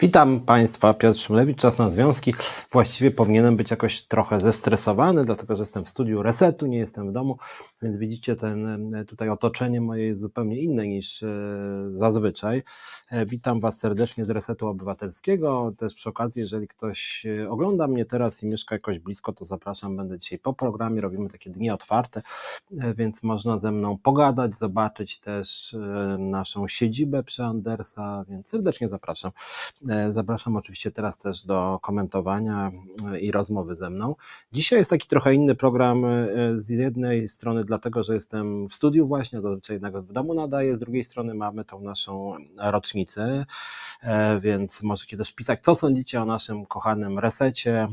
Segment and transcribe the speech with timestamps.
[0.00, 2.34] Witam Państwa, Piotr Szymlewicz, czas na związki.
[2.72, 7.12] Właściwie powinienem być jakoś trochę zestresowany, dlatego że jestem w studiu resetu, nie jestem w
[7.12, 7.38] domu,
[7.82, 11.28] więc widzicie, ten tutaj otoczenie moje jest zupełnie inne niż e,
[11.92, 12.62] zazwyczaj.
[13.10, 15.72] E, witam Was serdecznie z Resetu Obywatelskiego.
[15.76, 19.96] Też przy okazji, jeżeli ktoś e, ogląda mnie teraz i mieszka jakoś blisko, to zapraszam,
[19.96, 22.22] będę dzisiaj po programie, robimy takie dni otwarte,
[22.70, 25.76] więc można ze mną pogadać, zobaczyć też
[26.18, 29.32] naszą siedzibę przy Andersa, więc serdecznie zapraszam.
[29.88, 32.72] E, zapraszam oczywiście teraz też do komentowania
[33.12, 34.14] e, i rozmowy ze mną.
[34.52, 39.06] Dzisiaj jest taki trochę inny program e, z jednej strony dlatego, że jestem w studiu
[39.06, 43.44] właśnie, zazwyczaj jednak w domu nadaję, z drugiej strony mamy tą naszą rocznicę,
[44.40, 47.88] więc możecie też pisać, co sądzicie o naszym kochanym resecie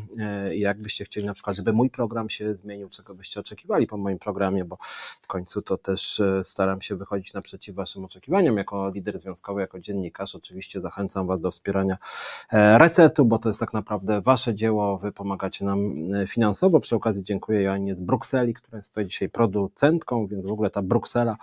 [0.53, 4.19] i jakbyście chcieli na przykład, żeby mój program się zmienił, czego byście oczekiwali po moim
[4.19, 4.77] programie, bo
[5.21, 10.35] w końcu to też staram się wychodzić naprzeciw waszym oczekiwaniom jako lider związkowy, jako dziennikarz.
[10.35, 15.11] Oczywiście zachęcam was do wspierania e, resetu, bo to jest tak naprawdę wasze dzieło, wy
[15.11, 15.79] pomagacie nam
[16.13, 16.79] e, finansowo.
[16.79, 20.81] Przy okazji dziękuję Joannie z Brukseli, która jest tutaj dzisiaj producentką, więc w ogóle ta
[20.81, 21.37] Bruksela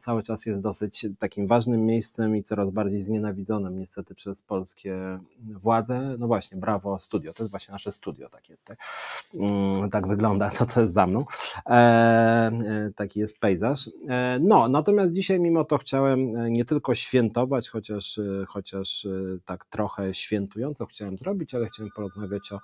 [0.00, 6.16] cały czas jest dosyć takim ważnym miejscem i coraz bardziej znienawidzonym niestety przez polskie władze.
[6.18, 8.56] No właśnie, brawo studio, to jest właśnie nasze studio takie.
[9.34, 11.24] Mm, tak wygląda to, co jest za mną.
[11.66, 13.90] E, e, taki jest pejzaż.
[14.08, 19.06] E, no, natomiast dzisiaj mimo to chciałem e, nie tylko świętować, chociaż, e, chociaż
[19.44, 22.60] tak trochę świętująco chciałem zrobić, ale chciałem porozmawiać o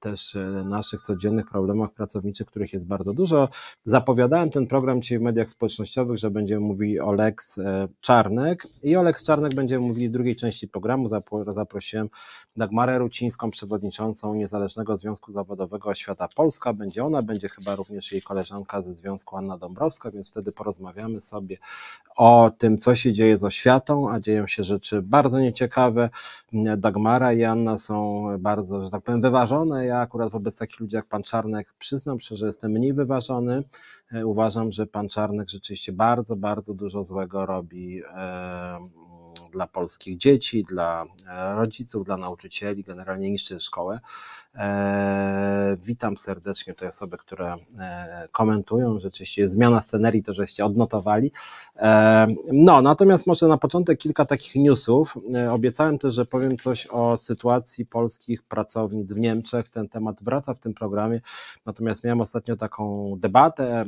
[0.00, 3.48] też naszych codziennych problemach pracowniczych, których jest bardzo dużo.
[3.84, 9.04] Zapowiadałem ten program dzisiaj w mediach społecznościowych, że będziemy mówili o e, Czarnek i o
[9.26, 11.08] Czarnek będziemy mówili w drugiej części programu.
[11.46, 12.08] Zaprosiłem
[12.56, 16.72] Dagmarę Rucińską, przewodniczącą Niezależnego Związku Zawodowego Oświata Polska.
[16.72, 21.58] Będzie ona, będzie chyba również jej koleżanka ze Związku Anna Dąbrowska, więc wtedy porozmawiamy sobie
[22.16, 26.10] o tym, co się dzieje z oświatą, a dzieją się rzeczy bardzo nieciekawe.
[26.76, 29.86] Dagmara i Anna są bardzo, że tak powiem, wyważone.
[29.86, 33.62] Ja akurat wobec takich ludzi jak pan Czarnek przyznam się, że jestem mniej wyważony.
[34.12, 38.02] E, uważam, że pan Czarnek rzeczywiście bardzo, bardzo dużo złego robi
[39.54, 44.00] dla polskich dzieci, dla e, rodziców, dla nauczycieli, generalnie niszczy szkołę.
[44.54, 48.98] E, witam serdecznie te osoby, które e, komentują.
[48.98, 51.32] Rzeczywiście zmiana scenerii, to żeście odnotowali.
[52.52, 55.14] No, natomiast może na początek kilka takich newsów.
[55.50, 59.68] Obiecałem też, że powiem coś o sytuacji polskich pracownic w Niemczech.
[59.68, 61.20] Ten temat wraca w tym programie.
[61.66, 63.84] Natomiast miałem ostatnio taką debatę,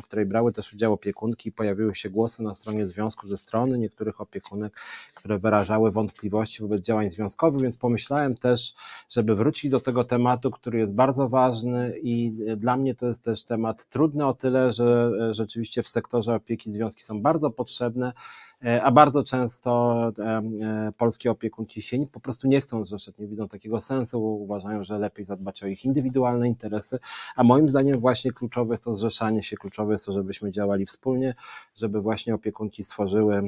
[0.00, 1.52] w której brały też udział opiekunki.
[1.52, 4.80] Pojawiły się głosy na stronie związku ze strony niektórych opiekunek,
[5.14, 8.74] które wyrażały wątpliwości wobec działań związkowych, więc pomyślałem też,
[9.10, 13.44] żeby wrócić do tego tematu, który jest bardzo ważny i dla mnie to jest też
[13.44, 18.12] temat trudny o tyle, że rzeczywiście w sektorze opieki związki są bardzo potrzebne,
[18.53, 23.26] E, a bardzo często e, e, polskie opiekunki się po prostu nie chcą zrzeszać, nie
[23.26, 26.98] widzą takiego sensu, uważają, że lepiej zadbać o ich indywidualne interesy,
[27.36, 31.34] a moim zdaniem właśnie kluczowe jest to zrzeszanie się, kluczowe jest to, żebyśmy działali wspólnie,
[31.76, 33.42] żeby właśnie opiekunki stworzyły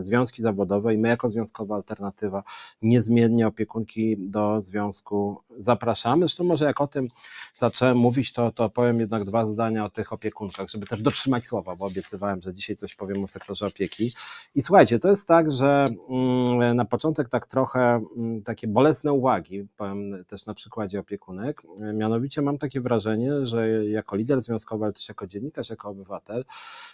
[0.00, 0.94] związki zawodowe.
[0.94, 2.42] I my jako związkowa alternatywa
[2.82, 6.22] niezmiennie opiekunki do związku zapraszamy.
[6.22, 7.08] Zresztą może jak o tym
[7.54, 11.76] zacząłem mówić, to, to powiem jednak dwa zdania o tych opiekunkach, żeby też dotrzymać słowa,
[11.76, 14.12] bo obiecywałem, że dzisiaj coś powiem o sektorze opieki.
[14.54, 19.68] I słuchajcie, to jest tak, że mm, na początek tak trochę mm, takie bolesne uwagi,
[19.76, 21.62] powiem też na przykładzie opiekunek.
[21.94, 26.44] Mianowicie mam takie wrażenie, że jako lider związkowy, ale też jako dziennikarz, jako obywatel,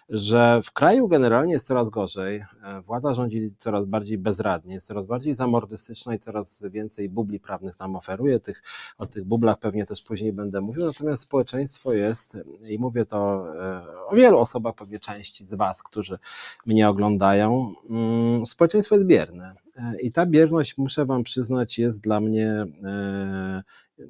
[0.08, 2.44] że w kraju generalnie jest coraz gorzej.
[2.64, 7.80] E, władza rządzi coraz bardziej bezradnie, jest coraz bardziej zamordystyczna i coraz więcej bubli prawnych
[7.80, 8.40] nam oferuje.
[8.40, 8.62] Tych,
[8.98, 10.86] o tych bublach pewnie też później będę mówił.
[10.86, 16.18] Natomiast społeczeństwo jest, i mówię to e, o wielu osobach, pewnie części z Was, którzy
[16.66, 17.57] mnie oglądają,
[17.90, 19.54] Mm, społeczeństwo jest bierne.
[19.76, 23.62] E, I ta bierność, muszę Wam przyznać, jest dla mnie e,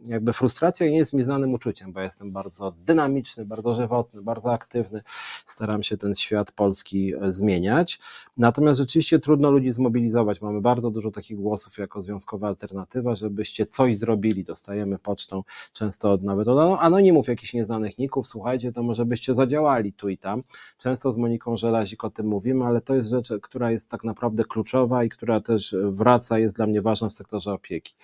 [0.09, 5.03] jakby frustracja nie jest mi znanym uczuciem, bo jestem bardzo dynamiczny, bardzo żywotny, bardzo aktywny.
[5.47, 7.99] Staram się ten świat polski e, zmieniać.
[8.37, 10.41] Natomiast rzeczywiście trudno ludzi zmobilizować.
[10.41, 14.45] Mamy bardzo dużo takich głosów jako związkowa alternatywa, żebyście coś zrobili.
[14.45, 15.43] Dostajemy pocztą
[15.73, 18.29] często od, nawet od anonimów jakichś nieznanych ników.
[18.29, 20.43] Słuchajcie, to może byście zadziałali tu i tam.
[20.79, 24.45] Często z Moniką Żelazik o tym mówimy, ale to jest rzecz, która jest tak naprawdę
[24.45, 27.95] kluczowa i która też wraca, jest dla mnie ważna w sektorze opieki.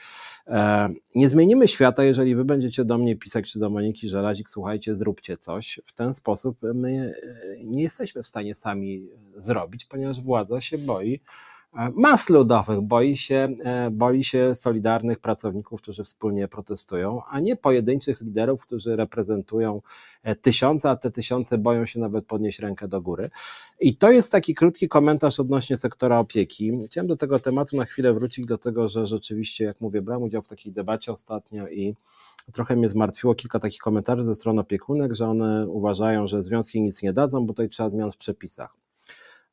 [0.47, 4.95] E, nie zmienimy świata, jeżeli wy będziecie do mnie pisać, czy do Moniki Żelazik, słuchajcie,
[4.95, 5.81] zróbcie coś.
[5.85, 7.15] W ten sposób my
[7.53, 11.21] e, nie jesteśmy w stanie sami zrobić, ponieważ władza się boi
[11.95, 13.49] mas ludowych, boi się,
[13.93, 19.83] boi się solidarnych pracowników, którzy wspólnie protestują, a nie pojedynczych liderów, którzy reprezentują
[20.43, 23.31] tysiące, a te tysiące boją się nawet podnieść rękę do góry.
[23.81, 26.73] I to jest taki krótki komentarz odnośnie sektora opieki.
[26.87, 30.43] Chciałem do tego tematu na chwilę wrócić, do tego, że rzeczywiście, jak mówię, brałem udział
[30.43, 31.95] w takiej debacie ostatnio i
[32.53, 37.03] trochę mnie zmartwiło kilka takich komentarzy ze strony opiekunek, że one uważają, że związki nic
[37.03, 38.84] nie dadzą, bo tutaj trzeba zmian w przepisach.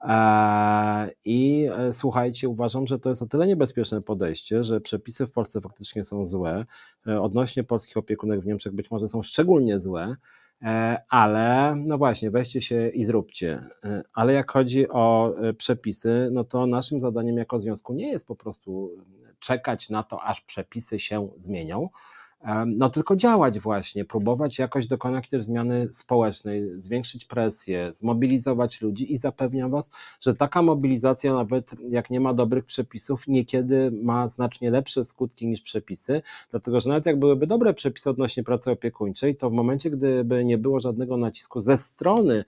[0.03, 5.31] E, I e, słuchajcie, uważam, że to jest o tyle niebezpieczne podejście, że przepisy w
[5.31, 6.65] Polsce faktycznie są złe.
[7.07, 10.15] E, odnośnie polskich opiekunek w Niemczech być może są szczególnie złe,
[11.09, 13.59] ale no właśnie, weźcie się i zróbcie.
[14.13, 18.91] Ale jak chodzi o przepisy, no to naszym zadaniem jako związku nie jest po prostu
[19.39, 21.89] czekać na to, aż przepisy się zmienią,
[22.65, 29.17] no tylko działać właśnie, próbować jakoś dokonać też zmiany społecznej, zwiększyć presję, zmobilizować ludzi i
[29.17, 29.89] zapewniam Was,
[30.19, 35.61] że taka mobilizacja, nawet jak nie ma dobrych przepisów, niekiedy ma znacznie lepsze skutki niż
[35.61, 36.21] przepisy,
[36.51, 40.57] dlatego że nawet jak byłyby dobre przepisy odnośnie pracy opiekuńczej, to w momencie, gdyby nie
[40.57, 42.43] było żadnego nacisku ze strony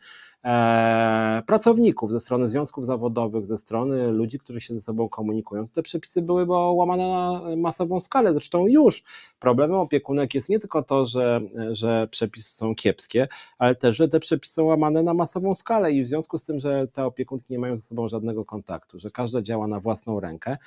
[1.45, 6.22] pracowników, ze strony związków zawodowych, ze strony ludzi, którzy się ze sobą komunikują, te przepisy
[6.22, 8.34] byłyby łamane na masową skalę.
[8.34, 9.04] Zresztą już
[9.40, 11.42] problemem opiekunek jest nie tylko to, że,
[11.72, 16.04] że przepisy są kiepskie, ale też, że te przepisy są łamane na masową skalę i
[16.04, 19.42] w związku z tym, że te opiekunki nie mają ze sobą żadnego kontaktu, że każda
[19.42, 20.57] działa na własną rękę,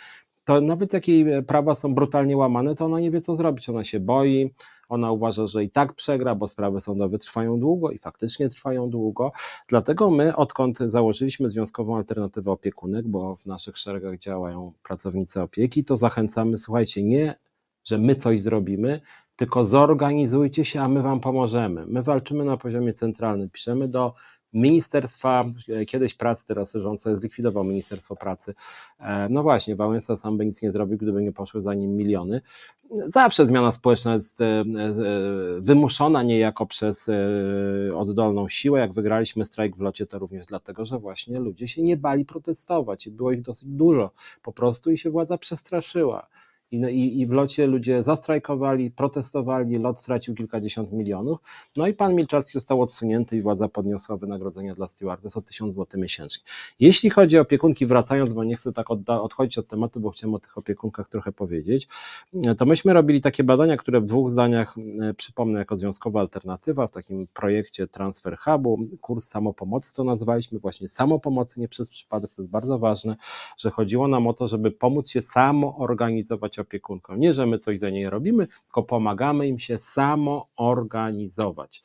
[0.46, 3.68] to nawet jak jej prawa są brutalnie łamane, to ona nie wie, co zrobić.
[3.68, 4.54] Ona się boi,
[4.88, 9.32] ona uważa, że i tak przegra, bo sprawy sądowe trwają długo i faktycznie trwają długo.
[9.68, 15.96] Dlatego my, odkąd założyliśmy Związkową Alternatywę Opiekunek, bo w naszych szeregach działają pracownicy opieki, to
[15.96, 17.34] zachęcamy, słuchajcie, nie,
[17.84, 19.00] że my coś zrobimy,
[19.36, 21.84] tylko zorganizujcie się, a my wam pomożemy.
[21.86, 24.14] My walczymy na poziomie centralnym, piszemy do
[24.52, 28.54] Ministerstwa e, kiedyś pracy, teraz rząd sobie zlikwidował Ministerstwo Pracy.
[29.00, 32.40] E, no właśnie, Wałęsa sam by nic nie zrobił, gdyby nie poszły za nim miliony.
[32.90, 34.64] Zawsze zmiana społeczna jest e,
[35.58, 37.10] wymuszona niejako przez
[37.94, 38.80] oddolną siłę.
[38.80, 43.06] Jak wygraliśmy strajk w locie, to również dlatego, że właśnie ludzie się nie bali protestować
[43.06, 44.10] i było ich dosyć dużo
[44.42, 46.26] po prostu i się władza przestraszyła.
[46.70, 51.38] I, no i, I w locie ludzie zastrajkowali, protestowali, lot stracił kilkadziesiąt milionów.
[51.76, 56.00] No i pan Milczarski został odsunięty i władza podniosła wynagrodzenia dla stewardess o 1000 zł
[56.00, 56.44] miesięcznie.
[56.80, 60.38] Jeśli chodzi o opiekunki, wracając, bo nie chcę tak odchodzić od tematu, bo chciałem o
[60.38, 61.88] tych opiekunkach trochę powiedzieć,
[62.58, 66.90] to myśmy robili takie badania, które w dwóch zdaniach e, przypomnę jako związkowa alternatywa w
[66.90, 72.52] takim projekcie Transfer Hubu, kurs samopomocy, to nazwaliśmy właśnie samopomocy, nie przez przypadek, to jest
[72.52, 73.16] bardzo ważne,
[73.58, 77.16] że chodziło nam o to, żeby pomóc się samoorganizować opiekunką.
[77.16, 81.82] Nie, że my coś za niej robimy, tylko pomagamy im się samoorganizować.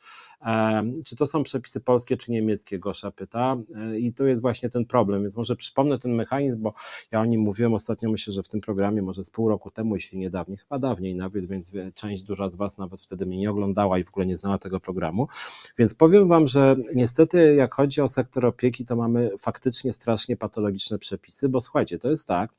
[1.04, 2.78] Czy to są przepisy polskie czy niemieckie?
[2.78, 3.56] Gosza pyta.
[3.76, 5.22] E, I to jest właśnie ten problem.
[5.22, 6.74] Więc może przypomnę ten mechanizm, bo
[7.12, 9.94] ja o nim mówiłem ostatnio, myślę, że w tym programie, może z pół roku temu,
[9.94, 13.50] jeśli nie dawniej, chyba dawniej nawet, więc część duża z Was nawet wtedy mnie nie
[13.50, 15.28] oglądała i w ogóle nie znała tego programu.
[15.78, 20.98] Więc powiem Wam, że niestety, jak chodzi o sektor opieki, to mamy faktycznie strasznie patologiczne
[20.98, 22.50] przepisy, bo słuchajcie, to jest tak,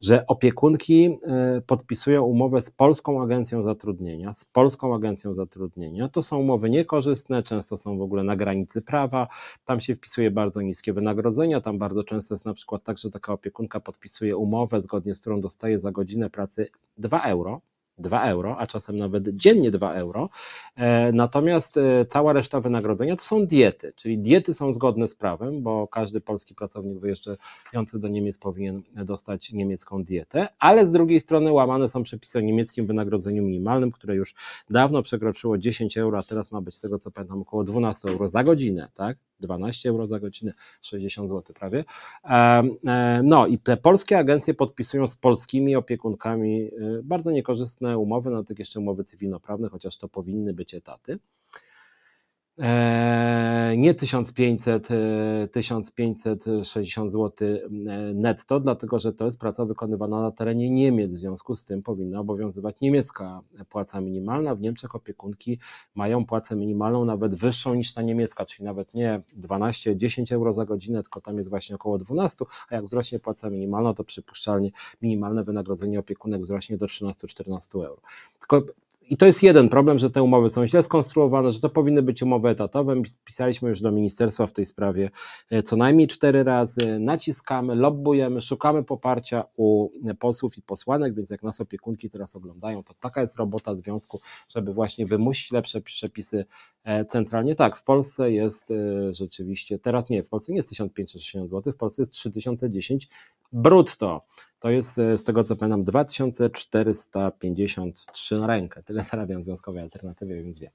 [0.00, 6.08] że opiekunki e, podpisują umowę z Polską Agencją Zatrudnienia, z Polską Agencją Zatrudnienia.
[6.08, 9.28] To są umowy niekorzystne, często są w ogóle na granicy prawa,
[9.64, 13.32] tam się wpisuje bardzo niskie wynagrodzenia, tam bardzo często jest na przykład tak, że taka
[13.32, 16.68] opiekunka podpisuje umowę, zgodnie z którą dostaje za godzinę pracy
[16.98, 17.60] 2 euro,
[18.00, 20.28] 2 euro, a czasem nawet dziennie 2 euro.
[20.76, 25.62] E, natomiast e, cała reszta wynagrodzenia to są diety, czyli diety są zgodne z prawem,
[25.62, 31.52] bo każdy polski pracownik wyjeżdżający do Niemiec powinien dostać niemiecką dietę, ale z drugiej strony
[31.52, 34.34] łamane są przepisy o niemieckim wynagrodzeniu minimalnym, które już
[34.70, 38.28] dawno przekroczyło 10 euro, a teraz ma być z tego co pamiętam około 12 euro
[38.28, 39.18] za godzinę, tak?
[39.40, 41.84] 12 euro za godzinę, 60 zł prawie.
[42.24, 46.70] E, no i te polskie agencje podpisują z polskimi opiekunkami
[47.02, 51.18] bardzo niekorzystne umowy, no tak jeszcze umowy cywilnoprawne, chociaż to powinny być etaty.
[52.62, 54.88] Eee, nie 1500,
[55.52, 57.48] 1560 zł
[58.14, 62.20] netto, dlatego że to jest praca wykonywana na terenie Niemiec, w związku z tym powinna
[62.20, 64.54] obowiązywać niemiecka płaca minimalna.
[64.54, 65.58] W Niemczech opiekunki
[65.94, 71.02] mają płacę minimalną nawet wyższą niż ta niemiecka, czyli nawet nie 12-10 euro za godzinę,
[71.02, 74.70] tylko tam jest właśnie około 12, a jak wzrośnie płaca minimalna, to przypuszczalnie
[75.02, 78.00] minimalne wynagrodzenie opiekunek wzrośnie do 13-14 euro.
[78.38, 78.62] Tylko
[79.10, 82.22] i to jest jeden problem, że te umowy są źle skonstruowane, że to powinny być
[82.22, 83.02] umowy etatowe.
[83.24, 85.10] Pisaliśmy już do ministerstwa w tej sprawie
[85.50, 86.98] e, co najmniej cztery razy.
[86.98, 89.88] Naciskamy, lobbujemy, szukamy poparcia u
[90.18, 94.72] posłów i posłanek, więc jak nas opiekunki teraz oglądają, to taka jest robota związku, żeby
[94.72, 96.44] właśnie wymusić lepsze przepisy
[96.84, 97.54] e, centralnie.
[97.54, 98.74] Tak, w Polsce jest e,
[99.14, 103.08] rzeczywiście, teraz nie, w Polsce nie jest 1560 zł, w Polsce jest 3010
[103.52, 104.22] brutto.
[104.60, 108.82] To jest z tego co pamiętam 2453 na rękę.
[108.82, 110.70] Tyle zarabiam w związkowej alternatywie, więc wiem.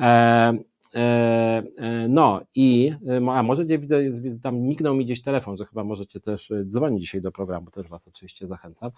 [0.00, 0.58] E,
[0.94, 3.98] E, e, no i, e, a może gdzie widzę,
[4.42, 8.08] tam mignął mi gdzieś telefon, że chyba możecie też dzwonić dzisiaj do programu, też Was
[8.08, 8.90] oczywiście zachęcam.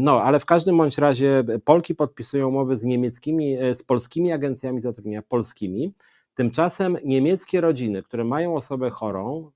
[0.00, 5.22] No, ale w każdym bądź razie Polki podpisują umowy z niemieckimi, z polskimi agencjami zatrudnienia,
[5.22, 5.92] polskimi.
[6.34, 9.50] Tymczasem niemieckie rodziny, które mają osobę chorą,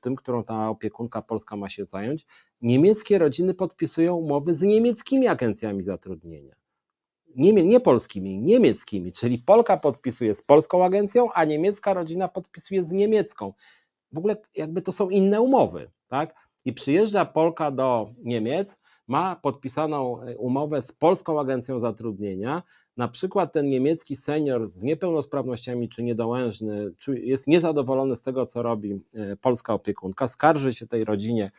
[0.00, 2.26] tym, którą ta opiekunka polska ma się zająć,
[2.60, 6.62] niemieckie rodziny podpisują umowy z niemieckimi agencjami zatrudnienia
[7.36, 12.92] nie, nie polskimi, niemieckimi, czyli Polka podpisuje z polską agencją, a niemiecka rodzina podpisuje z
[12.92, 13.52] niemiecką.
[14.12, 16.34] W ogóle jakby to są inne umowy, tak?
[16.64, 18.78] I przyjeżdża Polka do Niemiec,
[19.12, 22.62] ma podpisaną e, umowę z polską agencją zatrudnienia,
[22.96, 29.00] na przykład ten niemiecki senior z niepełnosprawnościami czy niedołężny jest niezadowolony z tego, co robi
[29.14, 31.50] e, polska opiekunka, skarży się tej rodzinie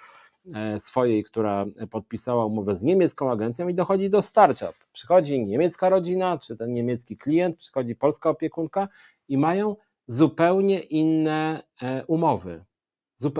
[0.53, 4.73] E, swojej, która podpisała umowę z niemiecką agencją i dochodzi do starcia.
[4.93, 8.87] Przychodzi niemiecka rodzina, czy ten niemiecki klient, przychodzi polska opiekunka
[9.27, 9.75] i mają
[10.07, 11.63] zupełnie inne
[12.07, 12.63] umowy.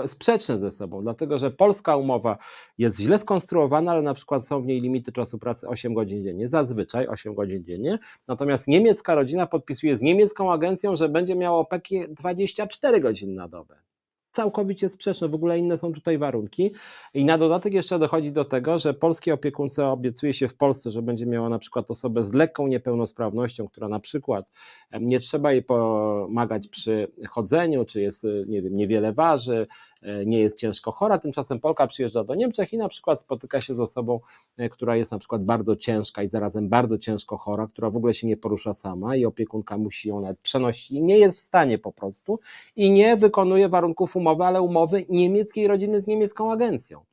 [0.06, 2.38] Sprzeczne ze sobą, dlatego że polska umowa
[2.78, 6.48] jest źle skonstruowana, ale na przykład są w niej limity czasu pracy 8 godzin dziennie,
[6.48, 7.98] zazwyczaj 8 godzin dziennie.
[8.28, 13.93] Natomiast niemiecka rodzina podpisuje z niemiecką agencją, że będzie miała opiekę 24 godziny na dobę
[14.34, 16.72] całkowicie sprzeczne, w ogóle inne są tutaj warunki.
[17.14, 21.02] I na dodatek jeszcze dochodzi do tego, że polskiej opiekunce obiecuje się w Polsce, że
[21.02, 24.46] będzie miała na przykład osobę z lekką niepełnosprawnością, która na przykład
[25.00, 29.66] nie trzeba jej pomagać przy chodzeniu, czy jest, nie wiem, niewiele waży,
[30.04, 33.74] E, nie jest ciężko chora, tymczasem Polka przyjeżdża do Niemczech i na przykład spotyka się
[33.74, 34.20] z osobą,
[34.56, 38.14] e, która jest na przykład bardzo ciężka i zarazem bardzo ciężko chora, która w ogóle
[38.14, 41.78] się nie porusza sama i opiekunka musi ją nawet przenosić i nie jest w stanie
[41.78, 42.40] po prostu
[42.76, 47.04] i nie wykonuje warunków umowy, ale umowy niemieckiej rodziny z niemiecką agencją.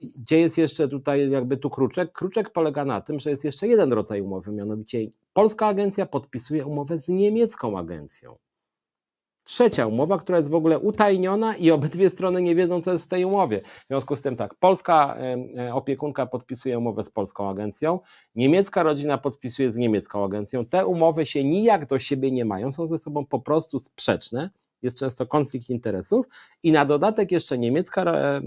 [0.00, 2.12] Gdzie jest jeszcze tutaj jakby tu kruczek?
[2.12, 4.98] Kruczek polega na tym, że jest jeszcze jeden rodzaj umowy, mianowicie
[5.32, 8.36] polska agencja podpisuje umowę z niemiecką agencją.
[9.44, 13.08] Trzecia umowa, która jest w ogóle utajniona i obydwie strony nie wiedzą, co jest w
[13.08, 13.60] tej umowie.
[13.60, 15.16] W związku z tym tak, polska
[15.56, 18.00] e, opiekunka podpisuje umowę z polską agencją,
[18.34, 20.64] niemiecka rodzina podpisuje z niemiecką agencją.
[20.64, 24.50] Te umowy się nijak do siebie nie mają, są ze sobą po prostu sprzeczne.
[24.82, 26.26] Jest często konflikt interesów
[26.62, 28.42] i na dodatek jeszcze niemiecka e, e,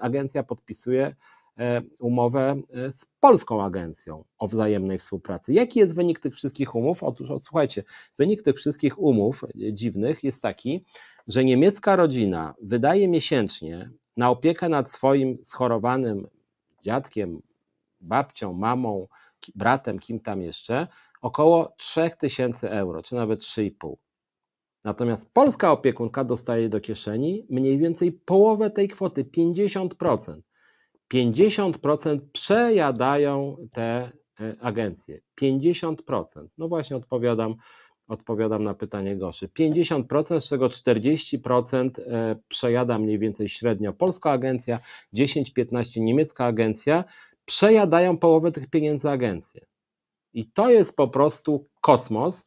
[0.00, 1.14] agencja podpisuje
[1.58, 5.52] E, umowę e, z polską agencją o wzajemnej współpracy.
[5.52, 7.02] Jaki jest wynik tych wszystkich umów?
[7.02, 7.82] Otóż, słuchajcie,
[8.18, 10.84] wynik tych wszystkich umów e, dziwnych jest taki,
[11.26, 16.26] że niemiecka rodzina wydaje miesięcznie na opiekę nad swoim schorowanym
[16.82, 17.42] dziadkiem,
[18.00, 19.08] babcią, mamą,
[19.54, 20.86] bratem, kim tam jeszcze,
[21.22, 23.94] około 3000 euro, czy nawet 3,5.
[24.84, 30.40] Natomiast polska opiekunka dostaje do kieszeni mniej więcej połowę tej kwoty, 50%.
[31.14, 35.20] 50% przejadają te e, agencje.
[35.40, 36.46] 50%.
[36.58, 37.54] No właśnie odpowiadam,
[38.08, 39.48] odpowiadam na pytanie Goszy.
[39.48, 44.80] 50%, z czego 40% e, przejada mniej więcej średnio polska agencja,
[45.14, 47.04] 10-15 niemiecka agencja,
[47.44, 49.66] przejadają połowę tych pieniędzy agencje.
[50.32, 52.44] I to jest po prostu kosmos.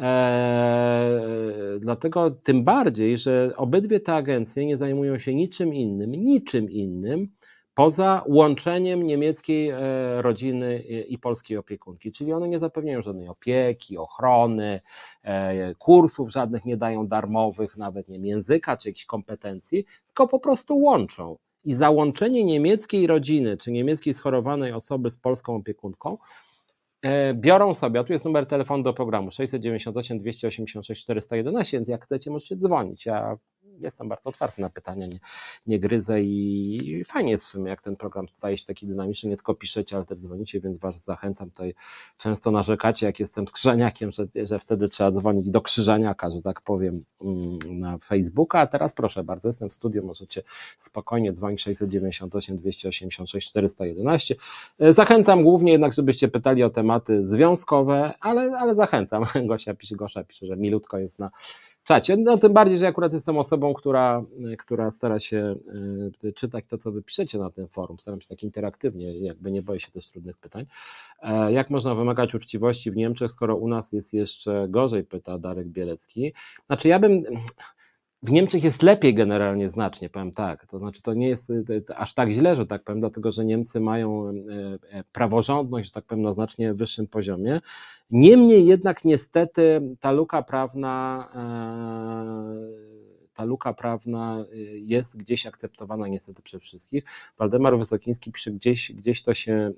[0.00, 7.28] Eee, dlatego tym bardziej, że obydwie te agencje nie zajmują się niczym innym, niczym innym,
[7.74, 9.78] poza łączeniem niemieckiej e,
[10.22, 10.78] rodziny
[11.08, 12.12] i polskiej opiekunki.
[12.12, 14.80] Czyli one nie zapewniają żadnej opieki, ochrony,
[15.22, 20.78] e, kursów żadnych nie dają darmowych, nawet nie języka czy jakichś kompetencji, tylko po prostu
[20.78, 21.36] łączą.
[21.64, 26.18] I załączenie niemieckiej rodziny czy niemieckiej schorowanej osoby z polską opiekunką
[27.34, 32.30] biorą sobie, a tu jest numer telefonu do programu 698 286 411, więc jak chcecie
[32.30, 33.06] możecie dzwonić.
[33.06, 33.36] Ja
[33.80, 35.18] jestem bardzo otwarty na pytania, nie,
[35.66, 39.36] nie gryzę i fajnie jest w sumie, jak ten program staje się taki dynamiczny, nie
[39.36, 41.74] tylko piszecie, ale też dzwonicie, więc Was zachęcam tutaj.
[42.18, 46.60] Często narzekacie, jak jestem z krzyżaniakiem, że, że wtedy trzeba dzwonić do krzyżaniaka, że tak
[46.60, 50.42] powiem, mm, na Facebooka, a teraz proszę bardzo, jestem w studiu, możecie
[50.78, 54.34] spokojnie dzwonić 698 286 411.
[54.80, 59.24] Zachęcam głównie jednak, żebyście pytali o tematy związkowe, ale, ale zachęcam.
[59.48, 61.30] Gosia pisze, Gosia pisze, że milutko jest na
[61.90, 62.16] czacie.
[62.16, 64.24] No tym bardziej, że akurat jestem osobą, która,
[64.58, 65.56] która stara się
[66.24, 67.98] y, czytać to, co wy piszecie na tym forum.
[67.98, 70.66] Staram się tak interaktywnie, jakby nie boję się też trudnych pytań.
[71.22, 75.68] E, jak można wymagać uczciwości w Niemczech, skoro u nas jest jeszcze gorzej, pyta Darek
[75.68, 76.32] Bielecki.
[76.66, 77.22] Znaczy ja bym
[78.22, 80.66] w Niemczech jest lepiej generalnie znacznie, powiem tak.
[80.66, 83.80] To znaczy, to nie jest y, aż tak źle, że tak powiem, dlatego że Niemcy
[83.80, 84.32] mają e,
[84.90, 87.60] e, praworządność, że tak powiem, na znacznie wyższym poziomie.
[88.10, 93.00] Niemniej jednak niestety ta luka prawna e,
[93.34, 97.04] ta luka prawna jest gdzieś akceptowana niestety przez wszystkich.
[97.38, 99.72] Waldemar Wysokiński pisze, gdzieś, gdzieś to się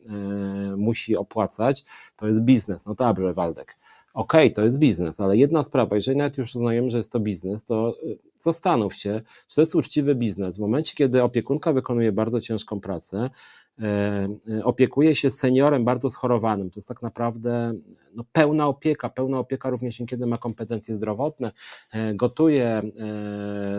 [0.76, 1.84] musi opłacać,
[2.16, 2.86] to jest biznes.
[2.86, 3.76] No dobrze, Waldek
[4.14, 7.20] okej, okay, to jest biznes, ale jedna sprawa, jeżeli nawet już uznajemy, że jest to
[7.20, 10.56] biznes, to y, zastanów się, czy to jest uczciwy biznes.
[10.56, 13.30] W momencie, kiedy opiekunka wykonuje bardzo ciężką pracę,
[14.64, 17.74] opiekuje się seniorem bardzo schorowanym, to jest tak naprawdę
[18.14, 21.52] no, pełna opieka, pełna opieka również niekiedy ma kompetencje zdrowotne,
[21.92, 22.82] e, gotuje,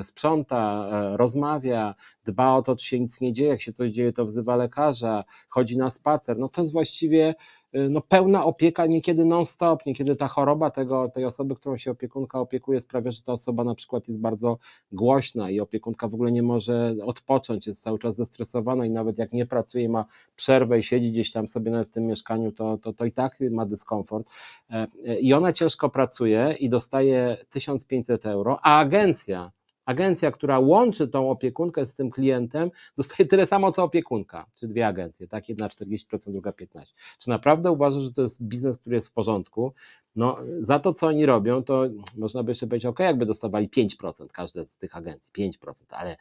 [0.02, 1.96] sprząta, rozmawia,
[2.26, 5.24] dba o to, czy się nic nie dzieje, jak się coś dzieje, to wzywa lekarza,
[5.50, 7.36] chodzi na spacer, no to jest właściwie
[7.74, 12.82] no, pełna opieka, niekiedy non-stop, niekiedy ta choroba tego, tej osoby, którą się opiekunka opiekuje,
[12.82, 14.58] sprawia, że ta osoba na przykład jest bardzo
[14.92, 19.34] głośna i opiekunka w ogóle nie może odpocząć, jest cały czas zestresowana i nawet jak
[19.34, 23.06] nie pracuje, ma przerwę i siedzi gdzieś tam sobie w tym mieszkaniu, to, to, to
[23.06, 24.30] i tak ma dyskomfort.
[24.70, 24.88] E,
[25.20, 29.52] I ona ciężko pracuje i dostaje 1500 euro, a agencja,
[29.86, 34.88] agencja, która łączy tą opiekunkę z tym klientem, dostaje tyle samo co opiekunka, czy dwie
[34.88, 35.50] agencje, tak?
[35.50, 36.94] Jedna 40%, druga 15%.
[37.20, 39.74] Czy naprawdę uważasz, że to jest biznes, który jest w porządku?
[40.16, 41.84] No, za to, co oni robią, to
[42.18, 46.18] można by jeszcze powiedzieć, ok, jakby dostawali 5% każde z tych agencji, 5%, ale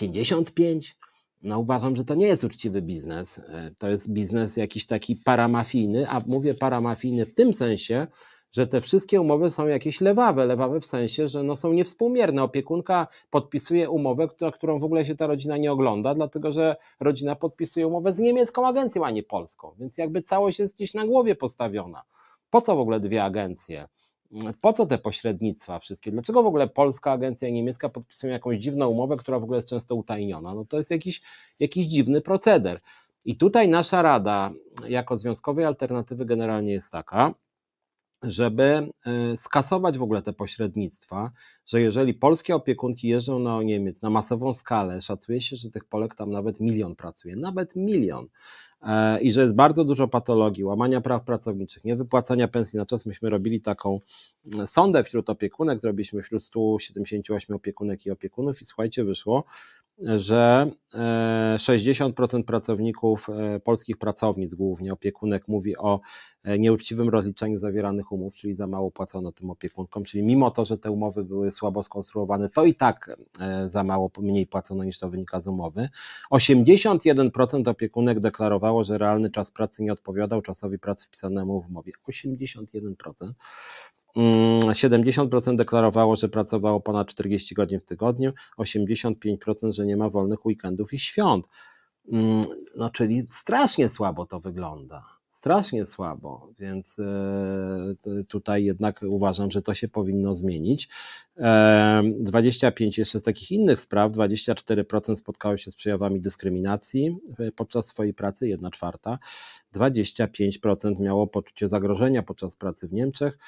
[0.00, 0.80] 55%?
[1.42, 3.38] No uważam, że to nie jest uczciwy biznes.
[3.38, 8.06] E, to jest biznes jakiś taki paramafijny, a mówię paramafijny w tym sensie,
[8.52, 12.42] że te wszystkie umowy są jakieś lewawe, lewawe w sensie, że no są niewspółmierne.
[12.42, 17.86] Opiekunka podpisuje umowę, którą w ogóle się ta rodzina nie ogląda, dlatego że rodzina podpisuje
[17.86, 22.02] umowę z niemiecką agencją, a nie polską, więc jakby całość jest gdzieś na głowie postawiona.
[22.50, 23.88] Po co w ogóle dwie agencje?
[24.60, 26.12] Po co te pośrednictwa wszystkie?
[26.12, 29.68] Dlaczego w ogóle polska agencja i niemiecka podpisują jakąś dziwną umowę, która w ogóle jest
[29.68, 30.54] często utajniona?
[30.54, 31.22] No to jest jakiś,
[31.58, 32.80] jakiś dziwny proceder.
[33.24, 34.50] I tutaj nasza rada,
[34.88, 37.34] jako związkowej alternatywy, generalnie jest taka,
[38.22, 38.62] żeby
[39.06, 41.30] e, skasować w ogóle te pośrednictwa,
[41.66, 46.14] że jeżeli polskie opiekunki jeżdżą na Niemiec na masową skalę, szacuje się, że tych Polek
[46.14, 48.28] tam nawet milion pracuje, nawet milion.
[48.82, 53.06] E, I że jest bardzo dużo patologii, łamania praw pracowniczych, niewypłacania pensji na czas.
[53.06, 54.00] Myśmy robili taką
[54.54, 59.44] mm, sondę wśród opiekunek, zrobiliśmy wśród 178 opiekunek i opiekunów i słuchajcie, wyszło,
[60.16, 60.70] że
[61.56, 66.00] 60% e, pracowników e, polskich pracownic, głównie opiekunek, mówi o
[66.58, 70.90] nieuczciwym rozliczeniu zawieranych umów, czyli za mało płacono tym opiekunkom, czyli mimo to, że te
[70.90, 73.16] umowy były słabo skonstruowane, to i tak
[73.66, 75.88] za mało, mniej płacono niż to wynika z umowy.
[76.32, 81.92] 81% opiekunek deklarowało, że realny czas pracy nie odpowiadał czasowi pracy wpisanemu w umowie.
[82.08, 83.32] 81%.
[84.16, 90.46] 70% mm, deklarowało, że pracowało ponad 40 godzin w tygodniu, 85%, że nie ma wolnych
[90.46, 91.48] weekendów i świąt.
[92.12, 92.44] Mm,
[92.76, 97.94] no, czyli strasznie słabo to wygląda strasznie słabo, więc e,
[98.28, 100.88] tutaj jednak uważam, że to się powinno zmienić.
[102.20, 107.86] 25 e, jeszcze z takich innych spraw, 24% spotkało się z przejawami dyskryminacji e, podczas
[107.86, 109.18] swojej pracy, 1 czwarta,
[109.76, 113.38] 25% miało poczucie zagrożenia podczas pracy w Niemczech.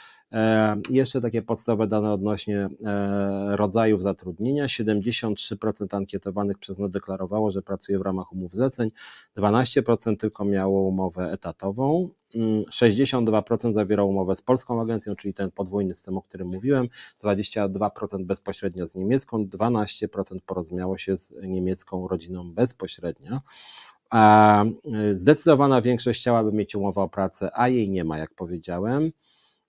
[0.91, 2.69] Jeszcze takie podstawowe dane odnośnie
[3.51, 4.67] rodzajów zatrudnienia.
[4.67, 8.91] 73% ankietowanych przez NO deklarowało, że pracuje w ramach umów zleceń,
[9.37, 12.11] 12% tylko miało umowę etatową.
[12.35, 16.89] 62% mm, zawierało umowę z polską agencją, czyli ten podwójny system, o którym mówiłem,
[17.23, 23.41] 22% bezpośrednio z niemiecką, 12% porozumiało się z niemiecką rodziną bezpośrednio.
[24.11, 29.13] A y, zdecydowana większość chciałaby mieć umowę o pracę, a jej nie ma, jak powiedziałem.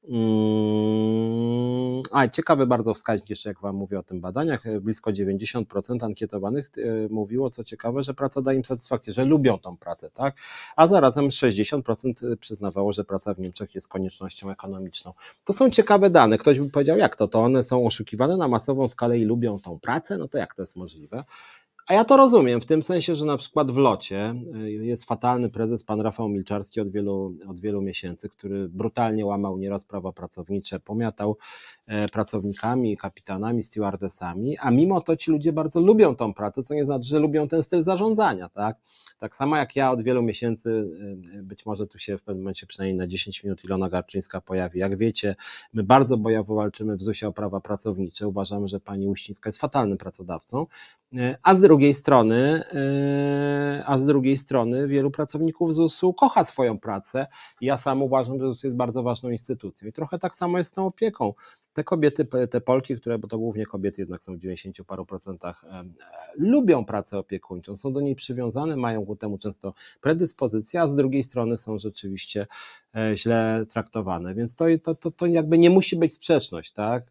[0.09, 6.71] Mm, a ciekawy bardzo wskaźnik jeszcze, jak Wam mówię o tym badaniach, blisko 90% ankietowanych
[6.77, 10.35] e, mówiło, co ciekawe, że praca daje im satysfakcję, że lubią tą pracę, tak?
[10.75, 15.13] A zarazem 60% przyznawało, że praca w Niemczech jest koniecznością ekonomiczną.
[15.43, 16.37] To są ciekawe dane.
[16.37, 17.27] Ktoś by powiedział, jak to?
[17.27, 20.17] To one są oszukiwane na masową skalę i lubią tą pracę?
[20.17, 21.23] No to jak to jest możliwe?
[21.89, 25.49] A ja to rozumiem, w tym sensie, że na przykład w locie y, jest fatalny
[25.49, 30.79] prezes pan Rafał Milczarski od wielu, od wielu miesięcy, który brutalnie łamał nieraz prawa pracownicze,
[30.79, 31.37] pomiatał
[31.87, 36.85] e, pracownikami, kapitanami, stewardessami, a mimo to ci ludzie bardzo lubią tą pracę, co nie
[36.85, 38.77] znaczy, że lubią ten styl zarządzania, tak?
[39.19, 40.69] Tak samo jak ja od wielu miesięcy,
[41.39, 44.79] y, być może tu się w pewnym momencie przynajmniej na 10 minut Ilona Garczyńska pojawi.
[44.79, 45.35] Jak wiecie,
[45.73, 48.27] my bardzo bojowo walczymy w ZUS-ie o prawa pracownicze.
[48.27, 50.65] Uważamy, że pani Uścińska jest fatalnym pracodawcą,
[51.13, 52.61] y, a z drugiej strony,
[53.79, 57.27] y, a z drugiej strony wielu pracowników ZUS-u kocha swoją pracę.
[57.61, 59.87] Ja sam uważam, że ZUS jest bardzo ważną instytucją.
[59.87, 61.33] I trochę tak samo jest z tą opieką
[61.73, 65.63] te kobiety, te Polki, które, bo to głównie kobiety jednak są w 90 paru procentach,
[65.63, 65.83] e,
[66.35, 71.23] lubią pracę opiekuńczą, są do niej przywiązane, mają ku temu często predyspozycje, a z drugiej
[71.23, 72.47] strony są rzeczywiście
[72.95, 74.35] e, źle traktowane.
[74.35, 77.03] Więc to, to, to, to jakby nie musi być sprzeczność, tak?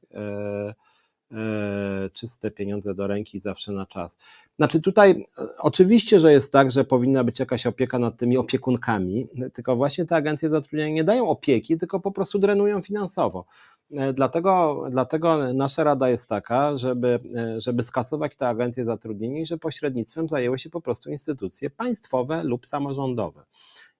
[1.32, 4.18] E, czyste pieniądze do ręki zawsze na czas.
[4.56, 9.28] Znaczy tutaj e, oczywiście, że jest tak, że powinna być jakaś opieka nad tymi opiekunkami,
[9.52, 13.44] tylko właśnie te agencje zatrudnienia nie dają opieki, tylko po prostu drenują finansowo.
[13.90, 17.18] E, dlatego, dlatego nasza rada jest taka, żeby,
[17.58, 22.66] żeby skasować te agencje zatrudnienia i że pośrednictwem zajęły się po prostu instytucje państwowe lub
[22.66, 23.44] samorządowe.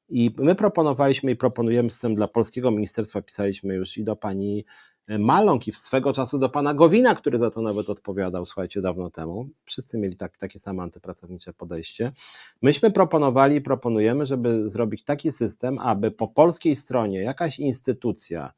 [0.09, 4.64] I my proponowaliśmy i proponujemy system dla Polskiego Ministerstwa, pisaliśmy już i do pani
[5.18, 9.49] Maląg i swego czasu do pana Gowina, który za to nawet odpowiadał, słuchajcie, dawno temu.
[9.64, 12.12] Wszyscy mieli tak, takie same antypracownicze podejście.
[12.62, 18.53] Myśmy proponowali proponujemy, żeby zrobić taki system, aby po polskiej stronie jakaś instytucja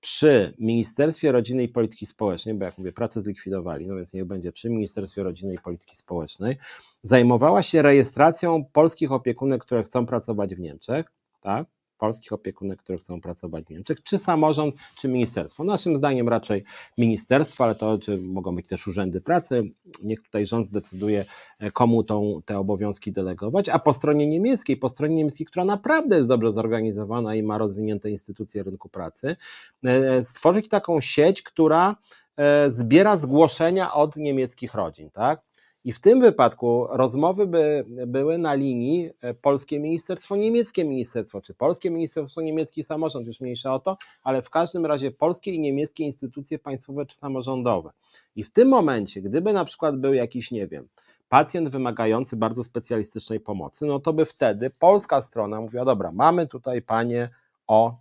[0.00, 4.52] przy Ministerstwie Rodziny i Polityki Społecznej, bo jak mówię, pracę zlikwidowali, no więc niech będzie
[4.52, 6.56] przy Ministerstwie Rodziny i Polityki Społecznej,
[7.02, 11.75] zajmowała się rejestracją polskich opiekunek, które chcą pracować w Niemczech, tak?
[11.96, 15.64] Polskich opiekunek, które chcą pracować w Niemczech, czy samorząd, czy ministerstwo.
[15.64, 16.64] Naszym zdaniem raczej
[16.98, 19.62] ministerstwo, ale to mogą być też urzędy pracy.
[20.02, 21.24] Niech tutaj rząd zdecyduje,
[21.58, 26.16] e, komu tą, te obowiązki delegować, a po stronie niemieckiej, po stronie niemieckiej, która naprawdę
[26.16, 29.36] jest dobrze zorganizowana i ma rozwinięte instytucje rynku pracy,
[29.84, 31.96] e, stworzyć taką sieć, która
[32.36, 35.42] e, zbiera zgłoszenia od niemieckich rodzin, tak?
[35.86, 41.54] I w tym wypadku rozmowy by były na linii e, polskie ministerstwo, niemieckie ministerstwo, czy
[41.54, 46.04] polskie ministerstwo, niemiecki samorząd, już mniejsza o to, ale w każdym razie polskie i niemieckie
[46.04, 47.90] instytucje państwowe czy samorządowe.
[48.36, 50.88] I w tym momencie, gdyby na przykład był jakiś, nie wiem,
[51.28, 56.82] pacjent wymagający bardzo specjalistycznej pomocy, no to by wtedy polska strona mówiła, dobra, mamy tutaj
[56.82, 57.28] panie
[57.66, 57.98] o,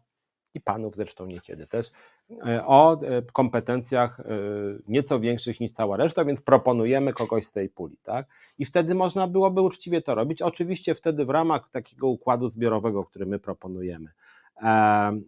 [0.53, 1.91] i panów zresztą niekiedy też,
[2.65, 4.23] o e, kompetencjach e,
[4.87, 7.97] nieco większych niż cała reszta, więc proponujemy kogoś z tej puli.
[8.03, 8.27] Tak?
[8.59, 10.41] I wtedy można byłoby uczciwie to robić.
[10.41, 14.09] Oczywiście wtedy w ramach takiego układu zbiorowego, który my proponujemy.
[14.61, 15.23] Mm,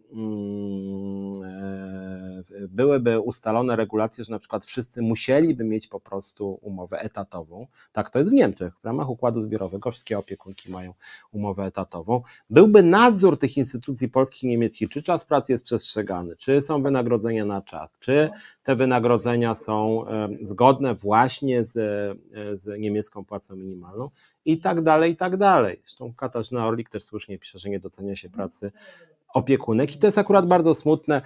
[2.68, 7.66] byłyby ustalone regulacje, że na przykład wszyscy musieliby mieć po prostu umowę etatową.
[7.92, 8.74] Tak to jest w Niemczech.
[8.82, 10.94] W ramach układu zbiorowego wszystkie opiekunki mają
[11.32, 12.22] umowę etatową.
[12.50, 17.44] Byłby nadzór tych instytucji polskich i niemieckich, czy czas pracy jest przestrzegany, czy są wynagrodzenia
[17.44, 18.30] na czas, czy
[18.62, 20.04] te wynagrodzenia są
[20.42, 21.72] zgodne właśnie z,
[22.60, 24.10] z niemiecką płacą minimalną
[24.44, 25.80] i tak dalej, i tak dalej.
[25.80, 28.72] Zresztą Katarzyna Orlik też słusznie pisze, że nie docenia się pracy
[29.34, 31.22] opiekunek i to jest akurat bardzo smutne.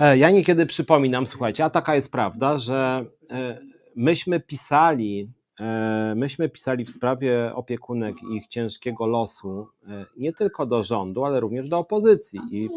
[0.00, 3.60] E, ja niekiedy przypominam, słuchajcie, a taka jest prawda, że e,
[3.96, 9.68] myśmy pisali, e, myśmy pisali w sprawie opiekunek i ich ciężkiego losu
[10.16, 12.40] nie tylko do rządu, ale również do opozycji.
[12.50, 12.68] I,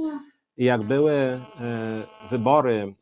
[0.58, 1.40] jak były
[2.30, 2.94] wybory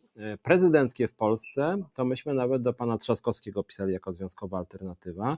[0.41, 5.37] prezydenckie w Polsce, to myśmy nawet do pana Trzaskowskiego pisali jako związkowa alternatywa,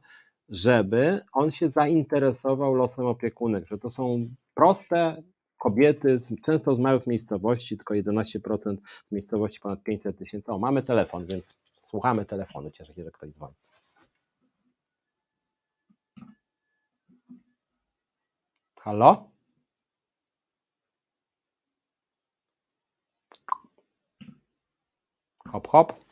[0.50, 5.24] żeby on się zainteresował losem opiekunek, że to są proste,
[5.60, 10.52] kobiety, z, często z małych miejscowości, tylko 11% z miejscowości ponad 500 tysięcy.
[10.52, 12.72] O, mamy telefon, więc słuchamy telefonu.
[12.72, 13.54] Cieszę się, że ktoś dzwoni.
[18.80, 19.30] Halo?
[25.52, 26.09] Hop, hop.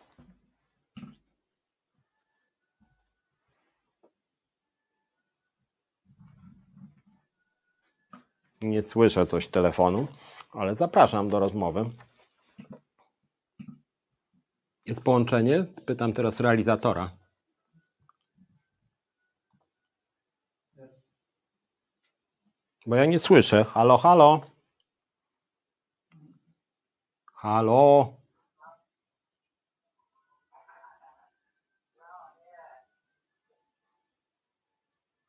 [8.61, 10.07] Nie słyszę coś telefonu,
[10.51, 11.89] ale zapraszam do rozmowy.
[14.85, 15.65] Jest połączenie?
[15.85, 17.11] Pytam teraz realizatora.
[22.85, 23.63] Bo ja nie słyszę.
[23.63, 24.41] Halo, halo.
[27.33, 28.16] Halo.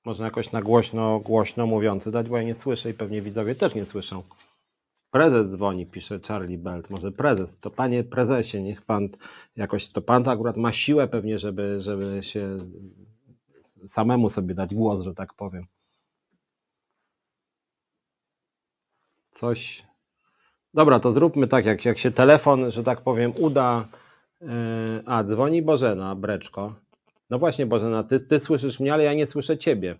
[0.08, 3.74] Można jakoś na głośno, głośno mówiący dać, bo ja nie słyszę i pewnie widzowie też
[3.74, 4.22] nie słyszą.
[5.10, 6.90] Prezes dzwoni, pisze Charlie Belt.
[6.90, 7.56] Może prezes.
[7.60, 9.08] To panie prezesie, niech pan
[9.56, 12.58] jakoś, to pan to akurat ma siłę pewnie, żeby, żeby się
[13.86, 15.66] samemu sobie dać głos, że tak powiem.
[19.30, 19.86] Coś.
[20.74, 23.88] Dobra, to zróbmy tak, jak, jak się telefon, że tak powiem, uda.
[24.40, 24.48] Yy,
[25.06, 26.87] a, dzwoni Bożena Breczko.
[27.30, 29.96] No właśnie, Bożena, ty, ty słyszysz mnie, ale ja nie słyszę ciebie.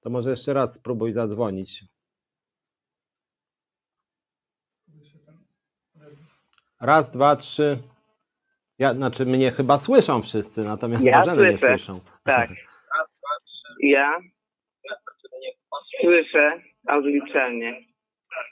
[0.00, 1.84] To może jeszcze raz spróbuj zadzwonić.
[6.80, 7.78] Raz, dwa, trzy.
[8.78, 11.52] Ja, znaczy mnie chyba słyszą wszyscy, natomiast ja Bożeny słyszę.
[11.52, 12.00] nie słyszą.
[12.24, 12.50] Tak.
[13.84, 14.18] Ja
[16.00, 17.80] słyszę audycjalnie.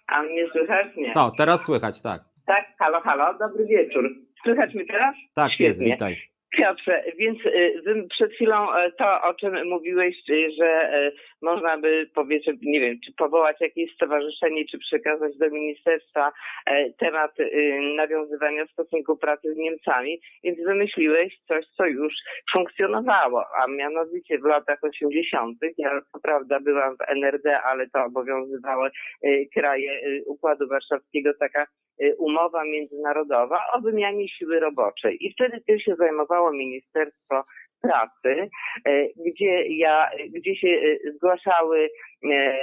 [0.07, 0.87] A mnie słychać?
[0.97, 1.13] Nie.
[1.13, 2.25] To, teraz słychać, tak.
[2.47, 4.05] Tak, halo, halo, dobry wieczór.
[4.45, 5.15] Słychać mnie teraz?
[5.35, 5.67] Tak, Świetnie.
[5.67, 6.30] jest, witaj.
[6.57, 12.11] Piotrze, więc y, przed chwilą e, to, o czym mówiłeś, y, że e, można by
[12.15, 16.33] powiedzmy, nie wiem, czy powołać jakieś stowarzyszenie, czy przekazać do ministerstwa
[16.67, 22.15] e, temat y, nawiązywania stosunku pracy z Niemcami, więc wymyśliłeś coś, co już
[22.57, 25.59] funkcjonowało, a mianowicie w latach 80.
[25.79, 28.91] Ja co prawda byłam w NRD, ale to obowiązywały
[29.55, 31.67] kraje Układu Warszawskiego, taka
[32.19, 35.27] umowa międzynarodowa o wymianie siły roboczej.
[35.27, 35.95] I wtedy tym się
[36.53, 37.45] Ministerstwo
[37.81, 38.51] Pracy,
[38.89, 41.91] e, gdzie ja, gdzie się e, zgłaszały,
[42.33, 42.57] e,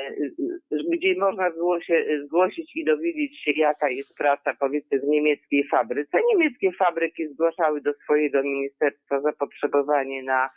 [0.94, 6.20] gdzie można było się zgłosić i dowiedzieć się, jaka jest praca, powiedzmy, w niemieckiej fabryce.
[6.34, 10.50] Niemieckie fabryki zgłaszały do swojego ministerstwa zapotrzebowanie na,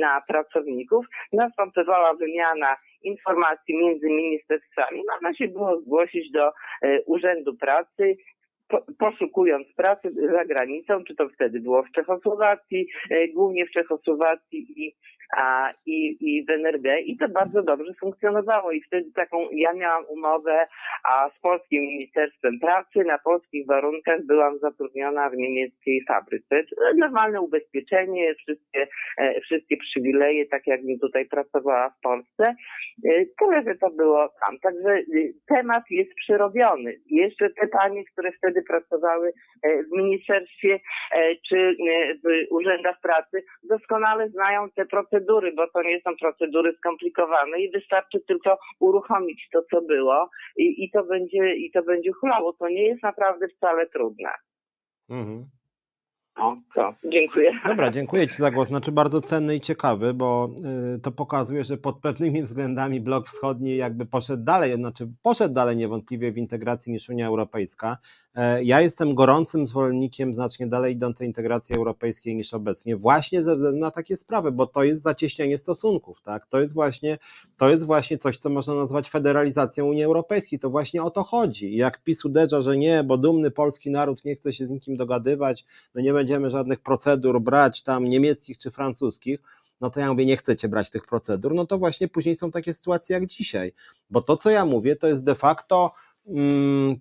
[0.00, 1.06] na pracowników.
[1.32, 5.02] Następowała wymiana informacji między ministerstwami.
[5.12, 6.52] Można się było zgłosić do
[7.06, 8.16] Urzędu Pracy
[8.98, 14.96] poszukując pracy za granicą, czy to wtedy było w Czechosłowacji, e, głównie w Czechosłowacji i,
[15.36, 20.04] a, i, i w NRD i to bardzo dobrze funkcjonowało i wtedy taką, ja miałam
[20.08, 20.66] umowę
[21.04, 26.62] a z Polskim Ministerstwem Pracy, na polskich warunkach byłam zatrudniona w niemieckiej fabryce.
[26.96, 32.54] Normalne ubezpieczenie, wszystkie, e, wszystkie przywileje, tak jak mi tutaj pracowała w Polsce,
[33.04, 34.58] e, tyle, że to było tam.
[34.58, 35.02] Także
[35.48, 36.94] temat jest przerobiony.
[37.10, 40.80] Jeszcze te panie, które wtedy pracowały e, w ministerstwie
[41.12, 44.86] e, czy e, w urzędach pracy, doskonale znają te
[45.16, 50.84] procedury, bo to nie są procedury skomplikowane i wystarczy tylko uruchomić to, co było i,
[50.84, 52.52] i to będzie i to będzie hulało.
[52.52, 54.30] To nie jest naprawdę wcale trudne.
[55.10, 55.46] Mhm.
[56.36, 57.52] O, to, dziękuję.
[57.68, 58.68] Dobra, dziękuję Ci za głos.
[58.68, 60.50] Znaczy bardzo cenny i ciekawy, bo
[60.96, 65.76] y, to pokazuje, że pod pewnymi względami blok wschodni jakby poszedł dalej, znaczy poszedł dalej
[65.76, 67.96] niewątpliwie w integracji niż Unia Europejska.
[68.36, 73.80] E, ja jestem gorącym zwolennikiem znacznie dalej idącej integracji europejskiej niż obecnie, właśnie ze względu
[73.80, 76.46] na takie sprawy, bo to jest zacieśnianie stosunków, tak?
[76.46, 77.18] To jest właśnie,
[77.56, 80.58] to jest właśnie coś, co można nazwać federalizacją Unii Europejskiej.
[80.58, 81.76] To właśnie o to chodzi.
[81.76, 85.64] Jak PiS uderza, że nie, bo dumny polski naród nie chce się z nikim dogadywać,
[85.94, 89.40] no nie będzie będziemy żadnych procedur brać tam niemieckich czy francuskich,
[89.80, 92.74] no to ja mówię, nie chcecie brać tych procedur, no to właśnie później są takie
[92.74, 93.72] sytuacje jak dzisiaj.
[94.10, 95.92] Bo to, co ja mówię, to jest de facto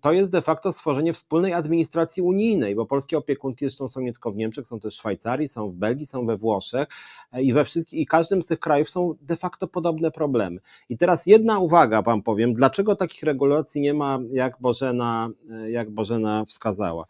[0.01, 4.31] to jest de facto stworzenie wspólnej administracji unijnej, bo polskie opiekunki zresztą są nie tylko
[4.31, 6.87] w Niemczech, są też w Szwajcarii, są w Belgii, są we Włoszech
[7.31, 10.59] e, i we wszystkich, i każdym z tych krajów są de facto podobne problemy.
[10.89, 15.91] I teraz jedna uwaga wam powiem, dlaczego takich regulacji nie ma, jak Bożena, e, jak
[15.91, 17.05] Bożena wskazała.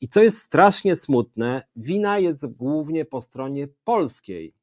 [0.00, 4.54] I co jest strasznie smutne, wina jest głównie po stronie polskiej.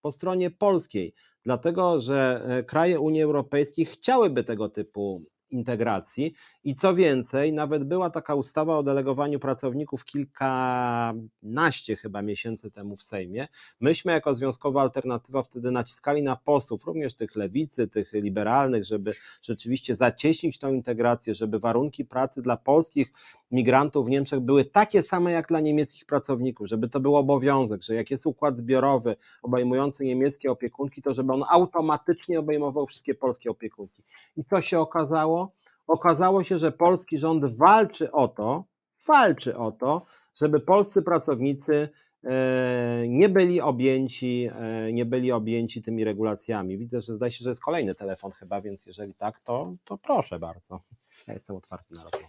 [0.00, 6.34] Po stronie polskiej, dlatego że e, kraje Unii Europejskiej chciałyby tego typu integracji.
[6.64, 13.02] I co więcej, nawet była taka ustawa o delegowaniu pracowników kilkanaście chyba miesięcy temu w
[13.02, 13.48] Sejmie.
[13.80, 19.12] Myśmy jako Związkowa Alternatywa wtedy naciskali na posłów, również tych lewicy, tych liberalnych, żeby
[19.42, 23.12] rzeczywiście zacieśnić tą integrację, żeby warunki pracy dla polskich
[23.50, 27.94] migrantów w Niemczech były takie same jak dla niemieckich pracowników, żeby to był obowiązek, że
[27.94, 34.02] jak jest układ zbiorowy obejmujący niemieckie opiekunki, to żeby on automatycznie obejmował wszystkie polskie opiekunki.
[34.36, 35.41] I co się okazało?
[35.86, 38.64] Okazało się, że polski rząd walczy o to,
[39.06, 41.88] walczy o to, żeby polscy pracownicy
[42.24, 46.78] e, nie byli objęci, e, nie byli objęci tymi regulacjami.
[46.78, 50.38] Widzę, że zdaje się, że jest kolejny telefon chyba, więc jeżeli tak, to, to proszę
[50.38, 50.80] bardzo.
[51.26, 52.26] Ja jestem otwarty na rozmowę.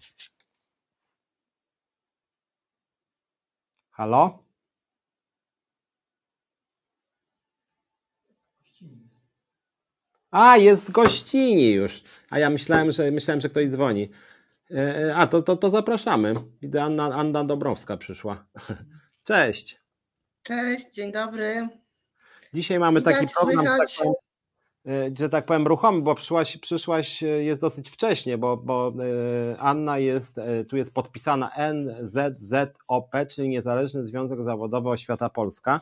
[3.91, 4.43] Halo?
[10.33, 12.03] A, jest gościni już.
[12.29, 14.09] A ja myślałem, że myślałem, że ktoś dzwoni.
[14.71, 16.33] E, e, a, to, to, to zapraszamy.
[16.61, 18.45] Widzę, Anna, Anna Dobrowska przyszła.
[19.23, 19.81] Cześć.
[20.43, 21.67] Cześć, dzień dobry.
[22.53, 23.65] Dzisiaj mamy taki program.
[23.65, 24.13] Tak powiem,
[24.87, 28.93] E, że tak powiem, ruchomy, bo przyszłaś, przyszłaś jest dosyć wcześnie, bo, bo
[29.59, 35.79] Anna jest, tu jest podpisana NZZOP, czyli Niezależny Związek Zawodowy Oświata Polska.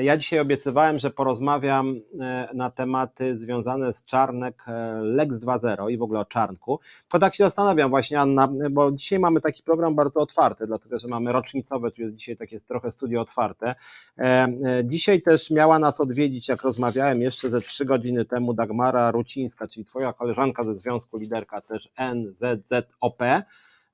[0.00, 5.98] Ja dzisiaj obiecywałem, że porozmawiam e, na tematy związane z Czarnek e, Lex 2.0 i
[5.98, 6.80] w ogóle o Czarnku.
[7.02, 11.08] Tylko tak się zastanawiam właśnie, Anna, bo dzisiaj mamy taki program bardzo otwarty, dlatego że
[11.08, 13.74] mamy rocznicowe, tu jest dzisiaj takie trochę studio otwarte.
[14.18, 14.48] E,
[14.84, 19.84] dzisiaj też miała nas odwiedzić, jak rozmawiałem jeszcze ze trzy godziny temu, Dagmara Rucińska, czyli
[19.84, 23.22] twoja koleżanka ze Związku Liderka też NZZOP.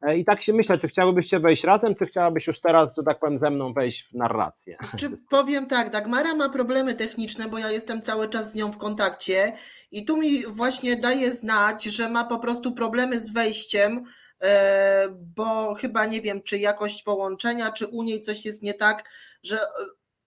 [0.03, 3.19] E, I tak się myślę, czy chciałybyście wejść razem, czy chciałabyś już teraz, że tak
[3.19, 4.77] powiem, ze mną wejść w narrację?
[4.97, 8.79] Czy powiem tak, Dagmara ma problemy techniczne, bo ja jestem cały czas z nią w
[8.79, 9.53] kontakcie
[9.91, 14.05] i tu mi właśnie daje znać, że ma po prostu problemy z wejściem,
[14.43, 19.11] e, bo chyba nie wiem, czy jakość połączenia, czy u niej coś jest nie tak,
[19.43, 19.59] że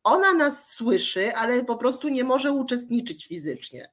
[0.03, 3.91] ona nas słyszy, ale po prostu nie może uczestniczyć fizycznie.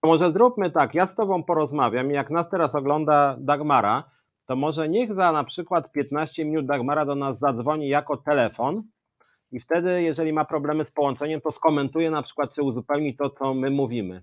[0.00, 4.10] To może zróbmy tak, ja z Tobą porozmawiam i jak nas teraz ogląda Dagmara,
[4.50, 8.82] to może niech za na przykład 15 minut Dagmara do nas zadzwoni jako telefon
[9.52, 13.54] i wtedy, jeżeli ma problemy z połączeniem, to skomentuje na przykład, czy uzupełni to, co
[13.54, 14.22] my mówimy.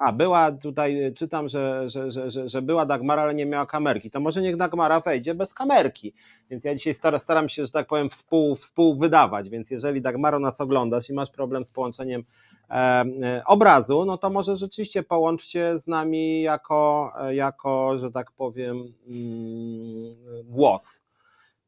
[0.00, 4.10] A, była tutaj, czytam, że, że, że, że, była Dagmara, ale nie miała kamerki.
[4.10, 6.12] To może niech Dagmara wejdzie bez kamerki.
[6.50, 9.48] Więc ja dzisiaj staram, się, że tak powiem, współ, współwydawać.
[9.48, 12.24] Więc jeżeli Dagmaro nas oglądasz i masz problem z połączeniem
[12.70, 18.94] e, obrazu, no to może rzeczywiście połącz się z nami jako, jako że tak powiem,
[19.08, 20.10] mm,
[20.44, 21.02] głos.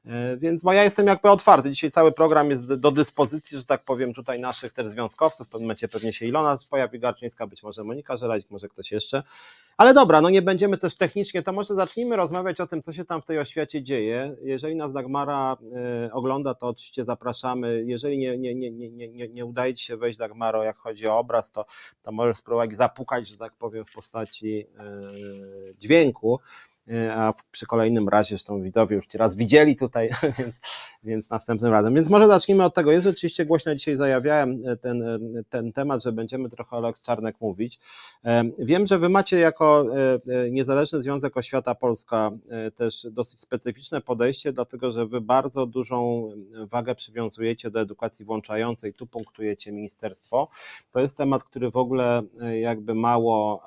[0.07, 1.71] E, więc ja jestem jakby otwarty.
[1.71, 5.47] Dzisiaj cały program jest do dyspozycji, że tak powiem, tutaj naszych też związkowców.
[5.47, 9.23] W pewnym momencie pewnie się Ilona pojawi Garczyńska, być może Monika Żelazik, może ktoś jeszcze.
[9.77, 13.05] Ale dobra, no nie będziemy też technicznie, to może zacznijmy rozmawiać o tym, co się
[13.05, 14.37] tam w tej oświacie dzieje.
[14.43, 15.57] Jeżeli nas Dagmara
[16.07, 17.85] y, ogląda, to oczywiście zapraszamy.
[17.87, 21.19] Jeżeli nie, nie, nie, nie, nie, nie udaje Ci się wejść, Dagmaro, jak chodzi o
[21.19, 21.65] obraz, to,
[22.03, 24.67] to możesz spróbować zapukać, że tak powiem, w postaci
[25.71, 26.41] y, dźwięku.
[26.91, 30.61] E, a przy kolejnym razie, zresztą widzowie już ci raz widzieli tutaj, więc,
[31.05, 31.95] więc następnym razem.
[31.95, 32.93] Więc może zacznijmy od tego.
[32.93, 37.01] Jest rzeczywiście głośno dzisiaj zajawiałem e, ten, e, ten temat, że będziemy trochę o Lex
[37.01, 37.79] Czarnek mówić.
[38.59, 39.87] Wiem, że wy macie jako
[40.51, 42.31] Niezależny Związek Oświata Polska
[42.75, 46.31] też dosyć specyficzne podejście, dlatego że wy bardzo dużą
[46.71, 50.49] wagę przywiązujecie do edukacji włączającej, tu punktujecie ministerstwo.
[50.91, 52.23] To jest temat, który w ogóle
[52.61, 53.63] jakby mało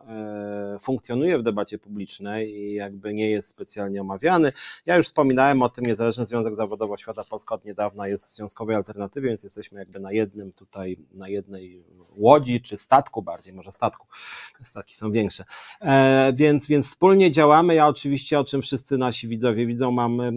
[0.82, 4.52] funkcjonuje w debacie publicznej i jakby nie jest specjalnie omawiany.
[4.86, 8.76] Ja już wspominałem o tym, Niezależny Związek Zawodowy Świata Polska od niedawna jest w związkowej
[8.76, 11.82] alternatywie, więc jesteśmy jakby na jednym tutaj, na jednej
[12.16, 14.08] łodzi, czy statku bardziej, może statku,
[14.64, 15.44] statki są większe.
[15.82, 17.76] E, więc, więc wspólnie działamy.
[17.76, 20.32] Ja oczywiście, o czym wszyscy nasi widzowie widzą, mam e,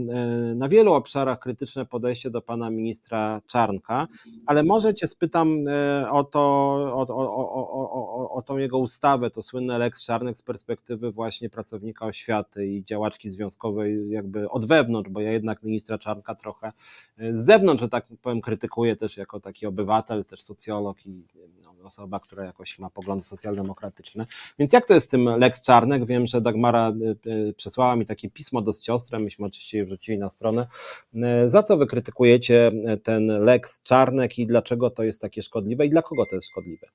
[0.55, 4.07] na wielu obszarach krytyczne podejście do pana ministra Czarnka,
[4.47, 9.31] ale może cię spytam e, o to, o, o, o, o, o tą jego ustawę,
[9.31, 15.11] to słynne Lex Czarnek z perspektywy właśnie pracownika oświaty i działaczki związkowej jakby od wewnątrz,
[15.11, 16.73] bo ja jednak ministra Czarnka trochę
[17.19, 21.27] z zewnątrz, że tak powiem, krytykuję też jako taki obywatel, też socjolog i
[21.63, 24.27] no, osoba, która jakoś ma poglądy socjaldemokratyczne.
[24.59, 26.07] Więc jak to jest z tym Lex Czarnek?
[26.07, 27.11] Wiem, że Dagmara e,
[27.49, 30.67] e, przesłała mi takie pismo dość ostre, myśmy oczywiście je wrzucili na stronę.
[31.47, 36.03] Za co wy krytykujecie ten Lex Czarnek i dlaczego to jest takie szkodliwe i dla
[36.03, 36.89] kogo to jest szkodliwe?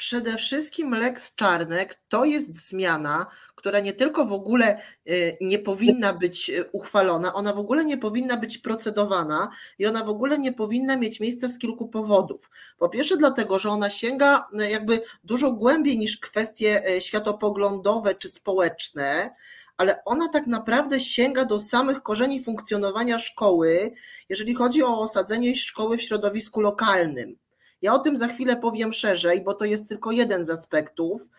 [0.00, 6.12] Przede wszystkim Lex Czarnek to jest zmiana, która nie tylko w ogóle y, nie powinna
[6.12, 10.52] być y, uchwalona, ona w ogóle nie powinna być procedowana i ona w ogóle nie
[10.52, 12.50] powinna mieć miejsca z kilku powodów.
[12.78, 19.30] Po pierwsze, dlatego, że ona sięga y, jakby dużo głębiej niż kwestie światopoglądowe czy społeczne
[19.76, 23.92] ale ona tak naprawdę sięga do samych korzeni funkcjonowania szkoły,
[24.28, 27.36] jeżeli chodzi o osadzenie szkoły w środowisku lokalnym.
[27.82, 31.30] Ja o tym za chwilę powiem szerzej, bo to jest tylko jeden z aspektów.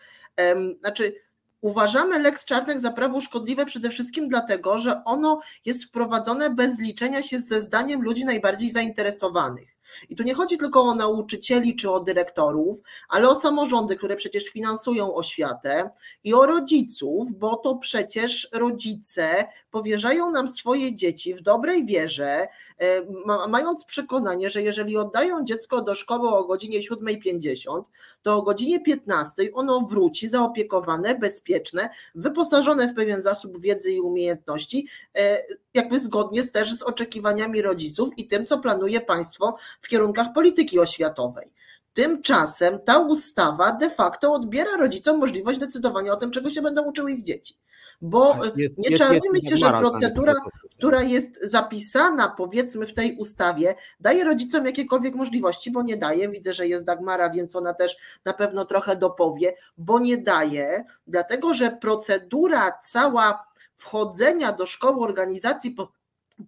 [0.80, 1.14] Znaczy,
[1.60, 7.22] uważamy Lex Czarnek za prawo szkodliwe przede wszystkim dlatego, że ono jest wprowadzone bez liczenia
[7.22, 9.71] się ze zdaniem ludzi najbardziej zainteresowanych.
[10.08, 12.78] I tu nie chodzi tylko o nauczycieli czy o dyrektorów,
[13.08, 15.90] ale o samorządy, które przecież finansują oświatę
[16.24, 23.02] i o rodziców, bo to przecież rodzice powierzają nam swoje dzieci w dobrej wierze, e,
[23.48, 27.82] mając przekonanie, że jeżeli oddają dziecko do szkoły o godzinie 7.50,
[28.22, 34.86] to o godzinie 15 ono wróci zaopiekowane, bezpieczne, wyposażone w pewien zasób wiedzy i umiejętności,
[35.18, 35.42] e,
[35.74, 40.78] jakby zgodnie z, też z oczekiwaniami rodziców i tym, co planuje państwo w kierunkach polityki
[40.78, 41.52] oświatowej.
[41.94, 47.12] Tymczasem ta ustawa de facto odbiera rodzicom możliwość decydowania o tym, czego się będą uczyły
[47.12, 47.54] ich dzieci.
[48.02, 50.34] Bo tak, jest, nie czarujmy się, że procedura,
[50.78, 56.28] która jest zapisana powiedzmy w tej ustawie, daje rodzicom jakiekolwiek możliwości, bo nie daje.
[56.28, 61.54] Widzę, że jest Dagmara, więc ona też na pewno trochę dopowie, bo nie daje, dlatego
[61.54, 63.51] że procedura cała
[63.82, 65.76] wchodzenia do szkoły organizacji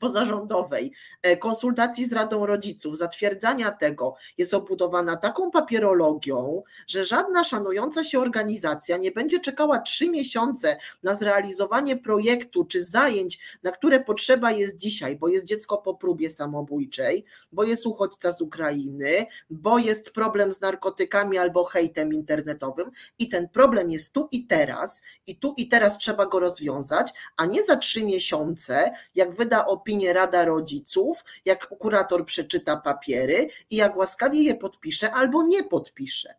[0.00, 0.92] pozarządowej,
[1.22, 8.20] e, konsultacji z Radą Rodziców, zatwierdzania tego jest obudowana taką papierologią, że żadna szanująca się
[8.20, 14.76] organizacja nie będzie czekała trzy miesiące na zrealizowanie projektu czy zajęć, na które potrzeba jest
[14.76, 20.52] dzisiaj, bo jest dziecko po próbie samobójczej, bo jest uchodźca z Ukrainy, bo jest problem
[20.52, 25.68] z narkotykami albo hejtem internetowym i ten problem jest tu i teraz i tu i
[25.68, 31.68] teraz trzeba go rozwiązać, a nie za trzy miesiące, jak wyda opinię Rada Rodziców, jak
[31.68, 36.34] kurator przeczyta papiery i jak łaskawie je podpisze albo nie podpisze.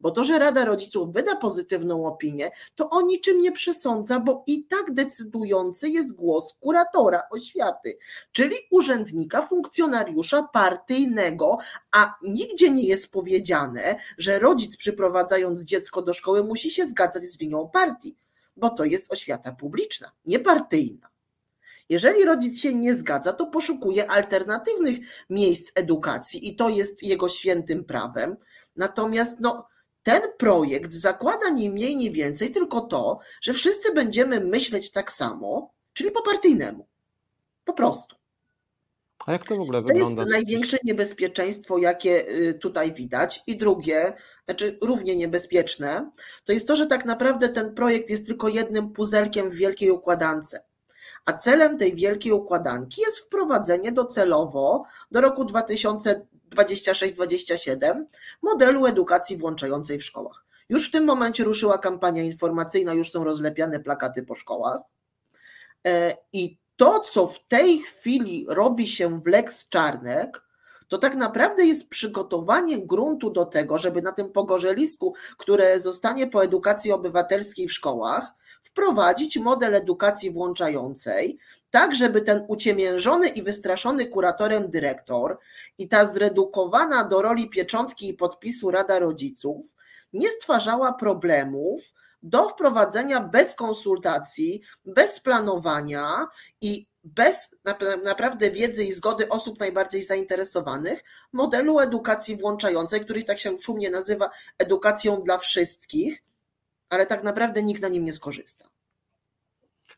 [0.00, 4.64] Bo to, że Rada Rodziców wyda pozytywną opinię, to o niczym nie przesądza, bo i
[4.64, 7.98] tak decydujący jest głos kuratora oświaty,
[8.32, 11.58] czyli urzędnika, funkcjonariusza partyjnego,
[11.92, 17.40] a nigdzie nie jest powiedziane, że rodzic przyprowadzając dziecko do szkoły musi się zgadzać z
[17.40, 18.16] linią partii,
[18.56, 21.15] bo to jest oświata publiczna, nie partyjna.
[21.88, 24.96] Jeżeli rodzic się nie zgadza, to poszukuje alternatywnych
[25.30, 28.36] miejsc edukacji i to jest jego świętym prawem.
[28.76, 29.66] Natomiast no,
[30.02, 35.74] ten projekt zakłada nie mniej, nie więcej tylko to, że wszyscy będziemy myśleć tak samo,
[35.92, 36.86] czyli po partyjnemu.
[37.64, 38.16] Po prostu.
[39.26, 40.22] A jak to w ogóle to wygląda?
[40.22, 43.42] To jest największe niebezpieczeństwo, jakie y, tutaj widać.
[43.46, 44.12] I drugie,
[44.44, 46.10] znaczy równie niebezpieczne,
[46.44, 50.56] to jest to, że tak naprawdę ten projekt jest tylko jednym puzelkiem w wielkiej układance.
[51.26, 58.04] A celem tej wielkiej układanki jest wprowadzenie docelowo do roku 2026-2027
[58.42, 60.44] modelu edukacji włączającej w szkołach.
[60.68, 64.80] Już w tym momencie ruszyła kampania informacyjna, już są rozlepiane plakaty po szkołach.
[65.86, 70.45] E, I to, co w tej chwili robi się w Lex Czarnek,
[70.88, 76.44] to tak naprawdę jest przygotowanie gruntu do tego, żeby na tym pogorzelisku, które zostanie po
[76.44, 81.38] edukacji obywatelskiej w szkołach, wprowadzić model edukacji włączającej,
[81.70, 85.38] tak żeby ten uciemiężony i wystraszony kuratorem dyrektor
[85.78, 89.74] i ta zredukowana do roli pieczątki i podpisu Rada Rodziców
[90.12, 96.26] nie stwarzała problemów do wprowadzenia bez konsultacji, bez planowania
[96.60, 97.56] i bez
[98.04, 104.30] naprawdę wiedzy i zgody osób najbardziej zainteresowanych modelu edukacji włączającej, który tak się szumnie nazywa
[104.58, 106.22] edukacją dla wszystkich,
[106.88, 108.68] ale tak naprawdę nikt na nim nie skorzysta.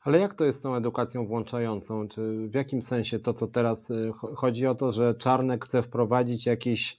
[0.01, 2.09] Ale jak to jest z tą edukacją włączającą?
[2.09, 6.47] Czy w jakim sensie to, co teraz y, chodzi o to, że Czarnek chce wprowadzić
[6.47, 6.99] jakieś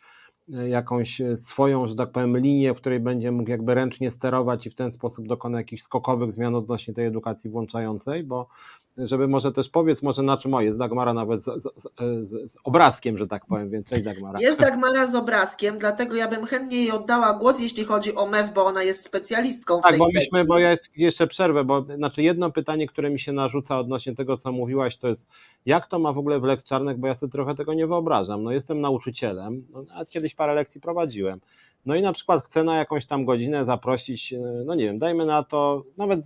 [0.49, 4.76] y, jakąś swoją, że tak powiem, linię, której będzie mógł jakby ręcznie sterować i w
[4.76, 8.47] ten sposób dokona jakichś skokowych zmian odnośnie tej edukacji włączającej, bo
[9.08, 12.58] żeby może też powiedz może na czym o jest Dagmara nawet z, z, z, z,
[12.64, 14.39] obrazkiem, że tak powiem, więc cześć Dagmara.
[14.41, 18.54] Jest Dagmara z obrazkiem, dlatego ja bym chętnie jej oddała głos, jeśli chodzi o MEF,
[18.54, 20.30] bo ona jest specjalistką w tak, tej bo kwestii.
[20.36, 24.38] myśmy, bo ja jeszcze przerwę, bo znaczy jedno pytanie, które mi się narzuca odnośnie tego,
[24.38, 25.30] co mówiłaś, to jest
[25.66, 28.43] jak to ma w ogóle w Lex Czarnek, bo ja sobie trochę tego nie wyobrażam.
[28.43, 31.39] No jestem nauczycielem, no, a kiedyś parę lekcji prowadziłem.
[31.86, 34.34] No i na przykład chcę na jakąś tam godzinę zaprosić,
[34.66, 36.20] no nie wiem, dajmy na to nawet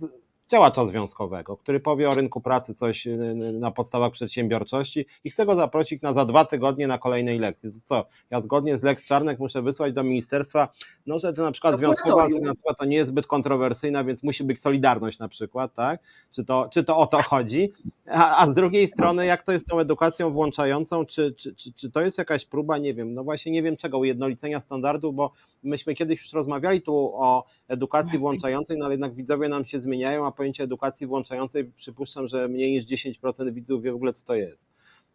[0.54, 5.46] działacza związkowego, który powie o rynku pracy coś y, y, na podstawach przedsiębiorczości i chcę
[5.46, 7.72] go zaprosić na za dwa tygodnie na kolejnej lekcji.
[7.72, 10.68] To co, ja zgodnie z Lex Czarnek muszę wysłać do ministerstwa,
[11.06, 14.60] no że to na przykład związkowa alternatywa to nie jest zbyt kontrowersyjna, więc musi być
[14.60, 16.00] solidarność na przykład, tak?
[16.32, 17.72] Czy to, czy to o to chodzi?
[18.10, 21.72] A, a z drugiej strony, jak to jest z tą edukacją włączającą, czy, czy, czy,
[21.72, 25.32] czy to jest jakaś próba, nie wiem, no właśnie nie wiem czego, ujednolicenia standardu, bo
[25.62, 30.26] myśmy kiedyś już rozmawiali tu o edukacji włączającej, no ale jednak widzowie nam się zmieniają,
[30.26, 34.34] a pojęcie edukacji włączającej przypuszczam, że mniej niż 10% widzów wie w ogóle, co to
[34.34, 34.68] jest.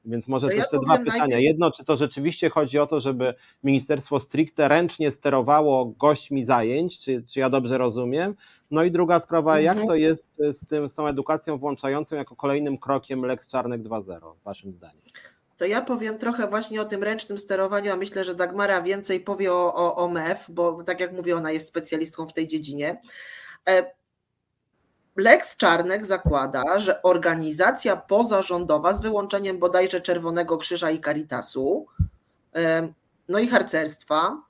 [0.06, 1.20] Więc może to też ja te dwa pytania.
[1.20, 1.44] Najpierw...
[1.44, 7.24] Jedno, czy to rzeczywiście chodzi o to, żeby ministerstwo stricte ręcznie sterowało gośćmi zajęć, czy,
[7.24, 8.36] czy ja dobrze rozumiem?
[8.72, 9.78] No i druga sprawa, mhm.
[9.78, 14.34] jak to jest z, tym, z tą edukacją włączającą jako kolejnym krokiem Lex Czarnek 2.0,
[14.44, 15.02] waszym zdaniem?
[15.58, 19.54] To ja powiem trochę właśnie o tym ręcznym sterowaniu, a myślę, że Dagmara więcej powie
[19.54, 23.02] o, o, o MEF, bo tak jak mówię, ona jest specjalistką w tej dziedzinie.
[25.20, 31.88] E, Lex Czarnek zakłada, że organizacja pozarządowa z wyłączeniem bodajże Czerwonego Krzyża i Caritasu,
[33.30, 34.42] no i harcerstwa,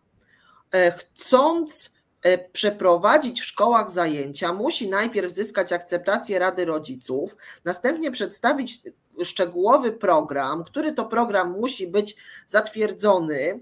[0.71, 1.93] e, chcąc
[2.23, 8.81] e, przeprowadzić w szkołach zajęcia, musi najpierw zyskać akceptację Rady Rodziców, następnie przedstawić
[9.23, 12.15] szczegółowy program, który to program musi być
[12.47, 13.59] zatwierdzony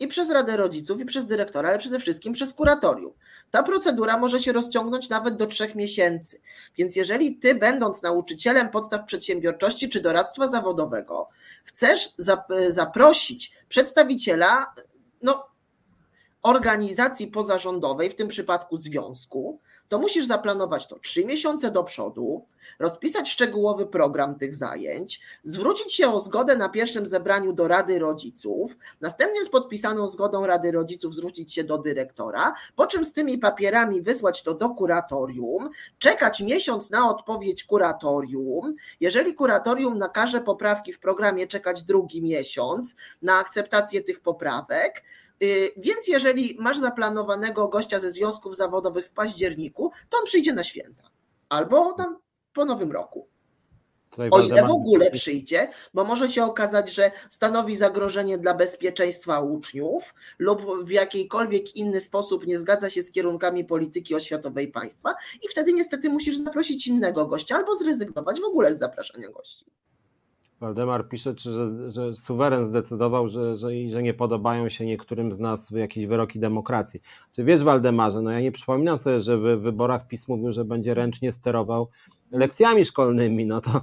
[0.00, 3.12] i przez Radę Rodziców, i przez dyrektora, ale przede wszystkim przez kuratorium.
[3.50, 6.40] Ta procedura może się rozciągnąć nawet do trzech miesięcy.
[6.78, 11.28] Więc jeżeli ty, będąc nauczycielem podstaw przedsiębiorczości czy doradztwa zawodowego,
[11.64, 12.14] chcesz
[12.68, 14.74] zaprosić przedstawiciela,
[15.22, 15.46] no,
[16.46, 22.46] organizacji pozarządowej, w tym przypadku związku, to musisz zaplanować to trzy miesiące do przodu,
[22.78, 28.76] rozpisać szczegółowy program tych zajęć, zwrócić się o zgodę na pierwszym zebraniu do Rady Rodziców,
[29.00, 34.02] następnie z podpisaną zgodą Rady Rodziców zwrócić się do dyrektora, po czym z tymi papierami
[34.02, 38.74] wysłać to do kuratorium, czekać miesiąc na odpowiedź kuratorium.
[39.00, 45.02] Jeżeli kuratorium nakaże poprawki w programie, czekać drugi miesiąc na akceptację tych poprawek.
[45.42, 50.64] Y, więc jeżeli masz zaplanowanego gościa ze związków zawodowych w październiku, to on przyjdzie na
[50.64, 51.10] święta
[51.48, 52.18] albo tam
[52.52, 53.28] po nowym roku.
[54.30, 60.14] o ile w ogóle przyjdzie, bo może się okazać, że stanowi zagrożenie dla bezpieczeństwa uczniów
[60.38, 65.72] lub w jakikolwiek inny sposób nie zgadza się z kierunkami polityki oświatowej państwa i wtedy
[65.72, 69.64] niestety musisz zaprosić innego gościa albo zrezygnować w ogóle z zapraszania gości.
[70.60, 75.38] Waldemar pisze, czy, że, że suweren zdecydował, że, że, że nie podobają się niektórym z
[75.38, 77.00] nas jakieś wyroki demokracji.
[77.32, 80.94] Czy wiesz, Waldemarze, no ja nie przypominam sobie, że w wyborach PiS mówił, że będzie
[80.94, 81.88] ręcznie sterował
[82.30, 83.80] lekcjami szkolnymi, no to,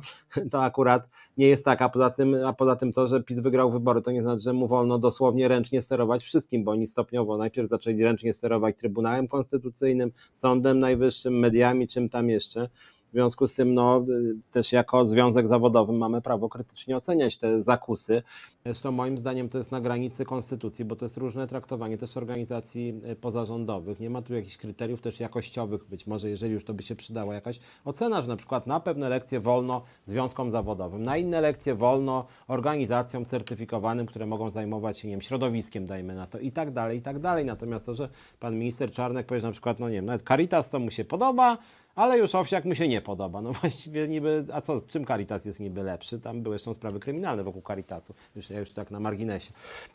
[0.51, 3.71] to akurat nie jest tak, a poza, tym, a poza tym to, że PiS wygrał
[3.71, 7.69] wybory, to nie znaczy, że mu wolno dosłownie ręcznie sterować wszystkim, bo oni stopniowo najpierw
[7.69, 12.69] zaczęli ręcznie sterować Trybunałem Konstytucyjnym, Sądem Najwyższym, mediami, czym tam jeszcze,
[13.13, 14.05] związku z tym, no,
[14.51, 18.23] też jako związek zawodowy mamy prawo krytycznie oceniać te zakusy.
[18.65, 23.01] Zresztą moim zdaniem to jest na granicy konstytucji, bo to jest różne traktowanie też organizacji
[23.03, 23.99] e, pozarządowych.
[23.99, 27.33] Nie ma tu jakichś kryteriów też jakościowych, być może jeżeli już to by się przydała
[27.33, 32.25] jakaś ocena, że na przykład na pewne lekcje wolno związkom zawodowym, na inne lekcje wolno
[32.47, 36.97] organizacjom certyfikowanym, które mogą zajmować się, nie wiem, środowiskiem, dajmy na to i tak dalej,
[36.97, 37.45] i tak dalej.
[37.45, 38.09] Natomiast to, że
[38.39, 41.05] pan minister Czarnek powie, że na przykład, no nie wiem, nawet Caritas to mu się
[41.05, 41.57] podoba,
[41.95, 43.41] ale już Owsiak mu się nie podoba.
[43.41, 46.19] No właściwie niby, a co, czym Caritas jest niby lepszy?
[46.19, 49.53] Tam były jeszcze sprawy kryminalne wokół Caritasu, już, ja już tak na marginesie.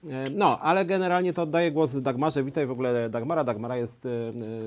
[0.09, 2.45] E, no, ale generalnie to oddaję głos Dagmarze.
[2.45, 3.45] Witaj w ogóle Dagmara.
[3.45, 4.11] Dagmara jest e,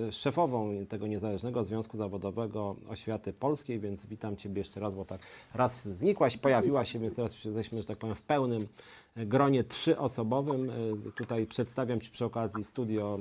[0.08, 5.22] e, szefową tego Niezależnego Związku Zawodowego Oświaty Polskiej, więc witam Ciebie jeszcze raz, bo tak
[5.54, 8.68] raz znikłaś, pojawiła się, więc teraz już jesteśmy, że tak powiem, w pełnym
[9.16, 10.70] gronie trzyosobowym.
[10.70, 10.74] E,
[11.12, 13.20] tutaj przedstawiam Ci przy okazji studio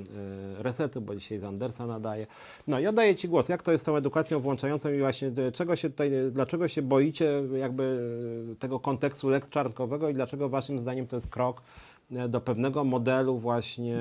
[0.59, 2.27] e, Resetu, bo dzisiaj z Andersa nadaje.
[2.67, 3.49] No i oddaję Ci głos.
[3.49, 6.81] Jak to jest z tą edukacją włączającą i właśnie e, czego się tutaj, dlaczego się
[6.81, 7.99] boicie jakby
[8.59, 11.61] tego kontekstu Lex Czarnkowego i dlaczego Waszym zdaniem to jest krok
[12.29, 13.97] do pewnego modelu właśnie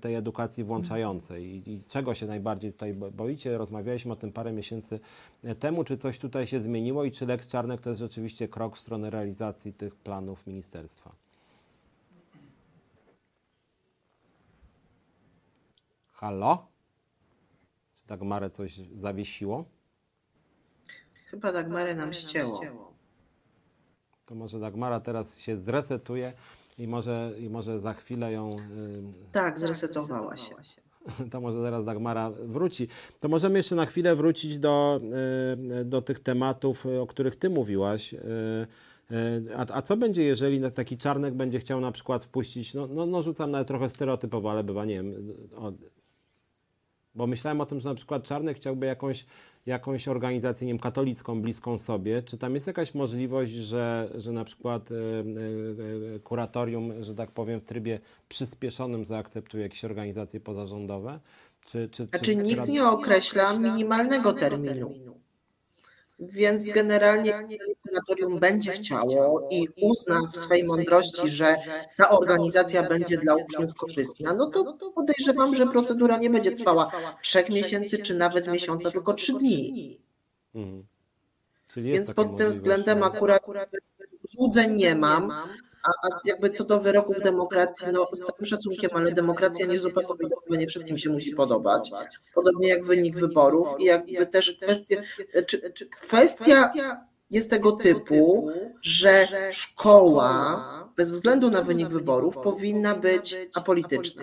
[0.00, 3.58] tej edukacji włączającej I, i, czego się najbardziej tutaj boicie?
[3.58, 5.00] Rozmawialiśmy o tym parę miesięcy
[5.58, 8.80] temu, czy coś tutaj się zmieniło i czy Lex Czarnek to jest rzeczywiście krok w
[8.80, 11.12] stronę realizacji tych planów ministerstwa?
[16.12, 16.66] Halo?
[18.02, 19.64] Czy Dagmarę coś zawiesiło?
[21.26, 22.60] Chyba Dagmarę nam ścięło.
[24.26, 26.32] To może Dagmara teraz się zresetuje
[26.78, 28.50] i może, i może za chwilę ją.
[29.32, 30.54] Tak, zresetowała się.
[31.30, 32.88] To może zaraz Dagmara wróci.
[33.20, 35.00] To możemy jeszcze na chwilę wrócić do,
[35.80, 38.14] y, do tych tematów, o których Ty mówiłaś.
[38.14, 38.18] Y,
[39.10, 43.06] y, a, a co będzie, jeżeli taki czarnek będzie chciał na przykład wpuścić, no, no,
[43.06, 45.34] no rzucam nawet trochę stereotypowo, ale bywa, nie wiem,
[47.14, 49.26] bo myślałem o tym, że na przykład Czarny chciałby jakąś,
[49.66, 52.22] jakąś organizację, nie wiem, katolicką, bliską sobie.
[52.22, 57.60] Czy tam jest jakaś możliwość, że, że na przykład y, y, kuratorium, że tak powiem,
[57.60, 61.20] w trybie przyspieszonym zaakceptuje jakieś organizacje pozarządowe?
[61.66, 65.19] Czy, czy, czy, czy nikt nie określa minimalnego terminu?
[66.20, 67.32] Więc generalnie
[67.82, 71.56] kuratorium będzie chciało i uzna w swojej mądrości, że
[71.96, 76.90] ta organizacja będzie dla uczniów korzystna, no to podejrzewam, że procedura nie będzie trwała
[77.22, 80.00] trzech miesięcy czy nawet miesiąca, tylko trzy dni.
[80.54, 80.86] Mhm.
[81.76, 83.42] Więc pod tym względem akurat
[84.24, 85.32] złudzeń nie mam.
[85.84, 90.08] A, jakby co do wyroków demokracji, no z całym szacunkiem, ale demokracja nie zupełnie
[90.50, 91.90] nie wszystkim się musi podobać.
[92.34, 94.96] Podobnie jak wynik wyborów i jakby też kwestia,
[95.46, 96.72] czy, czy kwestia
[97.30, 98.50] jest tego typu,
[98.82, 100.64] że szkoła
[100.96, 104.22] bez względu na wynik wyborów powinna być apolityczna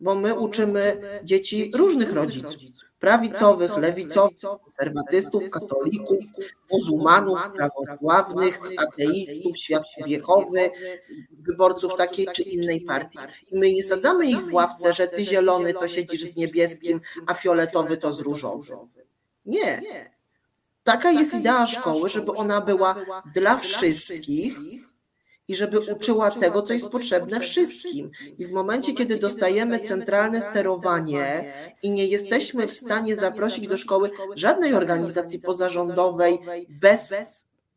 [0.00, 2.62] bo my uczymy dzieci różnych rodziców,
[3.00, 6.24] prawicowych, lewicowych, konserwatystów, katolików,
[6.72, 10.70] muzułmanów, prawosławnych, ateistów, świadków Jehowy,
[11.30, 13.18] wyborców takiej czy innej partii.
[13.50, 17.34] I my nie sadzamy ich w ławce, że ty zielony to siedzisz z niebieskim, a
[17.34, 18.78] fioletowy to z różowym.
[19.46, 19.82] Nie.
[20.84, 22.94] Taka jest idea szkoły, żeby ona była
[23.34, 24.58] dla wszystkich,
[25.48, 28.10] i żeby uczyła tego, co jest potrzebne wszystkim.
[28.38, 34.10] I w momencie, kiedy dostajemy centralne sterowanie i nie jesteśmy w stanie zaprosić do szkoły
[34.34, 36.38] żadnej organizacji pozarządowej
[36.68, 37.14] bez,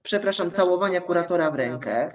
[0.03, 2.11] przepraszam, całowania kuratora w rękę,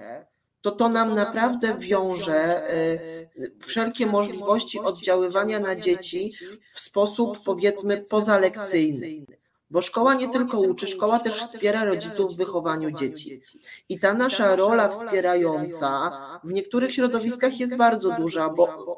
[0.61, 6.31] to to nam naprawdę wiąże y, wszelkie możliwości oddziaływania na dzieci
[6.73, 9.25] w sposób, powiedzmy, pozalekcyjny.
[9.69, 13.41] Bo szkoła nie tylko uczy, szkoła też wspiera rodziców w wychowaniu dzieci.
[13.89, 16.11] I ta nasza rola wspierająca
[16.43, 18.97] w niektórych środowiskach jest bardzo duża, bo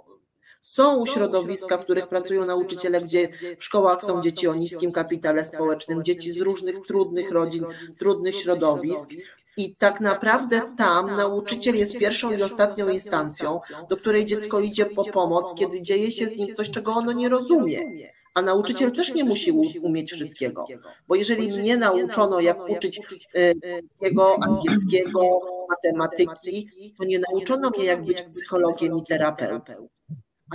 [0.62, 6.04] są środowiska, w których pracują nauczyciele, gdzie w szkołach są dzieci o niskim kapitale społecznym,
[6.04, 7.66] dzieci z różnych trudnych rodzin,
[7.98, 9.10] trudnych środowisk.
[9.58, 13.60] I tak naprawdę tam nauczyciel jest pierwszą i ostatnią instancją,
[13.90, 17.30] do której dziecko idzie po pomoc, kiedy dzieje się z nim coś, czego ono nie
[17.30, 17.82] rozumie
[18.40, 20.66] a nauczyciel też nie musi umieć wszystkiego,
[21.08, 23.02] bo jeżeli mnie nauczono, jak uczyć
[24.02, 29.88] jego angielskiego, matematyki, to nie nauczono mnie, jak być psychologiem i terapeutą.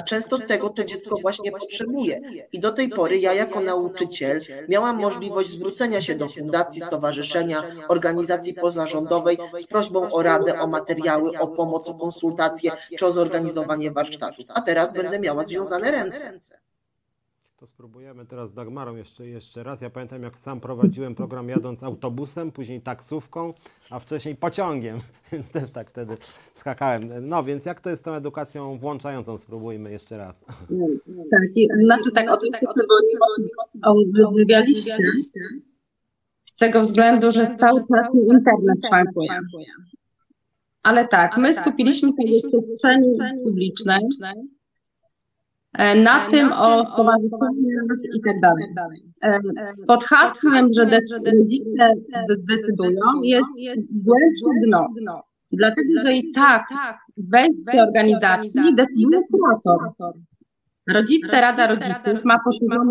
[0.00, 2.20] A często tego to dziecko właśnie potrzebuje.
[2.52, 8.54] I do tej pory ja jako nauczyciel miałam możliwość zwrócenia się do fundacji, stowarzyszenia, organizacji
[8.54, 14.44] pozarządowej z prośbą o radę, o materiały, o pomoc, o konsultacje czy o zorganizowanie warsztatów.
[14.48, 16.38] A teraz będę miała związane ręce.
[17.64, 19.80] To spróbujemy teraz z Dagmarą jeszcze, jeszcze raz.
[19.80, 23.54] Ja pamiętam, jak sam prowadziłem program jadąc autobusem, później taksówką,
[23.90, 24.98] a wcześniej pociągiem,
[25.32, 26.16] więc też tak wtedy
[26.54, 27.28] skakałem.
[27.28, 29.38] No więc jak to jest z tą edukacją włączającą?
[29.38, 30.44] Spróbujmy jeszcze raz.
[31.30, 31.40] Tak,
[31.84, 32.50] znaczy tak, o tym
[34.18, 34.96] rozmawialiście
[36.44, 39.28] z tego względu, że cały czas internet szwankuje.
[40.82, 44.00] Ale tak, my skupiliśmy się w przestrzeni publicznej
[45.78, 47.84] na tym o stowarzyszeniach
[48.16, 48.64] i tak dalej.
[49.22, 49.40] E,
[49.86, 50.84] pod hasłem, że
[51.26, 51.92] rodzice
[52.48, 53.50] decydują, jest
[53.90, 55.22] głębsze dno.
[55.52, 56.68] Dlatego, że i tak
[57.16, 59.78] w organizacji decyduje kurator.
[60.90, 62.90] Rodzice, Rada Rodziców ma poszerzone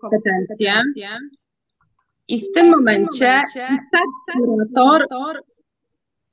[0.00, 0.72] kompetencje
[2.28, 3.42] i w tym momencie
[3.92, 5.06] tak kurator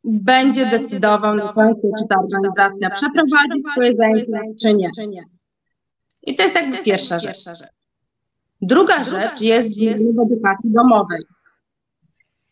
[0.04, 5.24] będzie decydował na końcu, czy ta organizacja przeprowadzi swoje zajęcia, czy nie.
[6.24, 7.44] I to jest jakby pierwsza rzecz.
[8.62, 11.22] Druga rzecz jest w edukacji domowej,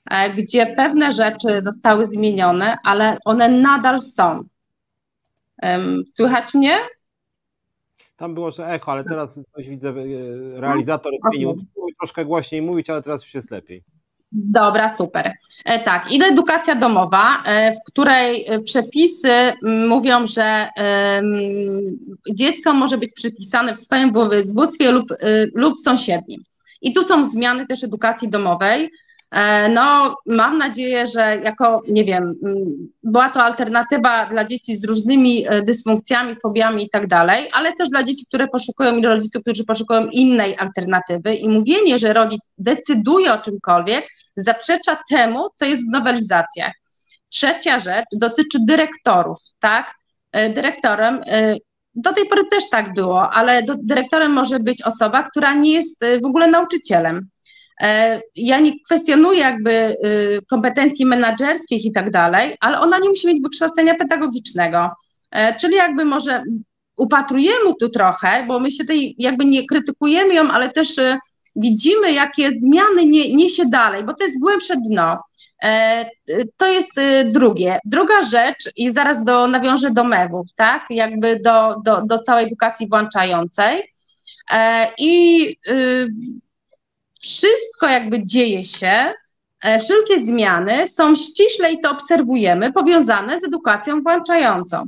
[0.10, 4.44] e, gdzie pewne rzeczy zostały zmienione, ale one nadal są.
[6.06, 6.78] Słychać mnie?
[8.16, 9.94] Tam było, że echo, ale teraz coś widzę, e,
[10.62, 11.60] realizator zmienił.
[12.00, 13.84] Troszkę głośniej mówić, ale teraz już jest lepiej.
[14.32, 15.34] Dobra, super.
[15.66, 19.54] E, tak, i edukacja domowa, e, w której e, przepisy
[19.88, 20.68] mówią, że
[22.34, 25.14] dziecko może być przypisane w swoim województwie lub,
[25.54, 26.44] lub sąsiednim.
[26.82, 28.92] I tu są zmiany też edukacji domowej.
[29.70, 32.36] No, mam nadzieję, że jako, nie wiem,
[33.04, 38.04] była to alternatywa dla dzieci z różnymi dysfunkcjami, fobiami i tak dalej, ale też dla
[38.04, 43.38] dzieci, które poszukują i rodziców, którzy poszukują innej alternatywy i mówienie, że rodzic decyduje o
[43.38, 44.08] czymkolwiek,
[44.38, 46.74] zaprzecza temu, co jest w nowelizacjach.
[47.30, 49.94] Trzecia rzecz dotyczy dyrektorów, tak?
[50.32, 51.56] E, dyrektorem, e,
[51.96, 56.20] do tej pory też tak było, ale dyrektorem może być osoba, która nie jest e,
[56.20, 57.30] w ogóle nauczycielem.
[58.36, 59.96] Ja nie kwestionuję jakby
[60.50, 64.90] kompetencji menedżerskich i tak dalej, ale ona nie musi mieć wykształcenia pedagogicznego.
[65.60, 66.44] Czyli jakby może
[66.98, 70.96] upatrujemy tu trochę, bo my się tej jakby nie krytykujemy ją, ale też
[71.56, 75.18] widzimy, jakie zmiany nie, niesie dalej, bo to jest głębsze dno.
[75.64, 76.06] E,
[76.58, 77.80] to jest e, drugie.
[77.86, 82.88] Druga rzecz, i zaraz do, nawiążę do mewów, tak, jakby do, do, do całej edukacji
[82.90, 83.92] włączającej.
[84.52, 86.08] E, I y,
[87.28, 89.14] wszystko jakby dzieje się,
[89.84, 94.88] wszelkie zmiany są ściśle i to obserwujemy, powiązane z edukacją włączającą.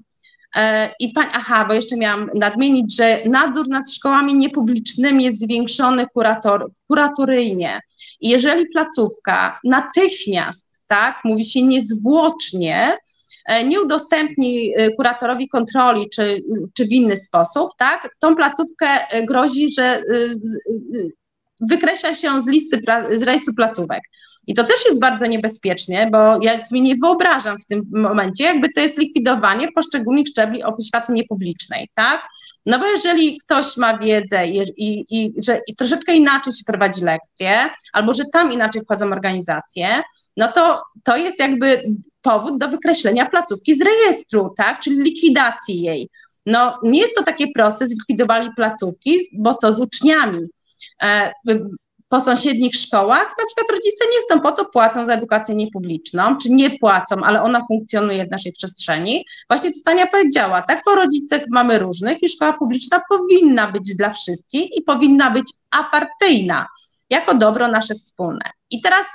[0.55, 6.07] E, I pań, aha, bo jeszcze miałam nadmienić, że nadzór nad szkołami niepublicznymi jest zwiększony
[6.13, 7.81] kurator, kuratoryjnie.
[8.19, 12.97] I jeżeli placówka natychmiast, tak, mówi się niezwłocznie,
[13.45, 18.87] e, nie udostępni e, kuratorowi kontroli czy, czy w inny sposób, tak, tą placówkę
[19.25, 20.01] grozi, że
[21.61, 22.81] wykreśla się z listy,
[23.15, 24.01] z rejestru placówek.
[24.47, 28.69] I to też jest bardzo niebezpiecznie, bo ja sobie nie wyobrażam w tym momencie, jakby
[28.69, 32.21] to jest likwidowanie poszczególnych szczebli oświaty niepublicznej, tak?
[32.65, 37.03] No bo jeżeli ktoś ma wiedzę i, i, i że i troszeczkę inaczej się prowadzi
[37.03, 40.03] lekcje, albo że tam inaczej wchodzą organizacje,
[40.37, 41.81] no to to jest jakby
[42.21, 44.79] powód do wykreślenia placówki z rejestru, tak?
[44.79, 46.09] Czyli likwidacji jej.
[46.45, 50.39] No nie jest to takie proste, zlikwidowali placówki, bo co z uczniami?
[51.03, 51.33] E,
[52.09, 56.49] po sąsiednich szkołach, na przykład rodzice nie chcą, po to płacą za edukację niepubliczną, czy
[56.49, 59.25] nie płacą, ale ona funkcjonuje w naszej przestrzeni.
[59.49, 64.09] Właśnie to Tania powiedziała, tak, bo rodziców mamy różnych i szkoła publiczna powinna być dla
[64.09, 66.67] wszystkich i powinna być apartyjna,
[67.09, 68.51] jako dobro nasze wspólne.
[68.69, 69.05] I teraz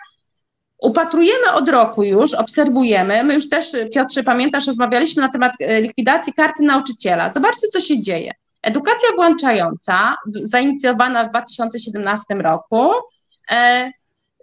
[0.82, 6.32] upatrujemy od roku już, obserwujemy, my już też, Piotrze, pamiętasz, rozmawialiśmy na temat e, likwidacji
[6.32, 7.32] karty nauczyciela.
[7.32, 8.32] Zobaczcie, co się dzieje.
[8.64, 12.90] Edukacja włączająca, zainicjowana w 2017 roku,
[13.50, 13.90] e,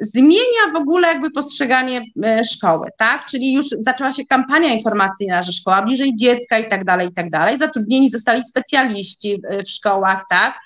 [0.02, 3.26] zmienia w ogóle jakby postrzeganie e, szkoły, tak?
[3.26, 7.30] Czyli już zaczęła się kampania informacyjna, że szkoła bliżej dziecka i tak dalej, i tak
[7.30, 7.58] dalej.
[7.58, 10.60] Zatrudnieni zostali specjaliści w, szkołach, tak?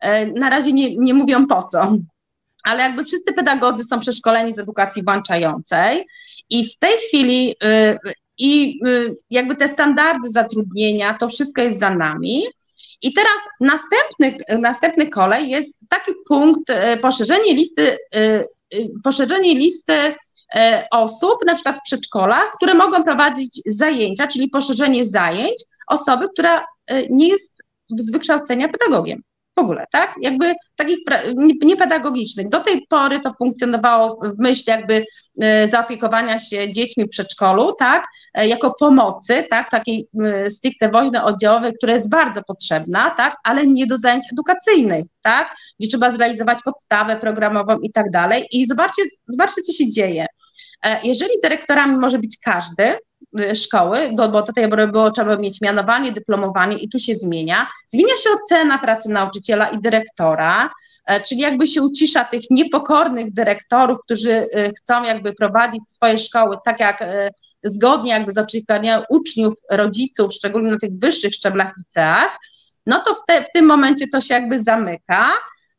[0.00, 1.96] E, na razie nie, nie mówią po co,
[2.64, 6.06] ale jakby wszyscy pedagodzy są przeszkoleni z edukacji włączającej
[6.50, 7.56] i w tej chwili
[8.38, 8.80] i
[9.30, 12.42] jakby te standardy zatrudnienia, to wszystko jest za nami.
[13.02, 16.72] I teraz następny, następny kolej jest taki punkt,
[17.02, 17.96] poszerzenie listy,
[19.04, 20.14] poszerzenie listy
[20.90, 26.64] osób, na przykład w przedszkolach, które mogą prowadzić zajęcia, czyli poszerzenie zajęć osoby, która
[27.10, 27.62] nie jest
[27.98, 29.22] z wykształcenia pedagogiem
[29.56, 30.14] w ogóle, tak?
[30.20, 30.98] Jakby takich
[31.62, 32.48] niepedagogicznych.
[32.48, 35.04] Do tej pory to funkcjonowało w myśl jakby e,
[35.68, 38.06] zaopiekowania się dziećmi w przedszkolu, tak?
[38.34, 39.70] E, jako pomocy, tak?
[39.70, 43.36] Takiej e, stricte woźno-oddziałowej, która jest bardzo potrzebna, tak?
[43.44, 45.56] Ale nie do zajęć edukacyjnych, tak?
[45.80, 48.46] Gdzie trzeba zrealizować podstawę programową i tak dalej.
[48.52, 50.26] I zobaczcie, zobaczcie, co się dzieje.
[51.04, 52.96] Jeżeli dyrektorami może być każdy,
[53.40, 57.68] Y, szkoły, bo, bo tutaj było trzeba mieć mianowanie, dyplomowanie i tu się zmienia.
[57.86, 60.70] Zmienia się ocena pracy nauczyciela i dyrektora, e,
[61.28, 66.80] czyli jakby się ucisza tych niepokornych dyrektorów, którzy y, chcą jakby prowadzić swoje szkoły tak
[66.80, 67.30] jak y,
[67.62, 72.38] zgodnie jakby z oczekiwaniami uczniów, rodziców, szczególnie na tych wyższych szczeblach liceach,
[72.86, 75.30] no to w, te, w tym momencie to się jakby zamyka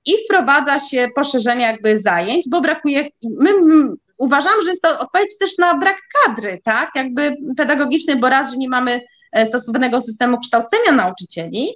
[0.05, 3.49] i wprowadza się poszerzenie jakby zajęć, bo brakuje, my
[4.17, 8.57] uważam, że jest to odpowiedź też na brak kadry, tak, jakby pedagogicznej, bo raz, że
[8.57, 9.01] nie mamy
[9.31, 11.73] e, stosowanego systemu kształcenia nauczycieli e,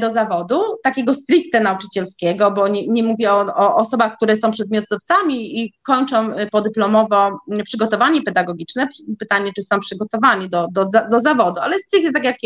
[0.00, 5.60] do zawodu, takiego stricte nauczycielskiego, bo nie, nie mówię o, o, osobach, które są przedmiotowcami
[5.60, 11.78] i kończą e, podyplomowo przygotowanie pedagogiczne, pytanie, czy są przygotowani do, do, do zawodu, ale
[11.78, 12.36] stricte tak jak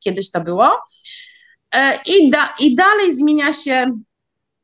[0.00, 0.70] kiedyś to było.
[2.06, 3.92] I, da, I dalej zmienia się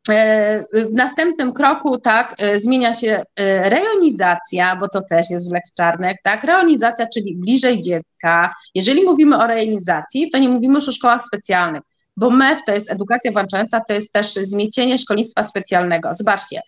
[0.08, 5.52] E, w następnym kroku, tak, e, zmienia się e, rejonizacja, bo to też jest w
[5.52, 8.54] Lex Czarnek, tak, rejonizacja, czyli bliżej dziecka.
[8.74, 11.82] Jeżeli mówimy o rejonizacji, to nie mówimy już o szkołach specjalnych,
[12.18, 16.10] bo MEF to jest edukacja włączająca, to jest też zmiecienie szkolnictwa specjalnego.
[16.14, 16.62] Zobaczcie,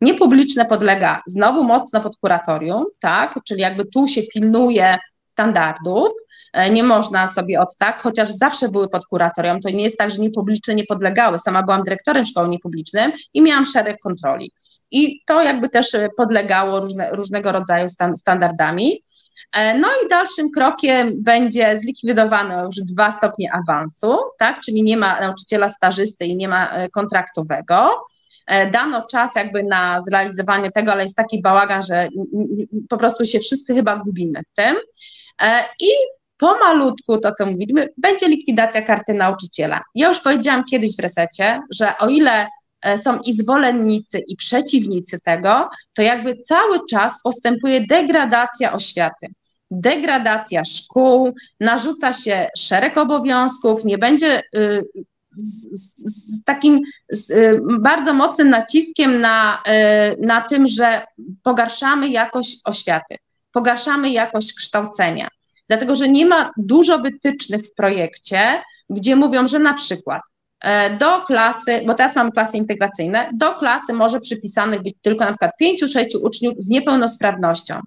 [0.00, 4.98] niepubliczne podlega znowu mocno pod kuratorium, tak, czyli jakby tu się pilnuje
[5.32, 6.12] standardów,
[6.52, 9.60] E, nie można sobie od tak, chociaż zawsze były pod kuratorium.
[9.60, 11.38] To nie jest tak, że niepubliczne nie podlegały.
[11.38, 14.52] Sama byłam dyrektorem szkoły niepublicznym i miałam szereg kontroli.
[14.90, 19.02] I to jakby też e, podlegało różne, różnego rodzaju stan, standardami.
[19.52, 25.20] E, no i dalszym krokiem będzie zlikwidowane już dwa stopnie awansu, tak, czyli nie ma
[25.20, 28.04] nauczyciela stażysty i nie ma kontraktowego.
[28.72, 32.08] Dano czas jakby na zrealizowanie tego, ale jest taki bałagan, że
[32.88, 34.76] po prostu się wszyscy chyba gubimy w tym.
[35.80, 35.88] I
[36.42, 39.80] pomalutku to, co mówiliśmy, będzie likwidacja karty nauczyciela.
[39.94, 42.48] Ja już powiedziałam kiedyś w resecie, że o ile
[42.82, 49.26] e, są i zwolennicy, i przeciwnicy tego, to jakby cały czas postępuje degradacja oświaty.
[49.74, 54.84] Degradacja szkół, narzuca się szereg obowiązków, nie będzie y,
[55.30, 61.06] z, z, takim z, y, bardzo mocnym naciskiem na, y, na tym, że
[61.42, 63.16] pogarszamy jakość oświaty,
[63.52, 65.28] pogarszamy jakość kształcenia
[65.72, 70.22] dlatego że nie ma dużo wytycznych w projekcie, gdzie mówią, że na przykład
[70.60, 75.30] e, do klasy, bo teraz mamy klasy integracyjne, do klasy może przypisanych być tylko na
[75.30, 77.80] przykład 5-6 uczniów z niepełnosprawnością.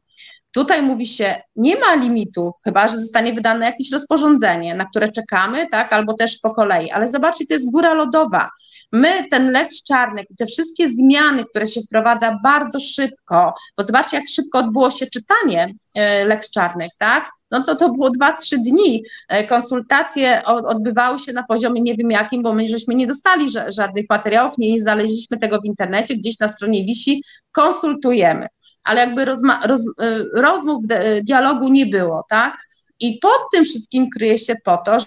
[0.55, 5.67] Tutaj mówi się, nie ma limitu, chyba że zostanie wydane jakieś rozporządzenie, na które czekamy,
[5.71, 8.49] tak, albo też po kolei, ale zobaczcie, to jest góra lodowa.
[8.91, 14.17] My ten Lex Czarnek i te wszystkie zmiany, które się wprowadza bardzo szybko, bo zobaczcie,
[14.17, 19.03] jak szybko odbyło się czytanie e, Lex Czarnek, tak, no to to było 2-3 dni.
[19.29, 24.05] E, konsultacje odbywały się na poziomie nie wiem jakim, bo my żeśmy nie dostali żadnych
[24.09, 28.47] materiałów, nie znaleźliśmy tego w internecie, gdzieś na stronie wisi, konsultujemy.
[28.85, 30.83] Ale jakby rozma, roz, e, rozmów,
[31.23, 32.57] dialogu nie było, tak?
[32.99, 35.05] I pod tym wszystkim kryje się po to, że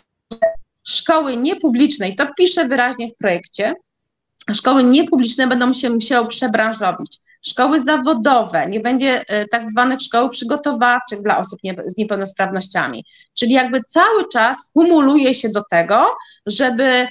[0.84, 3.74] szkoły niepubliczne, i to piszę wyraźnie w projekcie,
[4.54, 11.22] szkoły niepubliczne będą się musiały przebranżowić szkoły zawodowe, nie będzie e, tak zwanych szkoł przygotowawczych
[11.22, 13.04] dla osób nie, z niepełnosprawnościami.
[13.34, 16.06] Czyli jakby cały czas kumuluje się do tego,
[16.46, 17.08] żeby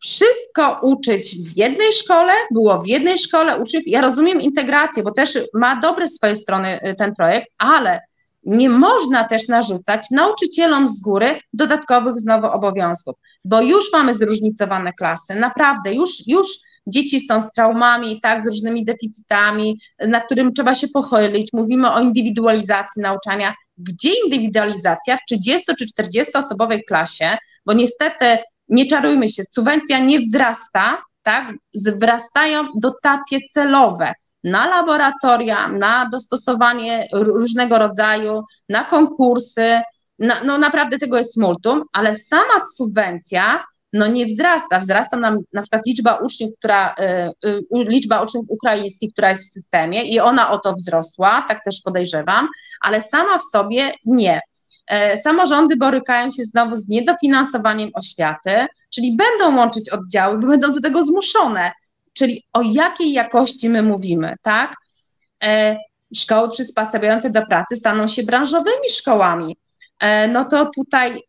[0.00, 3.82] wszystko uczyć w jednej szkole, było w jednej szkole uczyć.
[3.86, 8.00] Ja rozumiem integrację, bo też ma dobre swoje strony e, ten projekt, ale
[8.44, 15.34] nie można też narzucać nauczycielom z góry dodatkowych znowu obowiązków, bo już mamy zróżnicowane klasy,
[15.34, 16.46] naprawdę, już, już
[16.86, 21.52] dzieci są z traumami, tak, z różnymi deficytami, na którym trzeba się pochylić.
[21.52, 23.54] Mówimy o indywidualizacji nauczania.
[23.78, 28.24] Gdzie indywidualizacja w 30 czy 40 osobowej klasie, bo niestety
[28.70, 34.12] nie czarujmy się, subwencja nie wzrasta, tak, wzrastają dotacje celowe
[34.44, 39.80] na laboratoria, na dostosowanie różnego rodzaju, na konkursy,
[40.18, 44.78] na, no naprawdę tego jest multum, ale sama subwencja no nie wzrasta.
[44.78, 46.94] Wzrasta nam na przykład liczba uczniów, która,
[47.44, 51.64] y, y, liczba uczniów ukraińskich, która jest w systemie i ona o to wzrosła, tak
[51.64, 52.48] też podejrzewam,
[52.80, 54.40] ale sama w sobie nie.
[54.90, 60.80] E, samorządy borykają się znowu z niedofinansowaniem oświaty, czyli będą łączyć oddziały, bo będą do
[60.80, 61.72] tego zmuszone.
[62.12, 64.74] Czyli o jakiej jakości my mówimy, tak?
[65.42, 65.76] E,
[66.14, 69.56] szkoły przysposabiające do pracy staną się branżowymi szkołami.
[70.00, 71.22] E, no to tutaj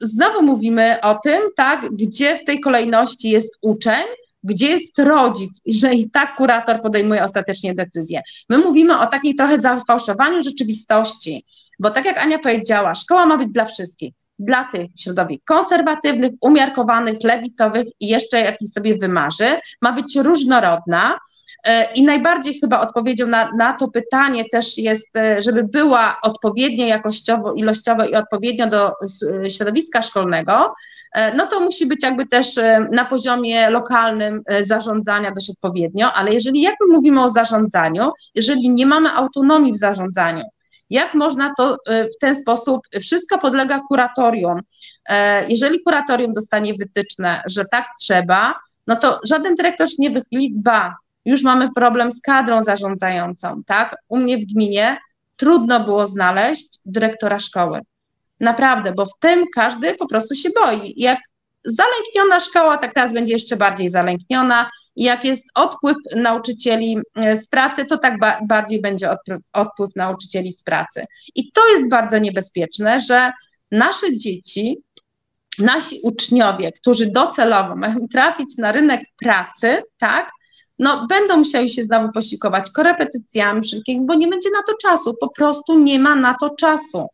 [0.00, 4.04] znowu mówimy o tym, tak, gdzie w tej kolejności jest uczeń,
[4.44, 8.22] gdzie jest rodzic, że i tak kurator podejmuje ostatecznie decyzję.
[8.48, 11.44] My mówimy o takiej trochę zafałszowaniu rzeczywistości,
[11.78, 17.18] bo tak jak Ania powiedziała, szkoła ma być dla wszystkich, dla tych środowisk konserwatywnych, umiarkowanych,
[17.22, 19.46] lewicowych i jeszcze jakiś sobie wymarzy,
[19.82, 21.18] ma być różnorodna,
[21.64, 26.86] E, I najbardziej chyba odpowiedzią na, na to pytanie też jest, e, żeby była odpowiednio
[26.86, 28.92] jakościowo, ilościowo i odpowiednio do
[29.48, 30.72] środowiska szkolnego, e,
[31.36, 32.46] no to musi być jakby też
[32.92, 38.86] na poziomie lokalnym zarządzania dość odpowiednio, ale jeżeli jak my mówimy o zarządzaniu, jeżeli nie
[38.86, 40.44] mamy autonomii w zarządzaniu,
[40.90, 44.60] jak można to w ten sposób, wszystko podlega kuratorium.
[45.48, 48.54] Jeżeli kuratorium dostanie wytyczne, że tak trzeba,
[48.86, 53.96] no to żaden dyrektor się nie wychyli, ba, już mamy problem z kadrą zarządzającą, tak?
[54.08, 54.98] U mnie w gminie
[55.36, 57.80] trudno było znaleźć dyrektora szkoły.
[58.44, 60.94] Naprawdę, bo w tym każdy po prostu się boi.
[60.96, 61.18] Jak
[61.64, 64.70] zalękniona szkoła, tak teraz będzie jeszcze bardziej zalękniona.
[64.96, 69.10] Jak jest odpływ nauczycieli e, z pracy, to tak ba bardziej będzie
[69.52, 71.06] odpływ, nauczycieli z pracy.
[71.34, 73.32] I to jest bardzo niebezpieczne, że
[73.70, 74.78] nasze dzieci,
[75.58, 80.30] nasi uczniowie, którzy docelowo mają trafić na rynek pracy, tak,
[80.78, 85.28] no będą musieli się znowu posiłkować korepetycjami wszelkiego, bo nie będzie na to czasu, po
[85.28, 87.06] prostu nie ma na to czasu,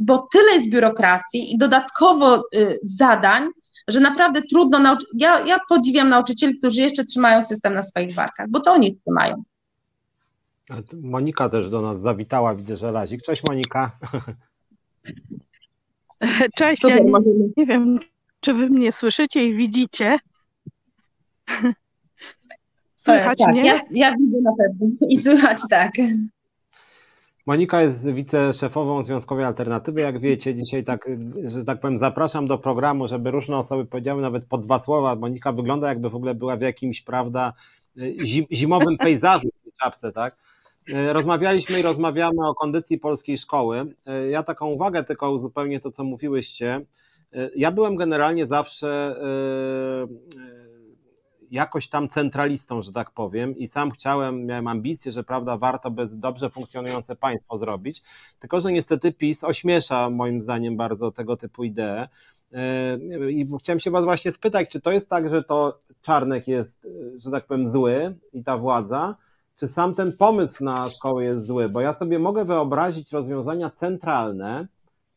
[0.00, 3.48] bo tyle jest biurokracji i dodatkowo y, zadań,
[3.88, 5.08] że naprawdę trudno nauczyć.
[5.18, 9.42] Ja, ja podziwiam nauczycieli, którzy jeszcze trzymają system na swoich barkach, bo to oni trzymają.
[11.02, 13.22] Monika też do nas zawitała, widzę, że Lazik.
[13.22, 13.90] Cześć Monika.
[16.58, 17.12] Cześć, Super, ja nie,
[17.56, 18.00] nie wiem,
[18.40, 20.18] czy wy mnie słyszycie i widzicie.
[22.96, 23.64] Słychać tak, mnie?
[23.64, 25.92] Ja, ja widzę na pewno i słychać tak.
[27.46, 30.00] Monika jest wiceszefową Związkowej Alternatywy.
[30.00, 31.08] Jak wiecie, dzisiaj tak,
[31.44, 35.16] że tak powiem, zapraszam do programu, żeby różne osoby powiedziały nawet po dwa słowa.
[35.16, 37.52] Monika wygląda jakby w ogóle była w jakimś, prawda,
[38.24, 40.36] zim, zimowym pejzażu w tej czapce, tak?
[41.12, 43.94] Rozmawialiśmy i rozmawiamy o kondycji polskiej szkoły.
[44.30, 46.80] Ja taką uwagę tylko uzupełnię to, co mówiłyście.
[47.56, 49.16] Ja byłem generalnie zawsze
[51.54, 56.18] jakoś tam centralistą, że tak powiem, i sam chciałem, miałem ambicje, że prawda, warto bez
[56.18, 58.02] dobrze funkcjonujące państwo zrobić,
[58.38, 62.08] tylko że niestety PiS ośmiesza moim zdaniem bardzo tego typu idee.
[62.52, 62.98] E,
[63.30, 66.86] I chciałem się Was właśnie spytać, czy to jest tak, że to Czarnek jest,
[67.16, 69.16] że tak powiem, zły i ta władza,
[69.56, 71.68] czy sam ten pomysł na szkołę jest zły?
[71.68, 74.66] Bo ja sobie mogę wyobrazić rozwiązania centralne,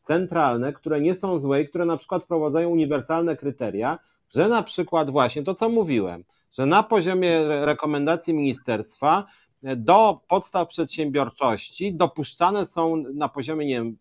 [0.06, 3.98] centralne, które nie są złe i które na przykład wprowadzają uniwersalne kryteria,
[4.30, 9.24] że na przykład właśnie to, co mówiłem, że na poziomie rekomendacji ministerstwa
[9.62, 13.96] do podstaw przedsiębiorczości dopuszczane są na poziomie, nie wiem,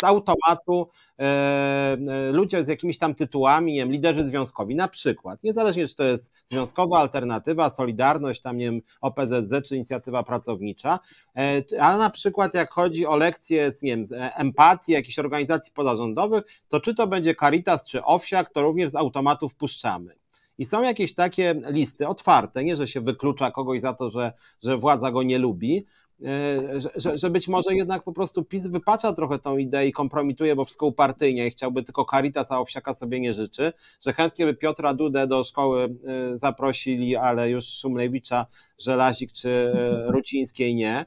[0.00, 0.88] z automatu
[1.18, 5.96] e, e, ludzie z jakimiś tam tytułami, nie wiem, liderzy związkowi, na przykład, niezależnie czy
[5.96, 10.98] to jest związkowa alternatywa, Solidarność, tam nie wiem, OPZZ czy inicjatywa pracownicza,
[11.36, 15.72] e, a na przykład jak chodzi o lekcje z, nie wiem, z empatii, jakichś organizacji
[15.72, 20.17] pozarządowych, to czy to będzie Caritas czy Owsiak, to również z automatu wpuszczamy.
[20.58, 24.32] I są jakieś takie listy otwarte, nie, że się wyklucza kogoś za to, że,
[24.62, 25.86] że władza go nie lubi,
[26.24, 29.92] E, że, że, że, być może jednak po prostu PiS wypacza trochę tą ideę i
[29.92, 34.46] kompromituje, bo wszystko upartyjnie i chciałby tylko Caritas, a Owsiaka sobie nie życzy, że chętnie
[34.46, 38.46] by Piotra Dudę do szkoły e, zaprosili, ale już Szumlewicza,
[38.78, 41.04] Żelazik czy e, Rucińskiej nie.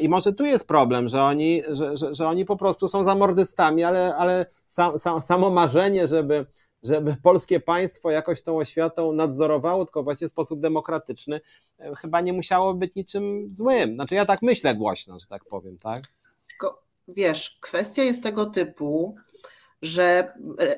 [0.00, 3.84] I może tu jest problem, że oni, że, że, że oni po prostu są zamordystami,
[3.84, 6.46] ale, ale sam, sam, samo marzenie, żeby
[6.82, 11.40] żeby polskie państwo jakoś tą oświatą nadzorowało, tylko właśnie w sposób demokratyczny,
[11.78, 13.94] e, chyba nie musiało być niczym złym.
[13.94, 16.02] Znaczy ja tak myślę głośno, że tak powiem, tak?
[16.48, 19.16] Tylko, wiesz, kwestia jest tego typu,
[19.82, 20.34] że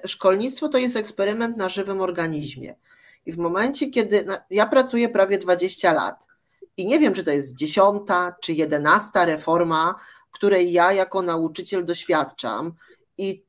[0.07, 2.75] szkolnictwo to jest eksperyment na żywym organizmie.
[3.27, 6.27] I w momencie, kiedy ja pracuję prawie 20 lat
[6.77, 9.95] i nie wiem, czy to jest dziesiąta czy jedenasta reforma,
[10.31, 12.75] której ja jako nauczyciel doświadczam,
[13.19, 13.44] i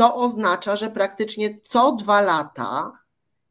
[0.00, 2.92] to oznacza, że praktycznie co dwa lata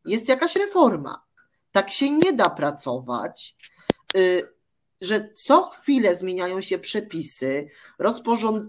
[0.05, 1.23] jest jakaś reforma.
[1.71, 3.55] Tak się nie da pracować,
[4.17, 4.53] y,
[5.01, 7.69] że co chwilę zmieniają się przepisy,
[7.99, 8.65] rozporząd...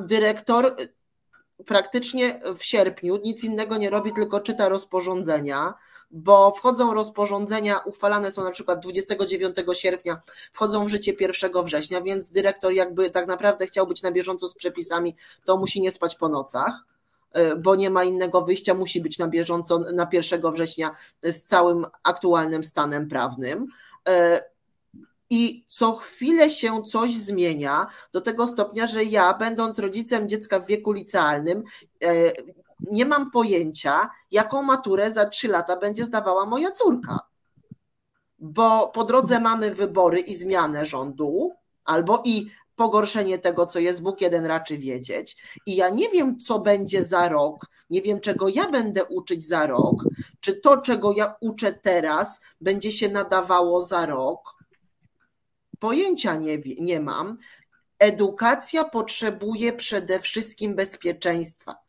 [0.00, 5.74] dyrektor y, praktycznie w sierpniu nic innego nie robi, tylko czyta rozporządzenia,
[6.10, 10.20] bo wchodzą rozporządzenia, uchwalane są na przykład 29 sierpnia,
[10.52, 14.54] wchodzą w życie 1 września, więc dyrektor jakby tak naprawdę chciał być na bieżąco z
[14.54, 16.91] przepisami, to musi nie spać po nocach
[17.58, 22.64] bo nie ma innego wyjścia, musi być na bieżąco na 1 września z całym aktualnym
[22.64, 23.66] stanem prawnym.
[24.08, 24.12] Y,
[25.30, 30.66] I co chwilę się coś zmienia do tego stopnia, że ja, będąc rodzicem dziecka w
[30.66, 31.62] wieku licealnym,
[32.04, 32.32] y,
[32.90, 37.18] nie mam pojęcia, jaką maturę za trzy lata będzie zdawała moja córka.
[38.38, 41.52] Bo po drodze mamy wybory i zmianę rządu,
[41.84, 45.36] albo i pogorszenie tego, co jest, Bóg jeden raczy wiedzieć.
[45.66, 49.66] I ja nie wiem, co będzie za rok, nie wiem, czego ja będę uczyć za
[49.66, 50.04] rok,
[50.40, 54.56] czy to, czego ja uczę teraz, będzie się nadawało za rok.
[55.78, 57.38] Pojęcia nie, nie mam.
[57.98, 61.82] Edukacja potrzebuje przede wszystkim bezpieczeństwa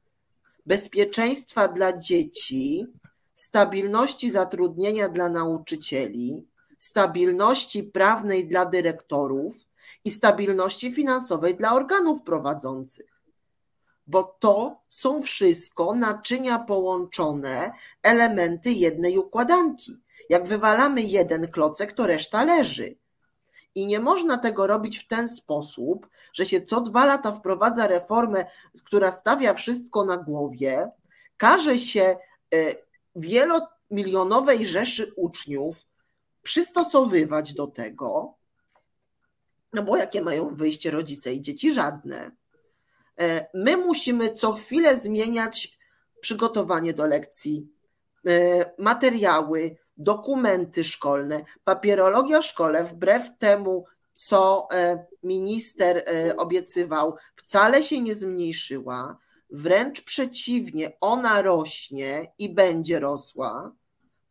[0.65, 2.87] bezpieczeństwa dla dzieci,
[3.35, 6.47] stabilności zatrudnienia dla nauczycieli,
[6.83, 9.69] stabilności prawnej dla dyrektorów
[10.03, 13.21] i stabilności finansowej dla organów prowadzących.
[14.07, 17.71] Bo to są wszystko naczynia połączone,
[18.01, 19.97] elementy jednej układanki.
[20.29, 22.95] Jak wywalamy jeden klocek, to reszta leży.
[23.75, 28.45] I nie można tego robić w ten sposób, że się co dwa lata wprowadza reformę,
[28.85, 30.91] która stawia wszystko na głowie,
[31.37, 32.17] każe się
[32.53, 32.75] e,
[33.15, 35.92] wielomilionowej rzeszy uczniów
[36.43, 38.37] przystosowywać do tego,
[39.73, 41.73] no bo jakie mają wyjście rodzice i dzieci?
[41.73, 42.31] Żadne.
[43.19, 45.79] E, my musimy co chwilę zmieniać
[46.19, 47.67] przygotowanie do lekcji,
[48.27, 56.05] e, materiały, dokumenty szkolne, papierologia w szkole, wbrew temu, co e, minister
[56.37, 59.17] obiecywał, wcale się nie zmniejszyła,
[59.49, 63.71] wręcz przeciwnie, ona rośnie i będzie rosła,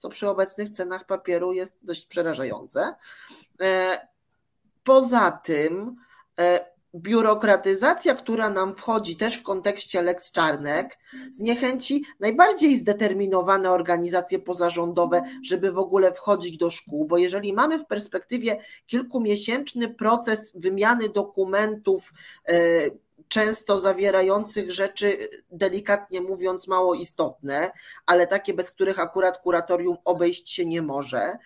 [0.02, 2.94] co przy obecnych cenach papieru jest dość przerażające.
[3.60, 4.00] E,
[4.84, 5.96] poza tym,
[6.94, 10.98] biurokratyzacja, która nam wchodzi też w kontekście Lex Czarnek,
[11.32, 17.86] zniechęci najbardziej zdeterminowane organizacje pozarządowe, żeby w ogóle wchodzić do szkół, bo jeżeli mamy w
[17.86, 22.12] perspektywie kilkumiesięczny proces wymiany dokumentów,
[22.48, 22.54] e,
[23.32, 27.72] często zawierających rzeczy, delikatnie mówiąc, mało istotne,
[28.06, 31.38] ale takie, bez których akurat kuratorium obejść się nie może,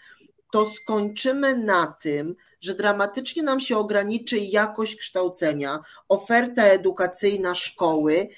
[0.52, 5.78] to skończymy na tym, że dramatycznie nam się ograniczy jakość kształcenia,
[6.08, 8.28] oferta edukacyjna szkoły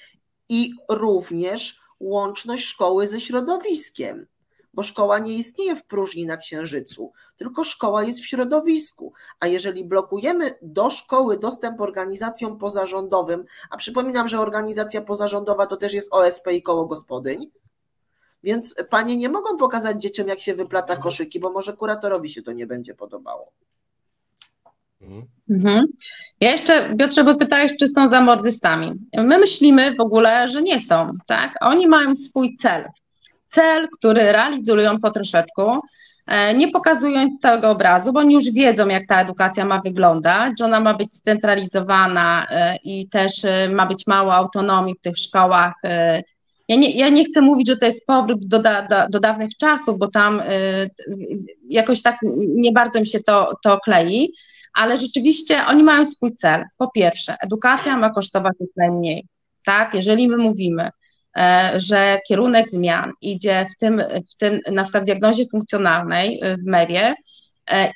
[0.49, 4.27] i również łączność szkoły ze środowiskiem.
[4.73, 9.13] Bo szkoła nie istnieje w próżni na księżycu, tylko szkoła jest w środowisku.
[9.39, 15.93] A jeżeli blokujemy do szkoły dostęp organizacjom pozarządowym, a przypominam, że organizacja pozarządowa to też
[15.93, 17.51] jest OSP i koło gospodyń,
[18.43, 22.51] więc panie nie mogą pokazać dzieciom, jak się wyplata koszyki, bo może kuratorowi się to
[22.51, 23.51] nie będzie podobało.
[25.49, 25.87] Mhm.
[26.41, 28.93] Ja jeszcze, Piotrze, bo pytałeś, czy są zamordystami.
[29.17, 31.53] My myślimy w ogóle, że nie są, tak?
[31.61, 32.85] Oni mają swój cel.
[33.49, 35.79] Cel, który realizują po troszeczku,
[36.27, 40.65] e, nie pokazując całego obrazu, bo oni już wiedzą, jak ta edukacja ma wyglądać, że
[40.65, 45.73] ona ma być scentralizowana e, i też e, ma być mało autonomii w tych szkołach.
[46.67, 48.71] Ja nie, ja nie chcę mówić, że to jest powrót do, do,
[49.09, 50.41] do dawnych czasów, bo tam
[51.69, 54.33] jakoś tak nie bardzo mi się to, to klei,
[54.73, 56.63] ale rzeczywiście oni mają swój cel.
[56.77, 59.27] Po pierwsze, edukacja ma kosztować najmniej.
[59.65, 60.89] Tak, jeżeli my mówimy,
[61.75, 67.15] że kierunek zmian idzie w tym, w tym na przykład diagnozie funkcjonalnej w MERie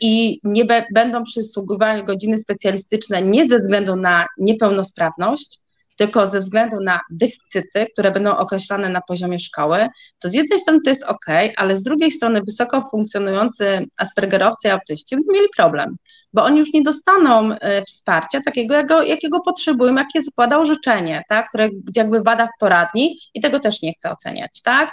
[0.02, 5.60] i nie be, będą przysługiwane godziny specjalistyczne nie ze względu na niepełnosprawność,
[5.96, 9.88] tylko ze względu na deficyty, które będą określane na poziomie szkoły,
[10.20, 11.26] to z jednej strony to jest ok,
[11.58, 15.96] ale z drugiej strony wysoko funkcjonujący aspergerowcy i autyści będą mieli problem,
[16.34, 21.50] bo oni już nie dostaną e, wsparcia takiego, jakiego, jakiego potrzebują, jakie zakłada orzeczenie, tak,
[21.50, 24.92] które jakby bada w poradni i tego też nie chcę oceniać, tak.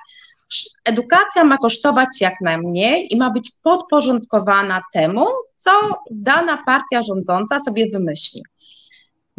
[0.84, 5.26] Edukacja ma kosztować jak najmniej i ma być podporządkowana temu,
[5.56, 5.70] co
[6.10, 8.42] dana partia rządząca sobie wymyśli.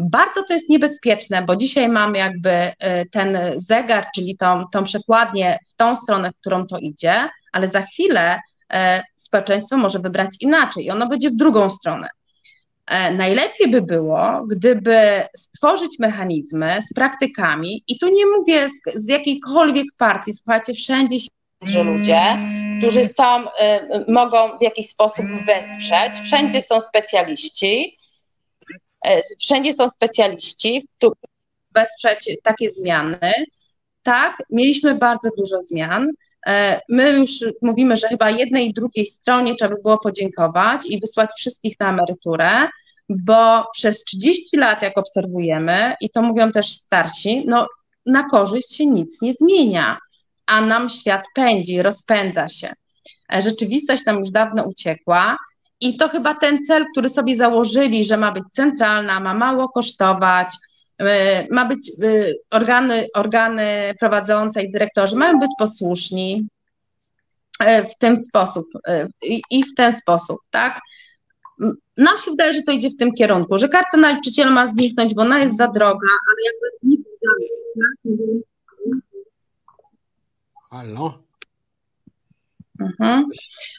[0.09, 2.73] Bardzo to jest niebezpieczne, bo dzisiaj mamy jakby y,
[3.11, 7.81] ten zegar, czyli tą, tą przekładnię w tą stronę, w którą to idzie, ale za
[7.81, 8.39] chwilę
[8.73, 8.77] y,
[9.17, 12.09] społeczeństwo może wybrać inaczej i ono będzie w drugą stronę.
[12.87, 14.97] E, najlepiej by było, gdyby
[15.35, 21.83] stworzyć mechanizmy z praktykami, i tu nie mówię z, z jakiejkolwiek partii, słuchajcie, wszędzie się
[21.83, 22.21] ludzie,
[22.79, 23.47] którzy są, y,
[24.07, 28.00] mogą w jakiś sposób wesprzeć, wszędzie są specjaliści, E,
[29.39, 30.87] wszędzie są specjaliści,
[31.75, 33.31] wesprzeć takie zmiany.
[34.03, 36.09] Tak, mieliśmy bardzo dużo zmian.
[36.47, 37.31] E, my już
[37.61, 41.89] mówimy, że chyba jednej i drugiej stronie trzeba by było podziękować i wysłać wszystkich na
[41.89, 42.67] emeryturę,
[43.09, 47.67] bo przez 30 lat, jak obserwujemy, i to mówią też starsi, no
[48.05, 49.97] na korzyść się nic nie zmienia,
[50.45, 52.73] a nam świat pędzi, rozpędza się.
[53.33, 55.37] E, rzeczywistość nam już dawno uciekła.
[55.81, 60.55] I to chyba ten cel, który sobie założyli, że ma być centralna, ma mało kosztować,
[60.99, 66.47] e, ma być e, organy, organy prowadzące i dyrektorzy mają być posłuszni
[67.61, 68.65] w ten sposób
[69.51, 70.79] i w ten sposób, tak?
[71.97, 75.21] Nam się wydaje, że to idzie w tym kierunku, że karta nauczyciela ma zniknąć, bo
[75.21, 77.05] ona jest za droga, ale jakby nikt
[78.05, 78.41] nie
[80.71, 81.23] Halo?
[82.79, 83.25] Mhm.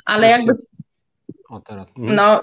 [0.05, 0.53] Ale jakby.
[1.53, 1.93] O, teraz.
[1.99, 2.17] Mhm.
[2.17, 2.41] No,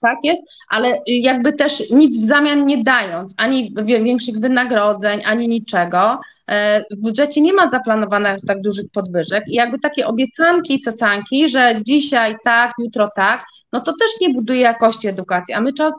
[0.00, 6.18] tak jest, ale jakby też nic w zamian nie dając, ani większych wynagrodzeń, ani niczego.
[6.46, 11.48] E, w budżecie nie ma zaplanowanych tak dużych podwyżek i jakby takie obiecanki i cacanki,
[11.48, 15.92] że dzisiaj tak, jutro tak, no to też nie buduje jakości edukacji, a my cały,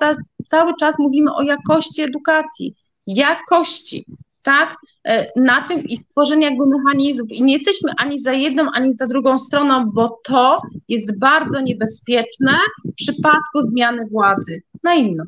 [0.45, 2.75] cały czas mówimy o jakości edukacji,
[3.07, 4.05] jakości,
[4.47, 4.75] tak,
[5.07, 7.31] e, na tym i stworzenie jakby mechanizmów.
[7.31, 12.57] I nie jesteśmy ani za jedną, ani za drugą stroną, bo to jest bardzo niebezpieczne
[12.85, 14.61] w przypadku zmiany władzy.
[14.83, 15.23] Na inną,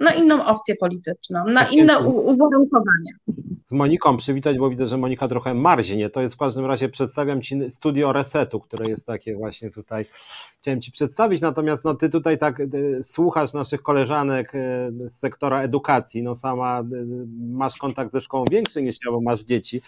[0.00, 3.12] na inną opcję polityczną, na inne uwarunkowania
[3.68, 6.10] z Moniką przywitać, bo widzę, że Monika trochę marznie.
[6.10, 10.04] To jest w każdym razie, przedstawiam Ci studio Resetu, które jest takie właśnie tutaj.
[10.60, 14.58] Chciałem Ci przedstawić, natomiast no, Ty tutaj tak y, słuchasz naszych koleżanek y,
[15.08, 17.06] z sektora edukacji, no sama y,
[17.50, 19.82] masz kontakt ze szkołą większy niż ja, bo masz dzieci.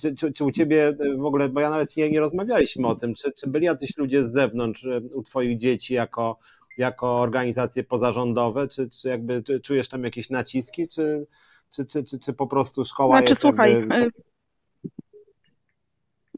[0.00, 3.14] Czy, czy, czy u Ciebie w ogóle, bo ja nawet nie, nie rozmawialiśmy o tym,
[3.14, 6.38] czy, czy byli jacyś ludzie z zewnątrz u Twoich dzieci jako
[6.78, 11.26] jako organizacje pozarządowe, czy, czy jakby czy czujesz tam jakieś naciski, czy,
[11.74, 13.96] czy, czy, czy, czy po prostu szkoła znaczy, jest słuchaj, jakby...
[13.96, 14.10] Y,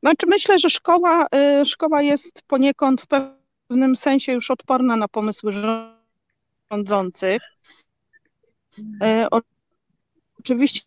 [0.00, 1.26] znaczy myślę, że szkoła,
[1.60, 5.52] y, szkoła jest poniekąd w pewnym sensie już odporna na pomysły
[6.70, 7.42] rządzących.
[8.78, 9.26] Y,
[10.38, 10.82] oczywiście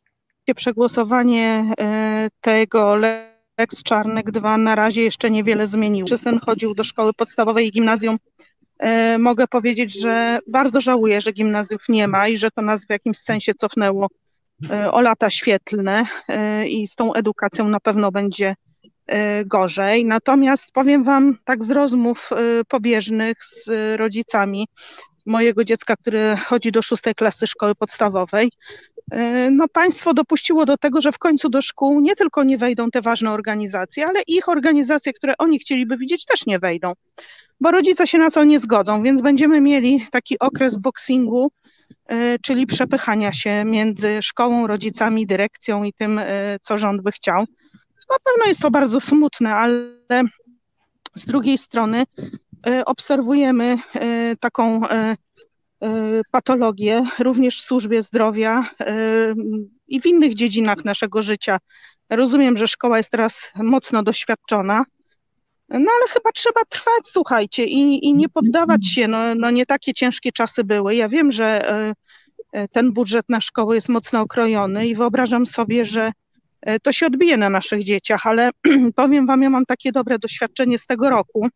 [0.56, 1.74] przegłosowanie
[2.42, 6.08] tego Lex Czarnek 2 na razie jeszcze niewiele zmieniło.
[6.08, 8.18] Czy syn chodził do szkoły podstawowej i gimnazjum,
[9.20, 13.18] mogę powiedzieć, że bardzo żałuję, że gimnazjów nie ma i że to nas w jakimś
[13.18, 14.08] sensie cofnęło
[14.92, 18.56] o lata świetlne e, i z tą edukacją na pewno będzie
[19.08, 20.06] e, gorzej.
[20.06, 22.30] Natomiast powiem Wam tak z rozmów
[22.68, 24.68] pobieżnych z rodzicami
[25.26, 28.52] mojego dziecka, który chodzi do szóstej klasy szkoły podstawowej,
[29.52, 33.02] no państwo dopuściło do tego, że w końcu do szkół nie tylko nie wejdą te
[33.02, 36.94] ważne organizacje, ale ich organizacje, które oni chcieliby widzieć, też nie wejdą,
[37.62, 41.59] bo rodzice się na to nie zgodzą, więc będziemy mieli taki okres boxingu E,
[42.42, 47.46] czyli przepychania się między szkołą, rodzicami, dyrekcją i tym, e, co rząd by chciał.
[48.10, 49.74] Na pewno jest to bardzo smutne, ale
[51.16, 52.04] z drugiej strony
[52.68, 53.78] e, obserwujemy
[54.40, 54.82] taką
[56.32, 58.70] patologię również w służbie zdrowia
[59.88, 61.58] i w innych dziedzinach naszego życia.
[62.10, 64.84] Rozumiem, że szkoła jest teraz mocno doświadczona,
[65.70, 69.08] no ale chyba trzeba trwać, słuchajcie, i, i nie poddawać się.
[69.08, 70.96] No, no nie takie ciężkie czasy były.
[70.96, 71.94] Ja wiem, że e,
[72.52, 76.12] e, ten budżet na szkoły jest mocno okrojony i wyobrażam sobie, że
[76.62, 78.50] e, to się odbije na naszych dzieciach, ale
[78.96, 81.48] powiem Wam, ja mam takie dobre doświadczenie z tego roku.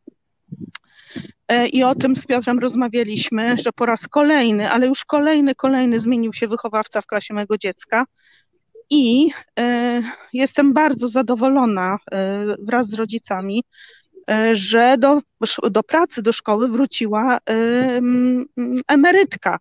[1.72, 6.34] I o tym z Piotrem rozmawialiśmy, że po raz kolejny, ale już kolejny, kolejny zmienił
[6.34, 8.06] się wychowawca w klasie mojego dziecka.
[8.90, 9.30] I
[10.34, 11.98] jestem bardzo zadowolona
[12.60, 13.64] wraz z rodzicami,
[14.54, 15.22] że do,
[15.72, 18.02] do pracy, do szkoły wróciła e,
[18.88, 19.60] emerytka,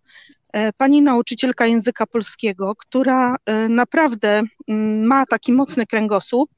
[0.53, 3.35] e, pani nauczycielka języka polskiego, która
[3.69, 4.43] naprawdę
[5.03, 6.49] ma taki mocny kręgosłup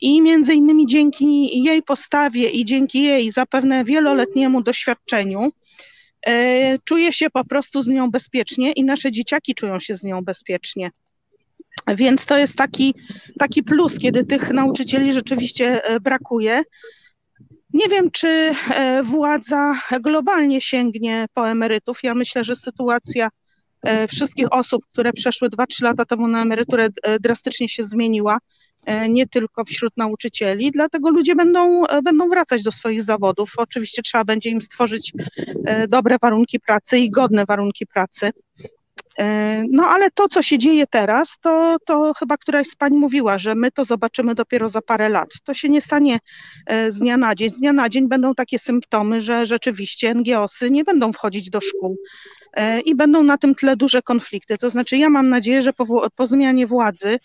[0.00, 5.52] i między innymi dzięki jej postawie i dzięki jej zapewne wieloletniemu doświadczeniu
[6.84, 10.90] czuje się po prostu z nią bezpiecznie i nasze dzieciaki czują się z nią bezpiecznie.
[11.96, 12.94] Więc to jest taki,
[13.38, 16.62] taki plus, kiedy tych nauczycieli rzeczywiście brakuje.
[17.74, 21.98] Nie wiem, czy e, władza globalnie sięgnie po emerytów.
[22.02, 23.28] Ja myślę, że sytuacja
[23.82, 28.38] e, wszystkich osób, które przeszły 2-3 lata temu na emeryturę, e, drastycznie się zmieniła,
[29.08, 33.52] nie tylko wśród nauczycieli, dlatego ludzie będą, będą wracać do swoich zawodów.
[33.56, 35.12] Oczywiście trzeba będzie im stworzyć
[35.88, 38.30] dobre warunki pracy i godne warunki pracy.
[39.18, 43.38] E, no ale to, co się dzieje teraz, to, to chyba któraś z Pań mówiła,
[43.38, 45.28] że my to zobaczymy dopiero za parę lat.
[45.44, 46.18] To się nie stanie
[46.66, 47.50] e, z dnia na dzień.
[47.50, 51.96] Z dnia na dzień będą takie symptomy, że rzeczywiście NGOsy nie będą wchodzić do szkół
[52.52, 54.56] e, i będą na tym tle duże konflikty.
[54.58, 57.18] To znaczy ja mam nadzieję, że po, po zmianie władzy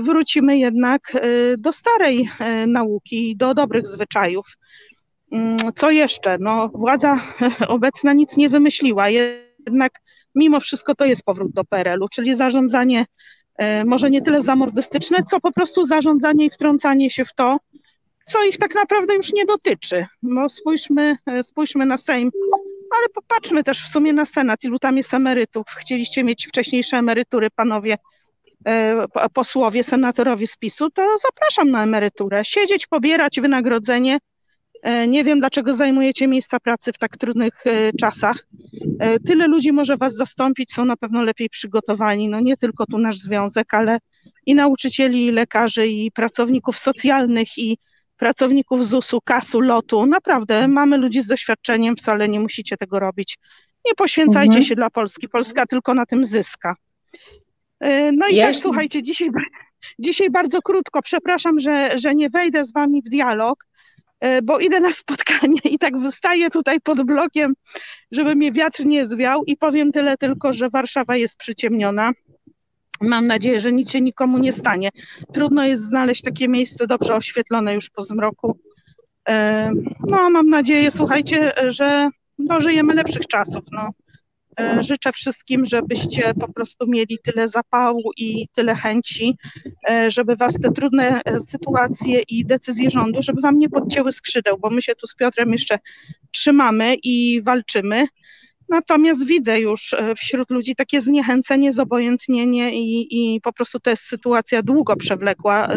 [0.00, 1.12] wrócimy jednak
[1.58, 2.28] do starej
[2.66, 4.46] nauki, do dobrych zwyczajów.
[5.32, 6.36] Mm, co jeszcze?
[6.40, 7.20] No, władza
[7.68, 9.08] obecna nic nie wymyśliła.
[9.08, 9.92] Jednak
[10.34, 13.06] mimo wszystko to jest powrót do PRL-u, czyli zarządzanie
[13.56, 17.58] e, może nie tyle zamordystyczne, co po prostu zarządzanie i wtrącanie się w to,
[18.24, 20.06] co ich tak naprawdę już nie dotyczy.
[20.22, 22.30] No spójrzmy, e, spójrzmy na Sejm,
[22.98, 25.66] ale popatrzmy też w sumie na Senat, ilu tam jest emerytów.
[25.68, 27.98] Chcieliście mieć wcześniejsze emerytury, panowie
[28.66, 32.44] e, posłowie, senatorowie z PiSu, to zapraszam na emeryturę.
[32.44, 34.18] Siedzieć, pobierać wynagrodzenie,
[35.08, 38.46] nie wiem, dlaczego zajmujecie miejsca pracy w tak trudnych e, czasach.
[38.98, 42.28] E, tyle ludzi może Was zastąpić, są na pewno lepiej przygotowani.
[42.28, 43.98] No nie tylko tu nasz związek, ale
[44.46, 47.78] i nauczycieli, i lekarzy, i pracowników socjalnych, i
[48.16, 50.06] pracowników ZUS-u, KAS-u, LOT-u.
[50.06, 53.38] Naprawdę mamy ludzi z doświadczeniem, wcale nie musicie tego robić.
[53.86, 54.64] Nie poświęcajcie mhm.
[54.64, 55.28] się dla Polski.
[55.28, 56.76] Polska tylko na tym zyska.
[58.12, 59.28] No i tak, słuchajcie, dzisiaj,
[59.98, 63.73] dzisiaj bardzo krótko, przepraszam, że, że nie wejdę z Wami w dialog, E,
[64.42, 67.54] bo idę na spotkanie i tak wystaję tutaj pod blokiem,
[68.12, 72.12] żeby mnie wiatr nie zwiał i powiem tyle tylko, że Warszawa jest przyciemniona.
[73.00, 74.90] Mam nadzieję, że nic się nikomu nie stanie.
[75.32, 78.58] Trudno jest znaleźć takie miejsce dobrze oświetlone już po zmroku.
[79.28, 79.70] E,
[80.08, 83.64] no, mam nadzieję, słuchajcie, że dożyjemy lepszych czasów.
[83.72, 83.90] No.
[84.60, 89.38] E, życzę wszystkim, żebyście po prostu mieli tyle zapału i tyle chęci,
[89.90, 94.58] e, żeby was te trudne e, sytuacje i decyzje rządu, żeby wam nie podcięły skrzydeł,
[94.58, 95.78] bo my się tu z Piotrem jeszcze
[96.30, 98.06] trzymamy i walczymy.
[98.68, 104.62] Natomiast widzę już wśród ludzi takie zniechęcenie, zobojętnienie i, i po prostu to jest sytuacja
[104.62, 105.68] długo przewlekła.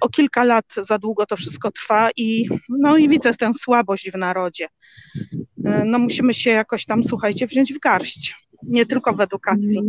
[0.00, 4.14] O kilka lat za długo to wszystko trwa i, no i widzę tę słabość w
[4.14, 4.68] narodzie.
[5.64, 9.82] E, no musimy się jakoś tam, słuchajcie, wziąć w garść, nie tylko w edukacji.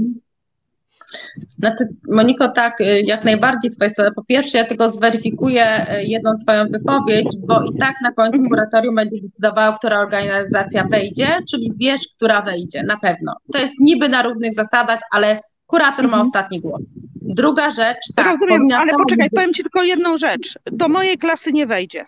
[1.60, 4.12] Znaczy, Moniko, tak, y, jak najbardziej Twoje słowa.
[4.16, 8.50] Po pierwsze, ja tylko zweryfikuję y, jedną Twoją wypowiedź, bo i tak na końcu mhm.
[8.50, 13.36] kuratorium będzie decydowało, która organizacja wejdzie, czyli wiesz, która wejdzie, na pewno.
[13.54, 16.22] To jest niby na równych zasadach, ale kurator ma mhm.
[16.22, 16.84] ostatni głos.
[17.22, 18.28] Druga rzecz, tak.
[18.42, 20.60] Rozumiem, ale poczekaj, powiem Ci tylko jedną rzecz.
[20.72, 22.06] Do mojej klasy nie wejdzie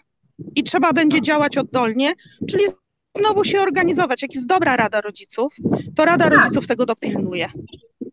[0.55, 2.13] i trzeba będzie działać oddolnie,
[2.49, 2.63] czyli
[3.17, 4.21] znowu się organizować.
[4.21, 5.55] Jak jest dobra rada rodziców,
[5.95, 6.33] to rada tak.
[6.33, 7.49] rodziców tego dopilnuje.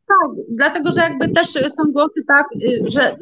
[0.07, 3.17] Tak, dlatego że jakby też są głosy tak, y, że y,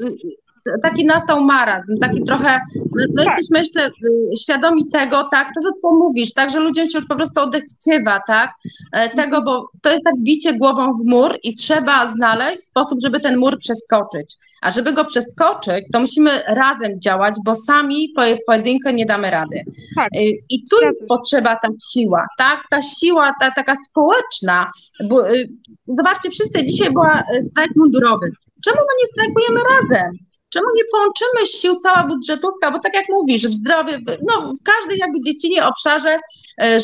[0.83, 2.61] taki nastał marazm, taki trochę,
[2.95, 3.37] my, my tak.
[3.37, 7.17] jesteśmy jeszcze y, świadomi tego, tak, to co mówisz, tak, że ludziom się już po
[7.17, 8.55] prostu odechciewa, tak,
[8.93, 13.21] e, tego, bo to jest tak bicie głową w mur i trzeba znaleźć sposób, żeby
[13.21, 14.37] ten mur przeskoczyć.
[14.63, 19.65] A żeby go przeskoczyć, to musimy razem działać, bo sami po pojedynkę nie damy rady.
[19.97, 20.09] Tak.
[20.17, 22.61] Y, I tu jest potrzeba ta siła, tak?
[22.71, 24.71] Ta siła, ta taka społeczna.
[25.09, 25.49] Bo, y,
[25.87, 28.31] zobaczcie, wszyscy dzisiaj była strajk mundurowy.
[28.65, 30.13] Czemu my nie strajkujemy razem?
[30.49, 34.99] Czemu nie połączymy sił cała budżetówka, bo tak jak mówisz, w zdrowiu, no w każdej
[34.99, 36.19] jakby dziedzinie, obszarze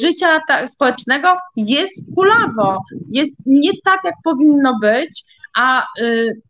[0.00, 5.22] życia tak, społecznego jest kulawo, jest nie tak, jak powinno być,
[5.56, 6.40] a y,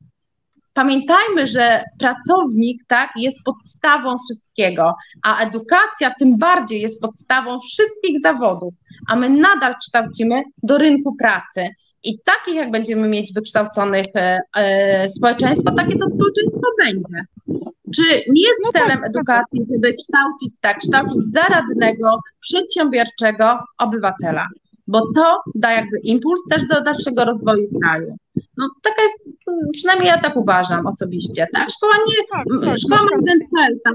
[0.79, 8.75] pamiętajmy, że pracownik tak, jest podstawą wszystkiego, a edukacja tym bardziej jest podstawą wszystkich zawodów,
[9.09, 11.69] a my nadal kształcimy do rynku pracy.
[12.05, 17.25] I takich, jak będziemy mieć wykształconych e, e, społeczeństwo, takie to społeczeństwo będzie.
[17.95, 24.47] Czy nie jest no celem tak, edukacji, żeby kształcić tak, kształcić zaradnego, przedsiębiorczego obywatela?
[24.89, 28.17] Bo to da jakby impuls też do dalszego rozwoju kraju.
[28.57, 29.17] No taka jest,
[29.73, 31.71] przynajmniej ja tak uważam osobiście, tak?
[31.71, 33.95] Szkoła nie, tak, tak, szkoła ma ten cel, tak?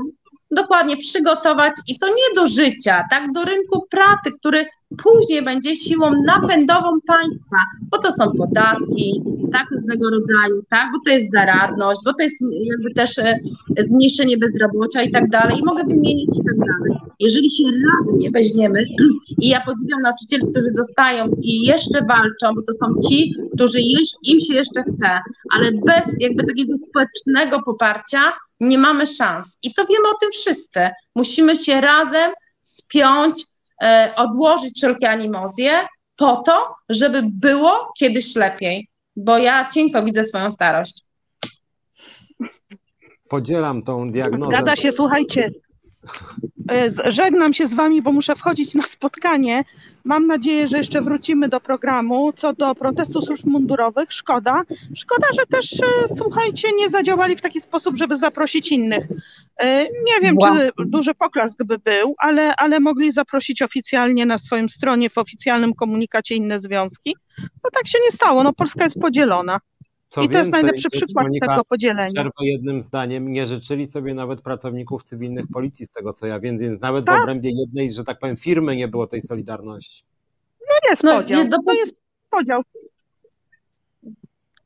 [0.53, 4.65] dokładnie przygotować i to nie do życia, tak, do rynku pracy, który
[5.03, 7.57] później będzie siłą napędową państwa,
[7.91, 12.35] bo to są podatki, tak, różnego rodzaju, tak, bo to jest zaradność, bo to jest
[12.63, 13.39] jakby też e,
[13.79, 17.02] zmniejszenie bezrobocia i tak dalej, i mogę wymienić i tak dalej.
[17.19, 18.85] Jeżeli się razem nie weźmiemy,
[19.43, 23.79] i ja podziwiam nauczycieli, którzy zostają i jeszcze walczą, bo to są ci, którzy
[24.23, 25.19] im się jeszcze chce,
[25.51, 29.57] ale bez jakby takiego społecznego poparcia nie mamy szans.
[29.63, 30.89] I to wiemy o tym wszyscy.
[31.15, 32.31] Musimy się razem
[32.61, 33.43] spiąć,
[33.83, 40.51] e, odłożyć wszelkie animozje po to, żeby było kiedyś lepiej, bo ja cienko widzę swoją
[40.51, 41.01] starość.
[43.29, 44.51] Podzielam tą diagnozę.
[44.51, 45.51] Zgadza się, słuchajcie.
[46.71, 49.63] E, żegnam się z Wami, bo muszę wchodzić na spotkanie.
[50.03, 52.33] Mam nadzieję, że jeszcze wrócimy do programu.
[52.35, 54.61] Co do protestu służb mundurowych, szkoda.
[54.95, 59.07] Szkoda, że też, e, słuchajcie, nie zadziałali w taki sposób, żeby zaprosić innych.
[59.57, 60.55] E, nie wiem, wow.
[60.55, 65.73] czy duży poklask by był, ale, ale mogli zaprosić oficjalnie na swoim stronie, w oficjalnym
[65.73, 67.15] komunikacie inne związki.
[67.39, 68.43] No tak się nie stało.
[68.43, 69.59] No Polska jest podzielona.
[70.13, 72.11] Co I to jest najlepszy przykład Monika, tego podzielenia.
[72.13, 76.57] Przerwę jednym zdaniem, nie życzyli sobie nawet pracowników cywilnych policji, z tego co ja wiem,
[76.57, 77.19] więc nawet tak?
[77.19, 80.03] w obrębie jednej, że tak powiem, firmy nie było tej solidarności.
[80.59, 81.93] No jest no, podział, nie, to jest
[82.29, 82.61] podział.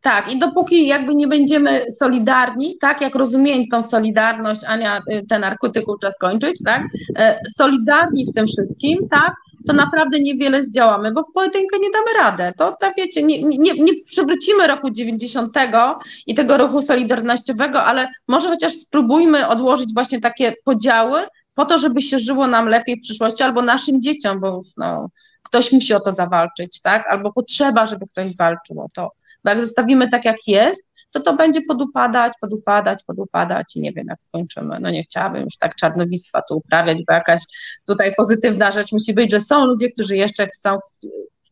[0.07, 5.43] Tak, i dopóki jakby nie będziemy solidarni, tak, jak rozumiem tą solidarność, Ania, y, ten
[5.43, 6.83] artykuł czas kończyć, tak,
[7.15, 9.35] e, solidarni w tym wszystkim, tak,
[9.67, 12.53] to naprawdę niewiele zdziałamy, bo w pojedynkę nie damy radę.
[12.57, 15.53] To tak wiecie, nie, nie, nie przywrócimy roku 90
[16.27, 21.19] i tego ruchu solidarnościowego, ale może chociaż spróbujmy odłożyć właśnie takie podziały
[21.55, 25.09] po to, żeby się żyło nam lepiej w przyszłości albo naszym dzieciom, bo już no,
[25.43, 27.07] ktoś musi o to zawalczyć, tak?
[27.07, 29.11] Albo potrzeba, żeby ktoś walczył o to.
[29.47, 34.07] Bo jak zostawimy tak, jak jest, to to będzie podupadać, podupadać, podupadać i nie wiem,
[34.09, 34.79] jak skończymy.
[34.79, 37.41] No nie chciałabym już tak czarnowictwa tu uprawiać, bo jakaś
[37.85, 40.77] tutaj pozytywna rzecz musi być, że są ludzie, którzy jeszcze chcą,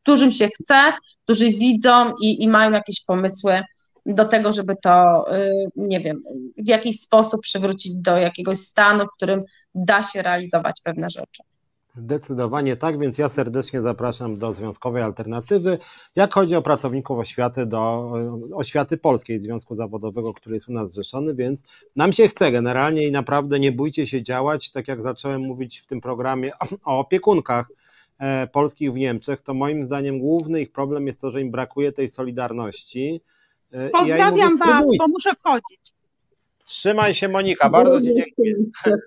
[0.01, 0.93] którym się chce,
[1.23, 3.61] którzy widzą i, i mają jakieś pomysły
[4.05, 6.23] do tego, żeby to, y, nie wiem,
[6.57, 9.43] w jakiś sposób przywrócić do jakiegoś stanu, w którym
[9.75, 11.43] da się realizować pewne rzeczy.
[11.95, 15.77] Zdecydowanie tak, więc ja serdecznie zapraszam do Związkowej Alternatywy.
[16.15, 18.11] Jak chodzi o pracowników oświaty, do
[18.53, 21.63] oświaty polskiej Związku Zawodowego, który jest u nas zrzeszony, więc
[21.95, 25.85] nam się chce generalnie i naprawdę nie bójcie się działać, tak jak zacząłem mówić w
[25.85, 26.51] tym programie
[26.85, 27.69] o opiekunkach
[28.19, 31.91] e, polskich w Niemczech, to moim zdaniem główny ich problem jest to, że im brakuje
[31.91, 33.21] tej solidarności.
[33.71, 35.93] E, Pozdrawiam ja Was, bo muszę wchodzić.
[36.65, 38.55] Trzymaj się Monika, bardzo Ci dziękuję.
[38.85, 38.97] E,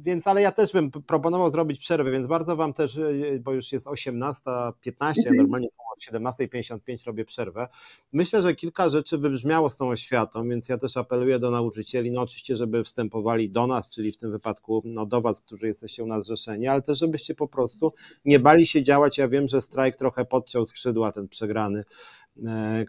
[0.00, 3.72] więc, ale ja też bym proponował zrobić przerwę, więc bardzo Wam też, e, bo już
[3.72, 5.36] jest 18.15, ja mhm.
[5.36, 7.68] normalnie o 17.55 robię przerwę.
[8.12, 12.20] Myślę, że kilka rzeczy wybrzmiało z tą oświatą, więc ja też apeluję do nauczycieli, no
[12.20, 16.06] oczywiście, żeby wstępowali do nas, czyli w tym wypadku no, do Was, którzy jesteście u
[16.06, 17.92] nas zrzeszeni, ale też żebyście po prostu
[18.24, 19.18] nie bali się działać.
[19.18, 21.84] Ja wiem, że strajk trochę podciął skrzydła, ten przegrany
[22.25, 22.25] E,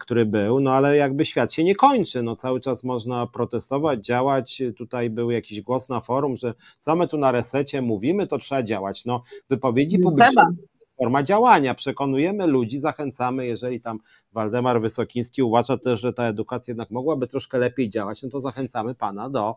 [0.00, 4.62] który był, no ale jakby świat się nie kończy, no cały czas można protestować, działać,
[4.76, 8.62] tutaj był jakiś głos na forum, że co my tu na resecie mówimy, to trzeba
[8.62, 10.42] działać, no wypowiedzi publiczne
[10.98, 11.74] forma działania.
[11.74, 13.98] Przekonujemy ludzi, zachęcamy, jeżeli tam
[14.32, 18.94] Waldemar Wysokiński uważa też, że ta edukacja jednak mogłaby troszkę lepiej działać, no to zachęcamy
[18.94, 19.56] pana do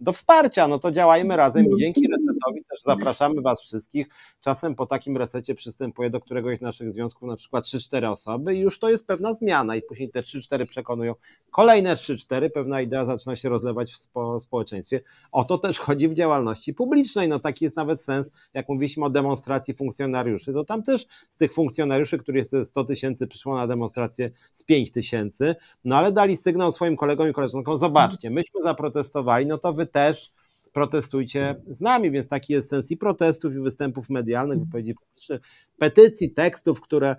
[0.00, 2.08] do wsparcia, no to działajmy razem i dzięki
[2.42, 4.06] resetowi też zapraszamy Was wszystkich.
[4.40, 8.58] Czasem po takim resecie przystępuje do któregoś z naszych związków na przykład 3-4 osoby i
[8.58, 11.14] już to jest pewna zmiana i później te 3-4 przekonują
[11.50, 15.00] kolejne 3-4, pewna idea zaczyna się rozlewać w spo, społeczeństwie.
[15.32, 19.10] O to też chodzi w działalności publicznej, no taki jest nawet sens, jak mówiliśmy o
[19.10, 24.30] demonstracji funkcjonariuszy, to tam też z tych funkcjonariuszy, których jest 100 tysięcy przyszło na demonstrację
[24.52, 29.58] z 5 tysięcy, no ale dali sygnał swoim kolegom i koleżankom, zobaczcie, myśmy zaprotestowali, no
[29.58, 30.30] to wy też
[30.72, 35.40] protestujcie z nami, więc taki jest sens i protestów, i występów medialnych, wypowiedzi publicznych,
[35.78, 37.16] petycji, tekstów, które,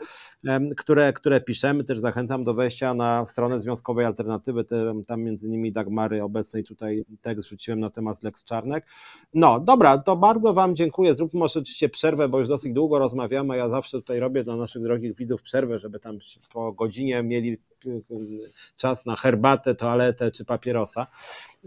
[0.77, 1.83] które, które piszemy.
[1.83, 4.65] Też zachęcam do wejścia na stronę Związkowej Alternatywy,
[5.07, 8.87] tam między innymi Dagmary obecnej tutaj tekst rzuciłem na temat Lex Czarnek.
[9.33, 11.15] No, dobra, to bardzo Wam dziękuję.
[11.15, 14.81] Zróbmy może oczywiście przerwę, bo już dosyć długo rozmawiamy, ja zawsze tutaj robię dla naszych
[14.81, 16.17] drogich widzów przerwę, żeby tam
[16.53, 17.57] po godzinie mieli
[18.77, 21.07] czas na herbatę, toaletę czy papierosa.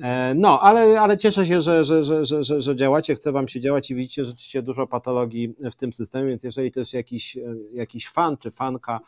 [0.02, 3.60] E, no, ale, ale cieszę się, że, że, że, że, że działacie, chce Wam się
[3.60, 7.38] działać i widzicie rzeczywiście dużo patologii w tym systemie, więc jeżeli też jakiś,
[7.70, 9.00] jakiś fan czy fanka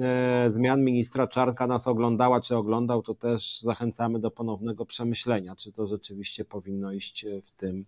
[0.00, 5.72] e, zmian ministra Czarnka nas oglądała czy oglądał, to też zachęcamy do ponownego przemyślenia, czy
[5.72, 7.84] to rzeczywiście powinno iść w tym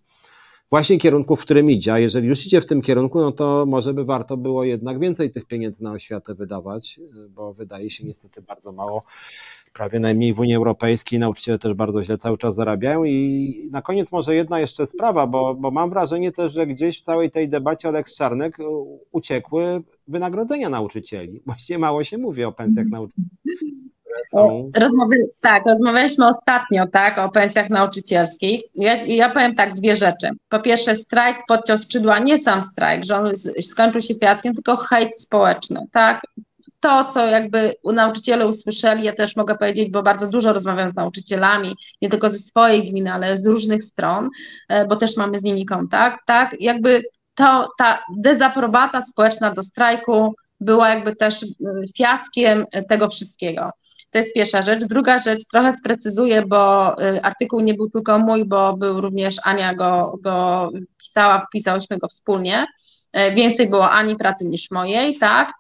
[0.70, 1.93] właśnie kierunku, w którym idzie.
[1.93, 5.31] A jeżeli już idzie w tym kierunku, no to może by warto było jednak więcej
[5.31, 7.01] tych pieniędzy na oświatę wydawać,
[7.31, 9.03] bo wydaje się niestety bardzo mało,
[9.73, 11.19] prawie najmniej w Unii Europejskiej.
[11.19, 13.05] Nauczyciele też bardzo źle cały czas zarabiają.
[13.05, 17.05] I na koniec może jedna jeszcze sprawa, bo, bo mam wrażenie też, że gdzieś w
[17.05, 18.59] całej tej debacie o Lex Czarnek
[19.12, 21.43] uciekły wynagrodzenia nauczycieli.
[21.47, 23.28] Właściwie mało się mówi o pensjach nauczycieli
[24.31, 24.62] są.
[25.40, 28.62] tak, rozmawialiśmy ostatnio tak, o pensjach nauczycielskich.
[28.74, 30.31] Ja, ja powiem tak, dwie rzeczy.
[30.49, 33.32] Po pierwsze, strajk podciął skrzydła, nie sam strajk, że on
[33.62, 35.86] skończył się fiaskiem, tylko hejt społeczny.
[35.93, 36.20] Tak?
[36.81, 41.77] To, co jakby nauczyciele usłyszeli, ja też mogę powiedzieć, bo bardzo dużo rozmawiam z nauczycielami,
[42.03, 44.28] nie tylko ze swojej gminy, ale z różnych stron,
[44.69, 46.57] e, bo też mamy z nimi kontakt, tak?
[46.61, 47.03] Jakby
[47.35, 51.45] to, ta dezaprobata społeczna do strajku była jakby też
[51.97, 53.70] fiaskiem tego wszystkiego.
[54.10, 54.85] To jest pierwsza rzecz.
[54.85, 59.74] Druga rzecz, trochę sprecyzuję, bo y, artykuł nie był tylko mój, bo był również Ania
[59.74, 62.66] go, go pisała, pisałyśmy go wspólnie.
[63.12, 65.52] E, więcej było Ani pracy niż mojej, tak?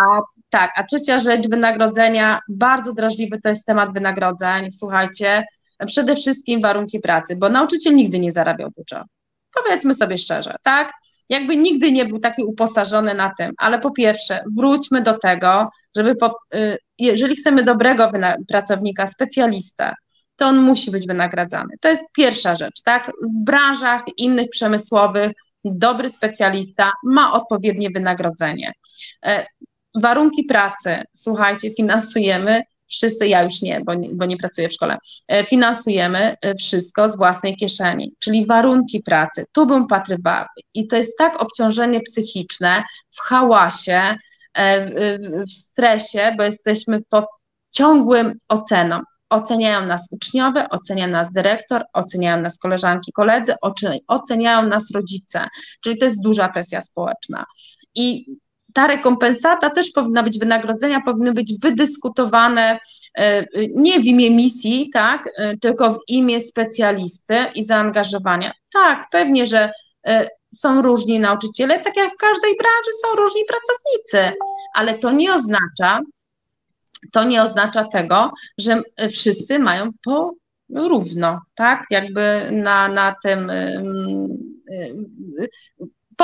[0.00, 0.20] A
[0.50, 4.70] tak, a trzecia rzecz, wynagrodzenia, bardzo drażliwy to jest temat wynagrodzeń.
[4.70, 5.44] Słuchajcie,
[5.86, 9.04] przede wszystkim warunki pracy, bo nauczyciel nigdy nie zarabiał dużo.
[9.54, 10.92] Powiedzmy sobie szczerze, tak?
[11.28, 16.16] Jakby nigdy nie był taki uposażony na tym, ale po pierwsze, wróćmy do tego, żeby,
[16.16, 18.10] po, y, jeżeli chcemy dobrego
[18.48, 19.94] pracownika, specjalistę,
[20.36, 21.74] to on musi być wynagradzany.
[21.80, 23.06] To jest pierwsza rzecz, tak?
[23.22, 25.32] W branżach innych przemysłowych
[25.64, 28.72] dobry specjalista ma odpowiednie wynagrodzenie.
[29.26, 29.46] E,
[29.94, 32.62] warunki pracy, słuchajcie, finansujemy
[32.92, 34.98] wszyscy, ja już nie, bo nie, bo nie pracuję w szkole,
[35.28, 39.44] e, finansujemy e, wszystko z własnej kieszeni, czyli warunki pracy.
[39.52, 44.16] Tu bym patrywała i to jest tak obciążenie psychiczne w hałasie,
[44.56, 47.24] w, w stresie, bo jesteśmy pod
[47.70, 49.00] ciągłym oceną
[49.32, 53.54] oceniają nas uczniowie, ocenia nas dyrektor, oceniają nas koleżanki, koledzy,
[54.08, 55.48] oceniają nas rodzice,
[55.80, 57.44] czyli to jest duża presja społeczna.
[57.94, 58.26] I
[58.74, 62.78] ta rekompensata też powinna być, wynagrodzenia powinny być wydyskutowane
[63.18, 68.52] e, nie w imię misji, tak, e, tylko w imię specjalisty i zaangażowania.
[68.72, 69.72] Tak, pewnie, że
[70.06, 74.38] e, są różni nauczyciele, tak jak w każdej branży są różni pracownicy,
[74.74, 76.00] ale to nie oznacza,
[77.12, 80.34] to nie oznacza tego, że wszyscy mają po
[80.74, 81.84] równo, tak?
[81.90, 83.50] Jakby na, na tym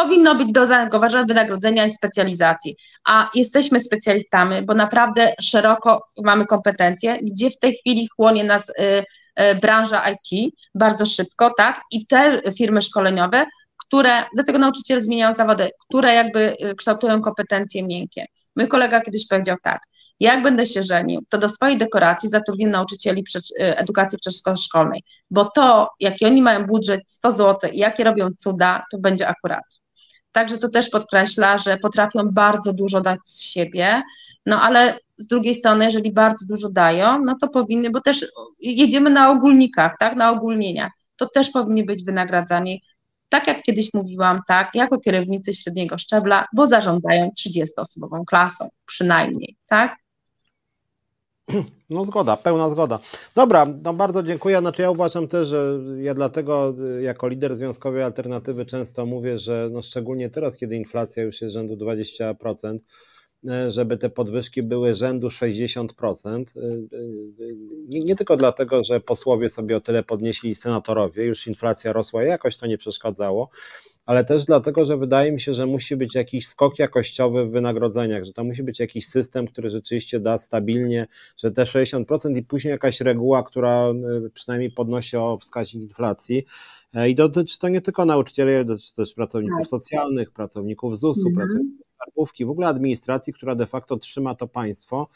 [0.03, 7.19] powinno być do zaangażowania wynagrodzenia i specjalizacji, a jesteśmy specjalistami, bo naprawdę szeroko mamy kompetencje,
[7.23, 11.81] gdzie w tej chwili chłonie nas y, y, branża IT bardzo szybko, tak?
[11.91, 13.47] I te firmy szkoleniowe,
[13.87, 18.27] które, dlatego nauczyciele zmieniają zawody, które jakby y, kształtują kompetencje miękkie.
[18.57, 19.81] Mój kolega kiedyś powiedział tak,
[20.21, 23.25] jak będę się żenił, to do swojej dekoracji zatrudnię nauczycieli
[23.59, 29.29] edukacji wczesnoszkolnej, bo to, jaki oni mają budżet 100 zł jakie robią cuda, to będzie
[29.29, 29.65] akurat.
[30.33, 34.03] Także to też podkreśla, że potrafią bardzo dużo dać z siebie,
[34.47, 38.27] no ale z drugiej strony, jeżeli bardzo dużo dają, no to powinny, bo też
[38.61, 42.83] jedziemy na ogólnikach, tak, na ogólnieniach, to też powinni być wynagradzani.
[43.29, 49.97] Tak jak kiedyś mówiłam, tak, jako kierownicy średniego szczebla, bo zarządzają 30-osobową klasą, przynajmniej, tak?
[51.91, 52.99] No zgoda, pełna zgoda.
[53.35, 54.59] Dobra, no bardzo dziękuję.
[54.59, 59.69] Znaczy ja uważam też, że ja dlatego y, jako lider Związkowej Alternatywy często mówię, że
[59.73, 62.79] no szczególnie teraz, kiedy inflacja już jest rzędu 20%,
[63.45, 66.57] y, żeby te podwyżki były rzędu 60%.
[66.57, 66.89] Y,
[67.89, 72.57] nie, nie, tylko dlatego, że posłowie sobie o tyle podnieśli senatorowie, już inflacja rosła jakoś
[72.57, 73.51] to nie przeszkadzało,
[74.09, 78.25] ale też dlatego, że wydaje mi się, że musi być jakiś skok jakościowy w wynagrodzeniach,
[78.25, 81.07] że to musi być jakiś system, który rzeczywiście da stabilnie,
[81.37, 83.91] że te 60% i później jakaś reguła, która
[84.27, 86.45] y, przynajmniej podnosi o wskaźnik inflacji.
[86.95, 89.69] E, I dotyczy to nie tylko nauczycieli, ale dotyczy też pracowników tak.
[89.69, 91.37] socjalnych, pracowników ZUS-u, mhm.
[91.37, 95.09] pracowników skarbówki, w ogóle administracji, która de facto trzyma to państwo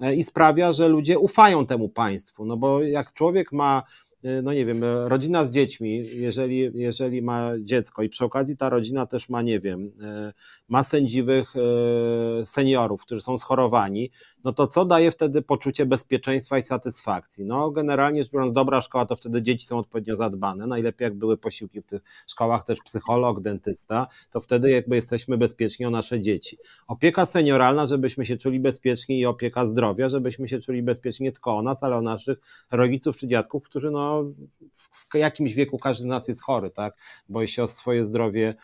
[0.00, 2.44] e, i sprawia, że ludzie ufają temu państwu.
[2.44, 3.82] No bo jak człowiek ma
[4.42, 8.68] no nie wiem, y, rodzina z dziećmi, jeżeli, jeżeli ma dziecko i przy okazji ta
[8.68, 10.32] rodzina też ma, nie wiem, y,
[10.68, 11.54] ma sędziwych
[12.44, 14.10] seniorów, którzy są schorowani,
[14.44, 17.44] no to co daje wtedy poczucie bezpieczeństwa i satysfakcji?
[17.44, 21.36] No generalnie rzecz biorąc, dobra szkoła, to wtedy dzieci są odpowiednio zadbane, najlepiej jak były
[21.36, 26.58] posiłki w tych szkołach, też psycholog, dentysta, to wtedy jakby jesteśmy bezpieczni o nasze dzieci.
[26.86, 31.56] Opieka senioralna, żebyśmy się czuli bezpieczni i opieka zdrowia, żebyśmy się czuli bezpiecznie nie tylko
[31.56, 32.38] o nas, ale o naszych
[32.70, 34.09] rodziców czy dziadków, którzy no
[34.92, 36.94] w jakimś wieku każdy z nas jest chory, tak?
[37.28, 38.54] Boi się o swoje zdrowie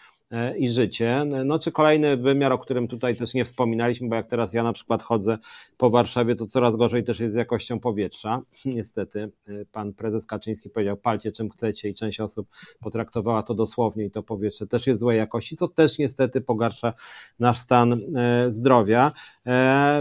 [0.59, 1.25] i życie.
[1.45, 4.73] No czy kolejny wymiar, o którym tutaj też nie wspominaliśmy, bo jak teraz ja na
[4.73, 5.39] przykład chodzę
[5.77, 8.43] po Warszawie, to coraz gorzej też jest z jakością powietrza.
[8.65, 12.49] Niestety, e, pan prezes Kaczyński powiedział, palcie czym chcecie i część osób
[12.81, 16.93] potraktowała to dosłownie i to powietrze też jest złej jakości, co też niestety pogarsza
[17.39, 19.13] nasz stan e, zdrowia.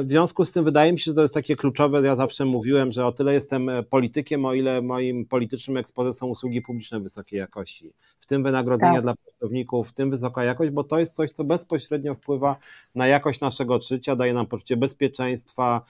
[0.04, 2.92] W związku z tym wydaje mi się, że to jest takie kluczowe, ja zawsze mówiłem,
[2.92, 7.94] że o tyle jestem politykiem, o ile moim politycznym ekspozycją są usługi publiczne wysokiej jakości,
[8.20, 9.02] w tym wynagrodzenia tak.
[9.02, 12.56] dla pracowników, w tym wysoka jakość, bo to jest coś, co bezpośrednio wpływa
[12.96, 15.82] na jakość naszego życia, daje nam poczucie bezpieczeństwa,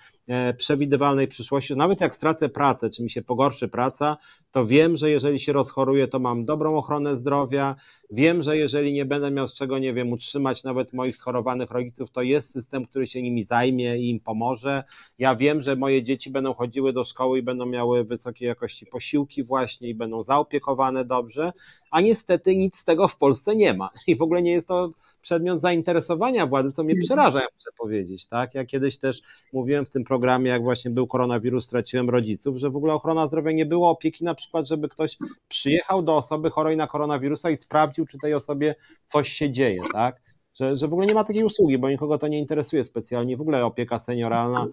[0.58, 1.76] przewidywalnej przyszłości.
[1.76, 4.18] Nawet jak stracę pracę, czy mi się pogorszy praca,
[4.52, 7.76] to wiem, że jeżeli się rozchoruję, to mam dobrą ochronę zdrowia.
[8.12, 12.12] Wiem, że jeżeli nie będę miał z czego, nie wiem, utrzymać nawet moich schorowanych rodziców,
[12.12, 14.84] to jest system, który się nimi zajmie i im pomoże.
[15.20, 19.44] Ja wiem, że moje dzieci będą chodziły do szkoły i będą miały wysokiej jakości posiłki
[19.44, 21.54] właśnie i będą zaopiekowane dobrze,
[21.92, 23.90] a niestety nic z tego w Polsce nie ma.
[24.08, 24.92] I w ogóle nie jest to
[25.26, 27.06] przedmiot zainteresowania władzy, co mnie Mhm.
[27.06, 28.56] przeraża, jak muszę powiedzieć, tak?
[28.56, 29.22] Ja kiedyś też
[29.54, 33.52] mówiłem w tym programie, jak właśnie był koronawirus, straciłem rodziców, że w ogóle ochrona zdrowia
[33.52, 38.06] nie było opieki na przykład, żeby ktoś przyjechał do osoby chorej na koronawirusa i sprawdził,
[38.06, 38.76] czy tej osobie
[39.08, 40.22] coś się dzieje, tak?
[40.54, 43.38] Że, że w ogóle nie ma takiej usługi, bo nikogo to nie interesuje specjalnie.
[43.38, 44.68] W ogóle opieka senioralna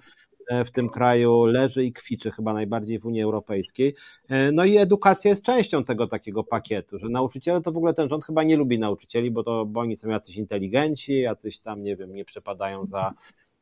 [0.65, 3.95] w tym kraju leży i kwiczy chyba najbardziej w Unii Europejskiej.
[4.29, 8.09] E, No i edukacja jest częścią tego takiego pakietu, że nauczyciele to w ogóle ten
[8.09, 11.97] rząd chyba nie lubi nauczycieli, bo to bo oni są jacyś inteligenci, jacyś tam, nie
[11.97, 13.13] wiem, nie przepadają za,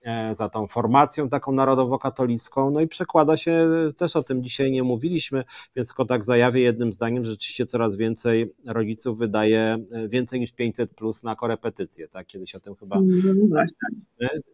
[0.04, 2.70] e, za tą formacją taką narodowo-katolicką.
[2.70, 5.44] No i przekłada się, też o tym dzisiaj nie mówiliśmy,
[5.76, 10.52] więc tylko tak zajawię jednym zdaniem, że rzeczywiście coraz więcej rodziców wydaje e, więcej niż
[10.52, 12.26] 500 plus na korepetycje, tak?
[12.26, 13.00] Kiedyś o tym chyba
[13.48, 14.00] właśnie.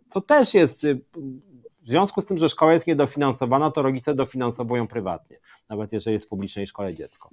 [0.09, 1.01] co też jest, y,
[1.87, 5.37] w związku z tym, że szkoła jest niedofinansowana, to rodzice dofinansowują prywatnie,
[5.69, 7.31] nawet jeżeli jest w publicznej szkole dziecko.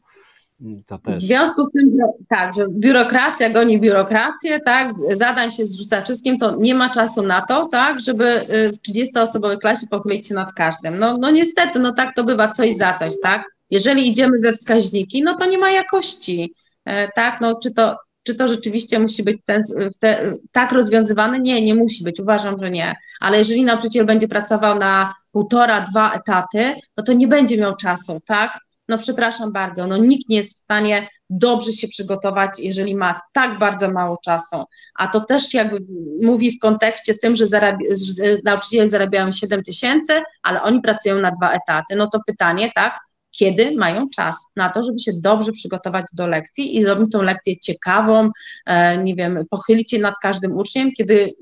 [0.62, 0.84] Mm,
[1.20, 6.38] W związku z tym, że, tak, że biurokracja goni biurokrację, tak, zadań się zrzuca wszystkim,
[6.38, 10.54] to nie ma czasu na to, tak, żeby y, w 30-osobowej klasie pochylić się nad
[10.54, 11.00] każdym.
[11.00, 13.44] No, no niestety, no tak to bywa coś za coś, tak.
[13.70, 16.54] Jeżeli idziemy we wskaźniki, no to nie ma jakości,
[16.86, 19.62] e, tak, no czy to, czy to rzeczywiście musi być ten,
[20.00, 21.40] te, tak rozwiązywane?
[21.40, 22.96] Nie, nie musi być, uważam, że nie.
[23.20, 28.22] Ale jeżeli nauczyciel będzie pracował na półtora, dwa etaty, no to nie będzie miał czasu,
[28.26, 28.60] tak?
[28.88, 33.60] No przepraszam bardzo, no nikt nie jest w stanie dobrze się przygotować, jeżeli ma tak
[33.60, 34.64] bardzo mało czasu.
[34.96, 35.78] A to też jakby
[36.22, 40.14] mówi w kontekście tym, że, zarabia, że nauczyciele zarabiają 7 tysięcy,
[40.44, 41.96] ale oni pracują na dwa etaty.
[41.96, 43.00] No to pytanie, tak,
[43.38, 47.60] kiedy mają czas na to, żeby się dobrze przygotować do lekcji i zrobić tą lekcję
[47.60, 48.30] ciekawą,
[48.66, 51.34] e, nie wiem, pochylić się nad każdym uczniem, kiedy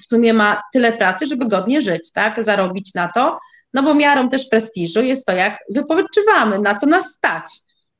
[0.00, 3.38] w sumie ma tyle pracy, żeby godnie żyć, tak, zarobić na to,
[3.74, 7.44] no bo miarą też prestiżu jest to, jak wypoczywamy, na co nas stać.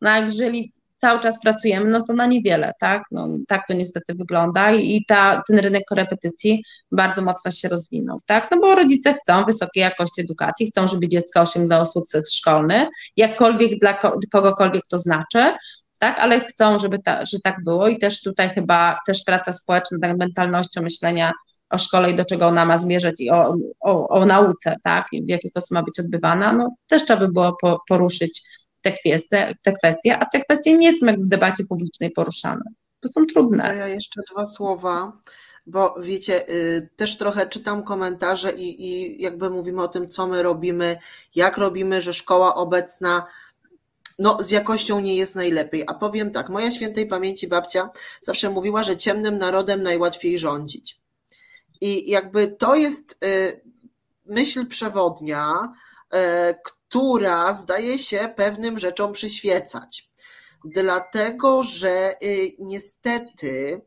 [0.01, 3.03] No jeżeli cały czas pracujemy, no to na niewiele, tak?
[3.11, 8.51] No, tak to niestety wygląda i, ta, ten rynek korepetycji bardzo mocno się rozwinął, tak?
[8.51, 13.95] No bo rodzice chcą wysokiej jakości edukacji, chcą, żeby dziecko osiągnęło sukces szkolny, jakkolwiek dla
[13.95, 15.55] ko- kogokolwiek to znaczy,
[16.01, 16.19] tak?
[16.19, 20.19] Ale chcą, żeby ta, że tak było i też tutaj chyba też praca społeczna nad
[20.19, 21.33] mentalnością myślenia
[21.71, 25.23] o szkole i do czego ona ma zmierzać i o, o, o nauce, tak, i
[25.23, 28.43] w jaki sposób ma być odbywana, no też trzeba by było po, poruszyć
[28.93, 32.63] te kwestie, te kwestie, a te kwestie nie są w debacie publicznej poruszane,
[33.03, 33.77] bo są trudne.
[33.77, 35.13] ja jeszcze dwa słowa,
[35.67, 40.43] bo wiecie, y, też trochę czytam komentarze i, i jakby mówimy o tym, co my
[40.43, 40.99] robimy,
[41.35, 43.27] jak robimy, że szkoła obecna
[44.19, 45.85] no, z jakością nie jest najlepiej.
[45.87, 47.91] A powiem tak, moja świętej pamięci babcia
[48.21, 51.01] zawsze mówiła, że ciemnym narodem najłatwiej rządzić.
[51.81, 53.61] I jakby to jest y,
[54.27, 55.73] myśl przewodnia,
[56.15, 56.19] y,
[56.89, 60.11] która zdaje się pewnym rzeczom przyświecać.
[60.65, 63.81] Dlatego, że y, niestety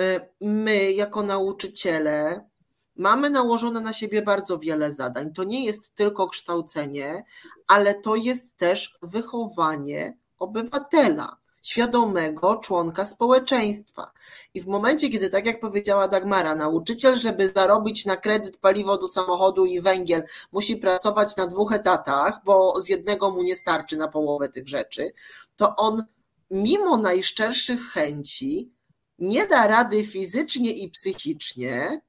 [0.00, 2.48] y, my, jako nauczyciele,
[2.96, 5.32] mamy nałożone na siebie bardzo wiele zadań.
[5.32, 7.24] To nie jest tylko kształcenie,
[7.66, 14.12] ale to jest też wychowanie obywatela, świadomego członka społeczeństwa.
[14.54, 19.08] I w momencie, kiedy, tak jak powiedziała Dagmara, nauczyciel, żeby zarobić na kredyt paliwo do
[19.08, 20.22] samochodu i węgiel,
[20.52, 25.12] musi pracować na dwóch etatach, bo z jednego mu nie starczy na połowę tych rzeczy,
[25.56, 26.04] to on
[26.50, 28.72] mimo najszczerszych chęci
[29.18, 32.00] nie da rady fizycznie i psychicznie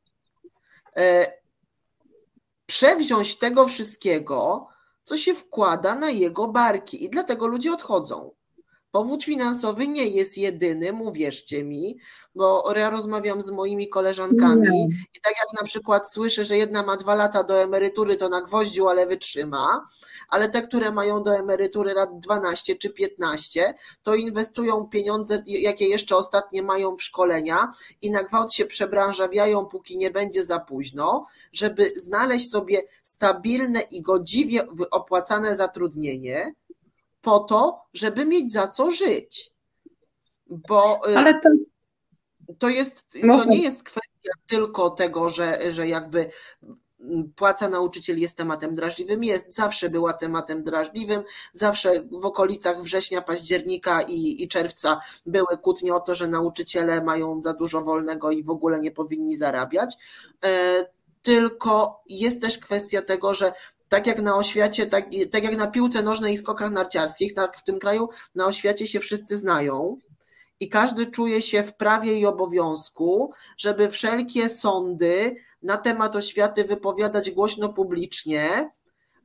[0.98, 1.34] e,
[2.66, 4.68] przewziąć tego wszystkiego,
[5.04, 7.04] co się wkłada na jego barki.
[7.04, 8.32] I dlatego ludzie odchodzą.
[8.92, 11.98] Powód finansowy nie jest jedynym, uwierzcie mi,
[12.36, 14.86] bo ja rozmawiam z moimi koleżankami Nie.
[14.86, 18.42] i tak jak na przykład słyszę, że jedna ma dwa lata do emerytury, to na
[18.42, 19.88] gwoździu, ale wytrzyma,
[20.30, 26.16] ale te, które mają do emerytury lat 12 czy 15, to inwestują pieniądze, jakie jeszcze
[26.16, 27.70] ostatnie mają w szkolenia
[28.02, 34.02] i na gwałt się przebranżawiają, póki nie będzie za późno, żeby znaleźć sobie stabilne i
[34.02, 36.54] godziwie opłacane zatrudnienie
[37.22, 39.52] po to, żeby mieć za co żyć.
[40.48, 41.50] Bo y, Ale to,
[42.60, 46.30] to jest, to nie jest kwestia tylko tego, że, że jakby
[47.36, 51.24] płaca nauczyciel jest tematem drażliwym, jest, zawsze była tematem drażliwym,
[51.54, 57.42] zawsze w okolicach września, października i, i czerwca były kłótnie o to, że nauczyciele mają
[57.42, 59.98] za dużo wolnego i w ogóle nie powinni zarabiać,
[60.46, 60.86] E,
[61.22, 63.54] tylko jest też kwestia tego, że
[63.90, 67.64] tak jak na oświacie, tak, tak jak na piłce nożnej i skokach narciarskich, tak w
[67.64, 69.98] tym kraju na oświacie się wszyscy znają
[70.60, 77.32] i każdy czuje się w prawie i obowiązku, żeby wszelkie sądy na temat oświaty wypowiadać
[77.32, 78.72] głośno publicznie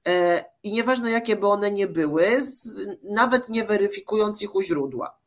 [0.09, 2.27] e, i nieważne jakie by one nie były,
[3.03, 5.24] nawet nie weryfikując ich u źródła.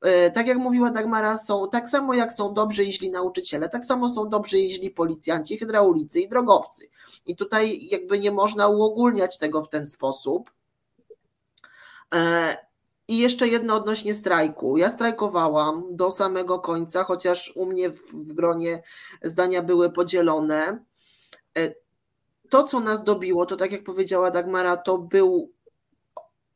[0.00, 3.84] E, tak jak mówiła Dagmara, są tak samo jak są dobrzy i źli nauczyciele, tak
[3.84, 6.88] samo są dobrzy i źli policjanci, hydraulicy i drogowcy.
[7.26, 10.50] I tutaj jakby nie można uogólniać tego w ten sposób.
[12.14, 12.56] E,
[13.08, 14.76] I jeszcze jedno odnośnie strajku.
[14.76, 18.82] Ja strajkowałam do samego końca, chociaż u mnie w gronie
[19.22, 20.84] zdania były podzielone.
[21.58, 21.74] E,
[22.50, 25.52] to, co nas dobiło, to tak jak powiedziała Dagmara, to był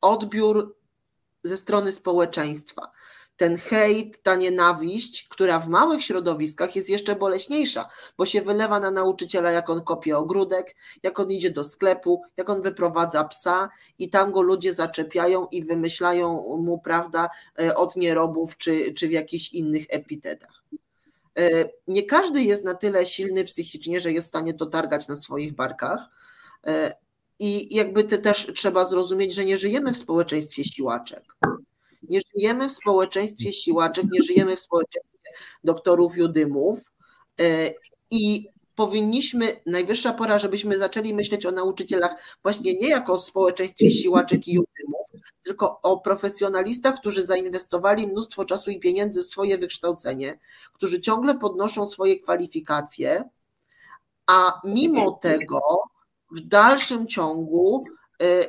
[0.00, 0.76] odbiór
[1.42, 2.90] ze strony społeczeństwa
[3.40, 7.88] ten hejt, ta nienawiść, która w małych środowiskach jest jeszcze boleśniejsza,
[8.18, 12.50] bo się wylewa na nauczyciela, jak on kopie ogródek, jak on idzie do sklepu, jak
[12.50, 13.68] on wyprowadza psa
[13.98, 17.28] i tam go ludzie zaczepiają i wymyślają mu, prawda,
[17.60, 20.64] e, od nierobów czy, czy w jakichś innych epitetach.
[21.38, 21.48] E,
[21.88, 25.52] nie każdy jest na tyle silny psychicznie, że jest w stanie to targać na swoich
[25.52, 26.10] barkach.
[26.66, 26.94] E,
[27.38, 31.24] I jakby ty też trzeba zrozumieć, że nie żyjemy w społeczeństwie siłaczek
[32.02, 35.18] nie żyjemy w społeczeństwie siłaczek, nie żyjemy w społeczeństwie
[35.64, 36.92] doktorów judymów
[37.40, 37.70] e,
[38.10, 44.48] i powinniśmy, najwyższa pora, żebyśmy zaczęli myśleć o nauczycielach właśnie nie jako o społeczeństwie siłaczek
[44.48, 45.06] i judymów,
[45.42, 50.38] tylko o profesjonalistach, którzy zainwestowali mnóstwo czasu i pieniędzy w swoje wykształcenie,
[50.72, 53.24] którzy ciągle podnoszą swoje kwalifikacje,
[54.26, 55.60] a mimo tego
[56.36, 57.84] w dalszym ciągu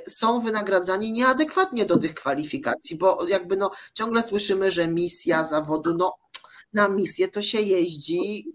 [0.07, 6.17] są wynagradzani nieadekwatnie do tych kwalifikacji, bo jakby no ciągle słyszymy, że misja zawodu, no
[6.73, 8.53] na misję to się jeździ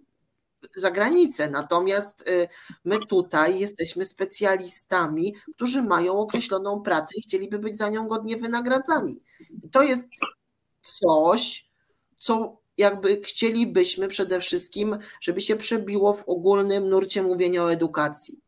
[0.76, 2.48] za granicę, natomiast y,
[2.84, 9.20] my tutaj jesteśmy specjalistami, którzy mają określoną pracę i chcieliby być za nią godnie wynagradzani.
[9.64, 10.08] I to jest
[10.82, 11.70] coś,
[12.18, 18.45] co jakby chcielibyśmy przede wszystkim, żeby się przebiło w ogólnym nurcie mówienia o edukacji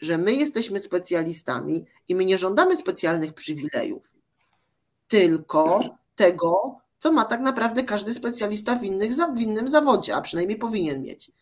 [0.00, 4.14] że my jesteśmy specjalistami i my nie żądamy specjalnych przywilejów,
[5.08, 5.80] tylko
[6.16, 11.02] tego, co ma tak naprawdę każdy specjalista w, innych, w innym zawodzie, a przynajmniej powinien
[11.02, 11.32] mieć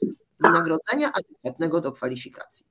[0.40, 2.66] wynagrodzenia adekwatnego do kwalifikacji.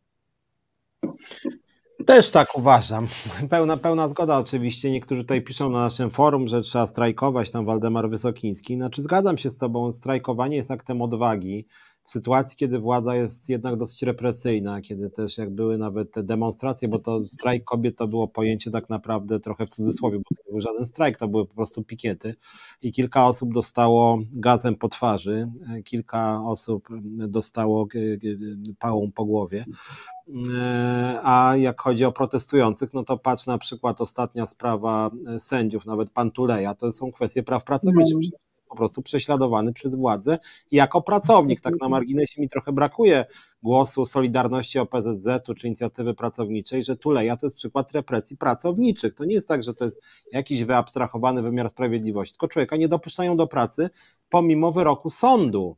[2.05, 3.07] Też tak uważam.
[3.49, 4.91] Pełna, pełna zgoda oczywiście.
[4.91, 8.75] Niektórzy tutaj piszą na naszym forum, że trzeba strajkować, tam Waldemar Wysokiński.
[8.75, 11.67] Znaczy zgadzam się z tobą, strajkowanie jest aktem odwagi
[12.05, 16.87] w sytuacji, kiedy władza jest jednak dosyć represyjna, kiedy też jak były nawet te demonstracje,
[16.87, 20.51] bo to strajk kobiet to było pojęcie tak naprawdę trochę w cudzysłowie, bo to nie
[20.51, 22.35] był żaden strajk, to były po prostu pikiety
[22.81, 25.51] i kilka osób dostało gazem po twarzy,
[25.85, 26.87] kilka osób
[27.27, 27.87] dostało
[28.79, 29.65] pałą po głowie.
[31.23, 36.31] A jak chodzi o protestujących, no to patrz na przykład ostatnia sprawa sędziów, nawet pan
[36.31, 38.17] Tuleja, to są kwestie praw pracowniczych
[38.73, 40.37] po prostu prześladowany przez władzę
[40.71, 41.61] jako pracownik.
[41.61, 43.25] Tak na marginesie mi trochę brakuje
[43.63, 49.13] głosu Solidarności OPZZ-u czy inicjatywy pracowniczej, że Tuleja to jest przykład represji pracowniczych.
[49.13, 50.01] To nie jest tak, że to jest
[50.31, 53.89] jakiś wyabstrahowany wymiar sprawiedliwości, tylko człowieka nie dopuszczają do pracy
[54.29, 55.75] pomimo wyroku sądu.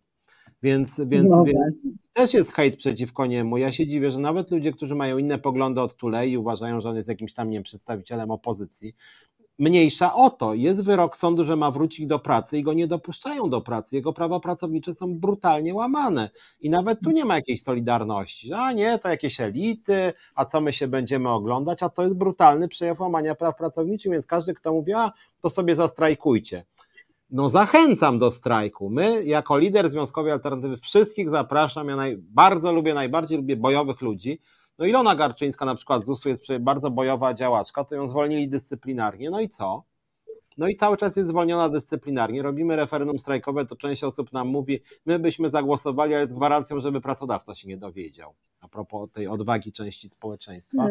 [0.64, 1.76] Więc, więc, no więc
[2.14, 3.58] też jest hejt przeciwko niemu.
[3.58, 6.96] Ja się dziwię, że nawet ludzie, którzy mają inne poglądy od Tulei, uważają, że on
[6.96, 8.96] jest jakimś tam, nie wiem, przedstawicielem opozycji,
[9.60, 10.53] mniejsza o to.
[10.53, 13.95] Jest wyrok sądu, że ma wrócić do pracy i go nie dopuszczają do pracy.
[13.95, 16.30] Jego prawa pracownicze są brutalnie łamane.
[16.60, 18.53] I nawet tu nie ma jakiejś solidarności.
[18.53, 22.68] A nie, to jakieś elity, a co my się będziemy oglądać, a to jest brutalny
[22.68, 25.11] przejaw łamania praw pracowniczych, więc każdy, kto mówi, a
[25.41, 26.65] to sobie zastrajkujcie.
[27.30, 28.90] No zachęcam do strajku.
[28.90, 31.88] My, jako lider Związkowej Alternatywy, wszystkich zapraszam.
[31.88, 34.40] Ja naj, bardzo lubię, najbardziej lubię bojowych ludzi,
[34.77, 39.30] no Ilona Garczyńska na przykład z USU jest bardzo bojowa działaczka, to ją zwolnili dyscyplinarnie.
[39.30, 39.84] No i co?
[40.57, 42.41] No i cały czas jest zwolniona dyscyplinarnie.
[42.41, 47.02] Robimy referendum strajkowe, to część osób nam mówi, my byśmy zagłosowali, ale z gwarancją, żeby
[47.02, 48.34] pracodawca się nie dowiedział.
[48.60, 50.88] A propos tej odwagi części społeczeństwa.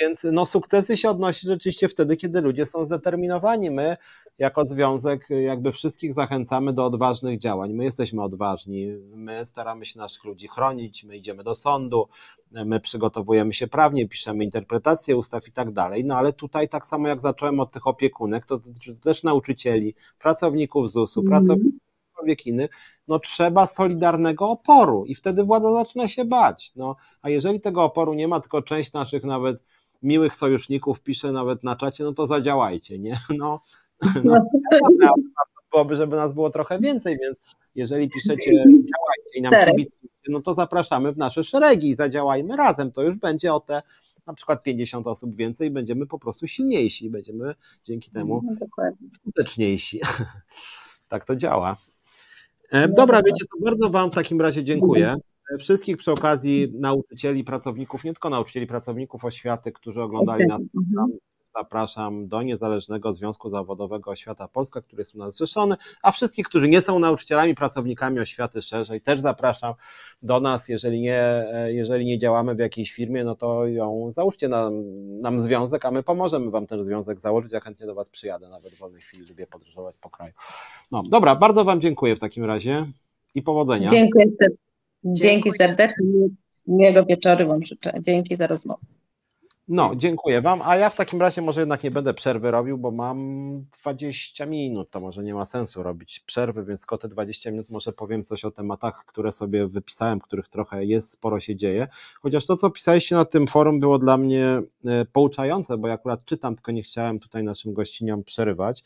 [0.00, 3.70] Więc no, sukcesy się odnosi rzeczywiście wtedy, kiedy ludzie są zdeterminowani.
[3.70, 3.96] My
[4.38, 7.72] jako związek jakby wszystkich zachęcamy do odważnych działań.
[7.72, 12.08] My jesteśmy odważni, my staramy się naszych ludzi chronić, my idziemy do sądu,
[12.50, 16.04] my przygotowujemy się prawnie, piszemy interpretacje ustaw i tak dalej.
[16.04, 18.64] No ale tutaj tak samo jak zacząłem od tych opiekunek, to, to
[19.02, 21.30] też nauczycieli, pracowników ZUS-u, mm.
[21.30, 21.84] pracowników
[22.44, 22.70] innych,
[23.08, 26.72] no trzeba solidarnego oporu i wtedy władza zaczyna się bać.
[26.76, 29.64] No, a jeżeli tego oporu nie ma, tylko część naszych nawet
[30.04, 33.16] miłych sojuszników pisze nawet na czacie, no to zadziałajcie, nie?
[33.38, 33.60] No,
[34.24, 34.34] no,
[35.72, 37.40] byłoby, żeby nas było trochę więcej, więc
[37.74, 42.92] jeżeli piszecie działajcie i nam kibicujcie, no to zapraszamy w nasze szeregi i zadziałajmy razem,
[42.92, 43.82] to już będzie o te
[44.26, 47.54] na przykład 50 osób więcej, będziemy po prostu silniejsi, będziemy
[47.84, 48.66] dzięki temu no,
[49.12, 50.00] skuteczniejsi.
[51.08, 51.76] tak to działa.
[52.70, 55.16] E, no dobra, wiecie co, bardzo Wam w takim razie dziękuję.
[55.58, 60.60] Wszystkich przy okazji nauczycieli, pracowników, nie tylko nauczycieli, pracowników oświaty, którzy oglądali nas
[61.56, 66.68] zapraszam do Niezależnego Związku Zawodowego Oświata Polska, który jest u nas zrzeszony, a wszystkich, którzy
[66.68, 69.74] nie są nauczycielami, pracownikami oświaty szerzej, też zapraszam
[70.22, 70.68] do nas.
[70.68, 74.72] Jeżeli nie, jeżeli nie działamy w jakiejś firmie, no to ją załóżcie nam,
[75.20, 77.52] nam związek, a my pomożemy Wam ten związek założyć.
[77.52, 80.32] Ja chętnie do Was przyjadę, nawet w wolnej chwili lubię podróżować po kraju.
[80.90, 82.86] No dobra, bardzo Wam dziękuję w takim razie
[83.34, 83.88] i powodzenia.
[83.88, 84.26] Dziękuję.
[85.04, 86.06] Dzięki serdecznie.
[86.66, 87.92] Miłego wieczoru Wam życzę.
[88.00, 88.86] Dzięki za rozmowę.
[89.68, 90.62] No, dziękuję Wam.
[90.62, 94.90] A ja w takim razie może jednak nie będę przerwy robił, bo mam 20 minut.
[94.90, 98.44] To może nie ma sensu robić przerwy, więc tylko te 20 minut może powiem coś
[98.44, 101.88] o tematach, które sobie wypisałem, których trochę jest, sporo się dzieje.
[102.20, 106.24] Chociaż to, co pisaliście na tym forum, było dla mnie e, pouczające, bo ja akurat
[106.24, 108.82] czytam, tylko nie chciałem tutaj naszym gościniom przerywać.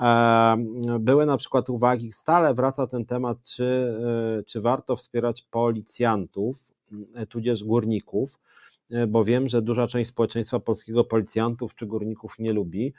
[0.00, 0.56] E,
[1.00, 3.94] były na przykład uwagi, stale wraca ten temat, czy,
[4.38, 6.72] e, czy warto wspierać policjantów,
[7.28, 8.38] tudzież górników
[9.08, 12.92] bo wiem, że duża część społeczeństwa polskiego policjantów czy górników nie lubi.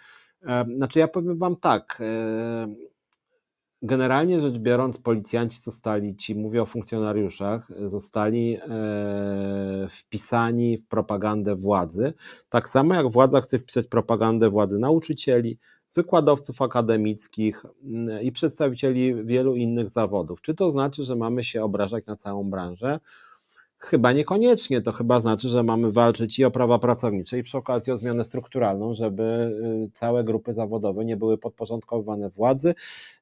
[0.46, 1.98] E, znaczy, ja powiem Wam tak.
[2.02, 2.74] E,
[3.82, 8.58] generalnie rzecz biorąc, policjanci zostali, ci mówię o funkcjonariuszach, zostali
[9.90, 12.14] wpisani w propagandę władzy.
[12.50, 15.58] Tak samo jak władza chce wpisać propagandę władzy nauczycieli,
[15.96, 17.64] wykładowców akademickich
[18.22, 20.42] i przedstawicieli wielu innych zawodów.
[20.42, 23.00] Czy to znaczy, że mamy się obrażać na całą branżę?
[23.86, 24.82] Chyba niekoniecznie.
[24.82, 28.24] To chyba znaczy, że mamy walczyć i o prawa pracownicze, i przy okazji o zmianę
[28.24, 29.24] strukturalną, żeby
[29.88, 32.74] y, całe grupy zawodowe nie były podporządkowywane władzy.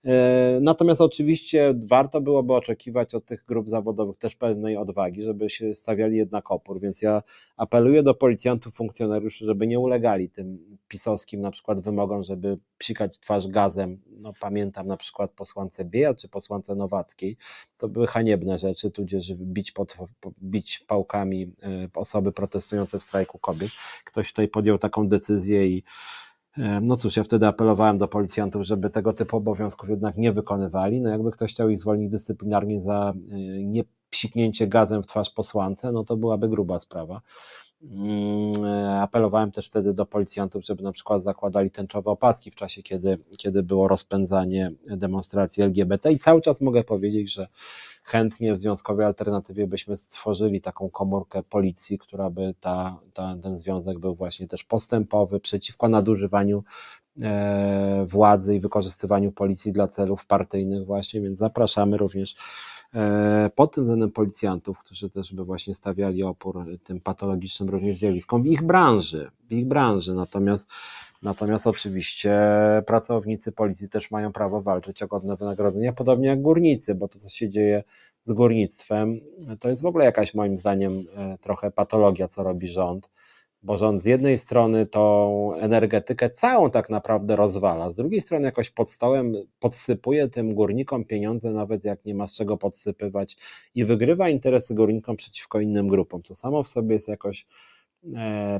[0.06, 5.76] E, natomiast oczywiście warto byłoby oczekiwać od tych grup zawodowych też pewnej odwagi, żeby się
[5.76, 6.80] stawiali jednak opór.
[6.80, 7.22] Więc ja
[7.58, 13.48] apeluję do policjantów, funkcjonariuszy, żeby nie ulegali tym pisowskim na przykład wymogom, żeby psikać twarz
[13.48, 14.02] gazem.
[14.22, 17.38] No, pamiętam na przykład posłance Bieja czy posłance Nowackiej.
[17.82, 19.98] To były haniebne rzeczy, tudzież bić, pod,
[20.44, 23.72] bić pałkami e, osoby protestujące w strajku kobiet.
[24.06, 25.84] Ktoś tutaj podjął taką decyzję i
[26.58, 31.02] e, no cóż, ja wtedy apelowałem do policjantów, żeby tego typu obowiązków jednak nie wykonywali.
[31.02, 35.92] No jakby ktoś chciał ich zwolnić dyscyplinarnie za e, nie psiknięcie gazem w twarz posłance,
[35.92, 37.22] no to byłaby gruba sprawa.
[37.84, 38.66] Mm,
[39.02, 43.64] apelowałem też wtedy do policjantów, żeby na przykład zakładali tęczowe opaski w czasie, kiedy, kiedy
[43.64, 47.48] było rozpędzanie demonstracji LGBT i cały czas mogę powiedzieć, że
[48.04, 54.00] chętnie w Związkowej Alternatywie byśmy stworzyli taką komórkę policji, która by ta, ta, ten związek
[54.00, 57.01] był właśnie też postępowy, przeciwko nadużywaniu e,
[58.06, 62.36] władzy i wykorzystywaniu policji dla celów partyjnych właśnie, więc zapraszamy również
[62.96, 68.44] E, pod tym względem policjantów, którzy też by właśnie stawiali opór tym patologicznym również zjawiskom
[68.44, 70.14] w ich branży, w ich branży.
[70.14, 70.70] Natomiast,
[71.22, 72.40] natomiast oczywiście
[72.86, 77.30] pracownicy policji też mają prawo walczyć o godne wynagrodzenia, podobnie jak górnicy, bo to, co
[77.30, 77.84] się dzieje
[78.26, 79.20] z górnictwem,
[79.60, 83.10] to jest w ogóle jakaś moim zdaniem e, trochę patologia, co robi rząd
[83.64, 88.70] bo rząd z jednej strony tą energetykę całą tak naprawdę rozwala, z drugiej strony jakoś
[88.70, 93.38] pod stołem podsypuje tym górnikom pieniądze, nawet jak nie ma z czego podsypywać
[93.76, 97.46] i wygrywa interesy górnikom przeciwko innym grupom, co samo w sobie jest jakoś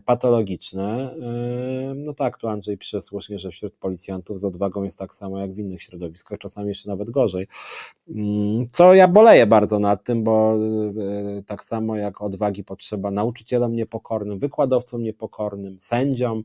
[0.06, 1.16] patologiczne.
[1.22, 5.40] E, no tak, tu Andrzej pisze słusznie, że wśród policjantów z odwagą jest tak samo
[5.40, 7.48] jak w innych środowiskach, czasami jeszcze nawet gorzej.
[8.10, 10.58] Mm, co ja boleję bardzo nad tym, bo
[11.38, 16.44] e, tak samo jak odwagi potrzeba nauczycielom niepokornym, wykładowcom niepokornym, sędziom,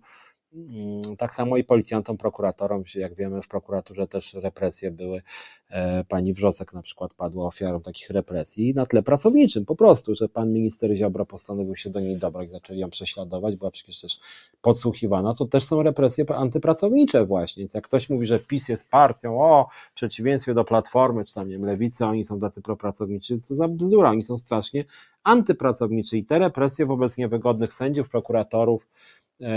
[1.18, 5.22] tak samo i policjantom, prokuratorom, jak wiemy, w prokuraturze też represje były.
[5.70, 10.28] E, pani Wrzosek na przykład padła ofiarą takich represji na tle pracowniczym, po prostu, że
[10.28, 14.20] pan minister Ziobro postanowił się do niej dobrać, zaczęli ją prześladować, była przecież też
[14.62, 15.34] podsłuchiwana.
[15.34, 17.60] To też są represje antypracownicze, właśnie.
[17.60, 21.48] Więc jak ktoś mówi, że PiS jest partią, o, w przeciwieństwie do Platformy, czy tam
[21.48, 24.84] nie wiem, Lewicy, oni są tacy propracowniczy, co za bzdura, oni są strasznie
[25.24, 28.86] antypracowniczy i te represje wobec niewygodnych sędziów, prokuratorów,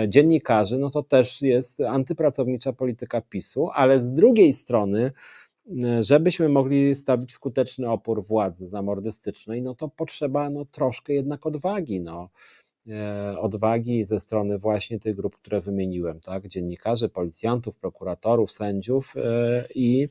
[0.08, 5.12] dziennikarzy, no to też jest antypracownicza polityka PiSu, ale z drugiej strony,
[5.84, 12.02] e, żebyśmy mogli stawić skuteczny opór władzy zamordystycznej, no to potrzeba no, troszkę jednak odwagi,
[12.02, 12.30] no.
[12.90, 16.48] E, odwagi ze strony właśnie tych grup, które wymieniłem, tak?
[16.48, 19.16] Dziennikarzy, policjantów, prokuratorów, sędziów
[19.76, 20.10] i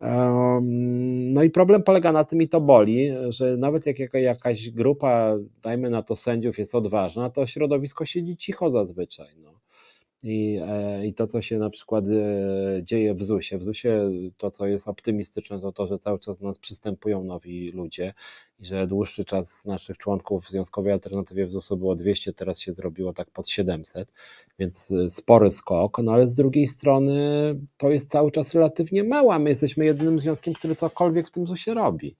[0.00, 5.90] no i problem polega na tym, i to boli, że nawet jak jakaś grupa, dajmy
[5.90, 9.28] na to sędziów, jest odważna, to środowisko siedzi cicho zazwyczaj.
[9.42, 9.57] No.
[10.22, 13.58] I, e, I to, co się na przykład e, dzieje w ZUS-ie.
[13.58, 14.00] W ZUS-ie
[14.36, 18.14] to, co jest optymistyczne, to to, że cały czas do nas przystępują nowi ludzie
[18.60, 22.74] i że dłuższy czas naszych członków w Związkowej Alternatywie w ZUS-u było 200, teraz się
[22.74, 24.12] zrobiło tak pod 700,
[24.58, 27.14] więc e, spory skok, no ale z drugiej strony
[27.76, 31.46] to jest cały czas relatywnie mało, a my jesteśmy jedynym związkiem, który cokolwiek w tym
[31.46, 32.16] ZUS-ie robi.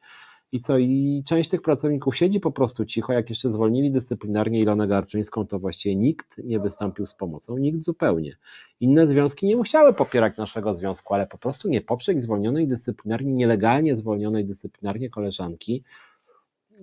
[0.52, 0.78] I co?
[0.78, 3.12] I część tych pracowników siedzi po prostu cicho.
[3.12, 8.36] Jak jeszcze zwolnili dyscyplinarnie Ilonę Garczyńską, to właściwie nikt nie wystąpił z pomocą, nikt zupełnie.
[8.80, 13.96] Inne związki nie musiały popierać naszego związku, ale po prostu nie poprzeć zwolnionej dyscyplinarnie, nielegalnie
[13.96, 15.84] zwolnionej dyscyplinarnie koleżanki,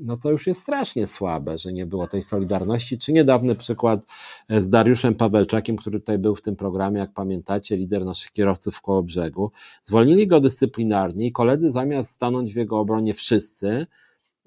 [0.01, 2.97] no to już jest strasznie słabe, że nie było tej solidarności.
[2.97, 4.05] Czy niedawny przykład
[4.49, 8.75] e, z Dariuszem Pawelczakiem, który tutaj był w tym programie, jak pamiętacie, lider naszych kierowców
[8.75, 9.51] w koło brzegu.
[9.83, 13.87] Zwolnili go dyscyplinarnie i koledzy zamiast stanąć w jego obronie wszyscy,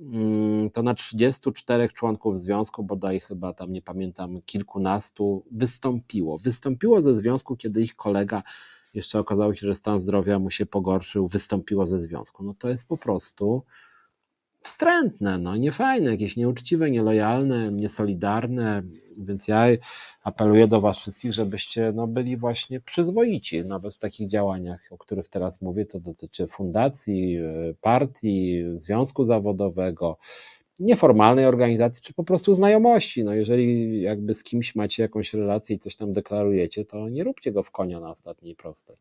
[0.01, 6.39] mm, to na 34 członków związku, bodaj chyba tam nie pamiętam, kilkunastu wystąpiło.
[6.39, 8.43] Wystąpiło ze związku, kiedy ich kolega
[8.95, 12.45] jeszcze okazało się, że stan zdrowia mu się pogorszył, wystąpiło ze związku.
[12.45, 13.62] No to jest po prostu
[14.62, 18.82] wstrętne, no niefajne, jakieś nieuczciwe, nielojalne, niesolidarne,
[19.20, 19.66] więc ja
[20.22, 25.28] apeluję do was wszystkich, żebyście no, byli właśnie przyzwoici, nawet w takich działaniach, o których
[25.28, 30.18] teraz mówię, to dotyczy fundacji, e, partii, związku zawodowego,
[30.78, 33.24] nieformalnej organizacji, czy po prostu znajomości.
[33.24, 37.52] No jeżeli jakby z kimś macie jakąś relację i coś tam deklarujecie, to nie róbcie
[37.52, 38.97] go w konia na ostatniej prostej.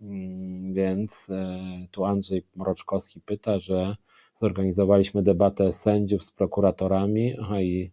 [0.00, 1.60] Mm, więc e,
[1.90, 3.96] tu Andrzej Mroczkowski pyta, że
[4.42, 7.90] zorganizowaliśmy debatę sędziów z prokuratorami i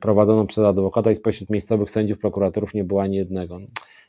[0.00, 3.60] prowadzoną przez adwokata i spośród miejscowych sędziów, prokuratorów nie było ani jednego.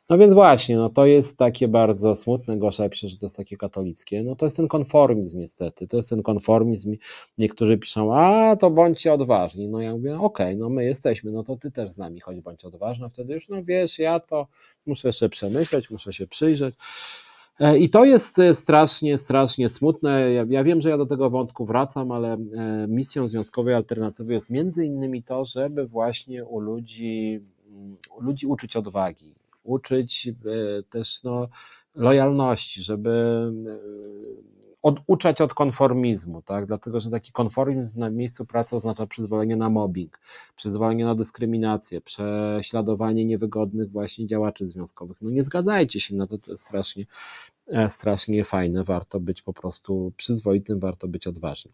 [0.09, 4.23] No więc właśnie, no to jest takie bardzo smutne, gorzejsze, że to jest takie katolickie.
[4.23, 6.95] No to jest ten konformizm niestety, to jest ten konformizm.
[7.37, 9.67] Niektórzy piszą, a to bądźcie odważni.
[9.67, 12.41] No ja mówię, okej, okay, no my jesteśmy, no to ty też z nami chodź,
[12.41, 13.09] bądź odważna.
[13.09, 14.47] Wtedy już, no wiesz, ja to
[14.85, 16.75] muszę jeszcze przemyśleć, muszę się przyjrzeć.
[17.59, 20.31] E, I to jest e, strasznie, strasznie smutne.
[20.31, 22.37] Ja, ja, wiem, że ja do tego wątku wracam, ale e,
[22.87, 27.41] misją Związkowej Alternatywy jest między innymi to, żeby właśnie u ludzi,
[28.17, 29.33] u ludzi uczyć odwagi,
[29.63, 30.29] uczyć
[30.89, 31.47] też no,
[31.95, 33.51] lojalności, żeby
[34.85, 36.65] oduczać od konformizmu, tak?
[36.65, 40.19] dlatego że taki konformizm na miejscu pracy oznacza przyzwolenie na mobbing,
[40.55, 45.17] przyzwolenie na dyskryminację, prześladowanie niewygodnych właśnie działaczy związkowych.
[45.21, 47.05] No nie zgadzajcie się na to, to jest strasznie,
[47.67, 51.73] e, strasznie fajne, warto być po prostu przyzwoitym, warto być odważnym.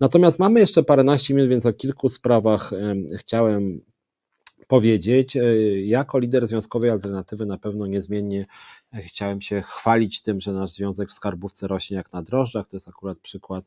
[0.00, 2.70] Natomiast mamy jeszcze paręnaście minut, więc o kilku sprawach
[3.18, 3.80] chciałem
[4.68, 5.36] powiedzieć.
[5.36, 5.42] E,
[5.80, 8.46] jako lider Związkowej Alternatywy na pewno niezmiennie
[8.94, 12.68] e, chciałem się chwalić tym, że nasz związek w skarbówce rośnie jak na drożdżach.
[12.68, 13.64] To jest akurat przykład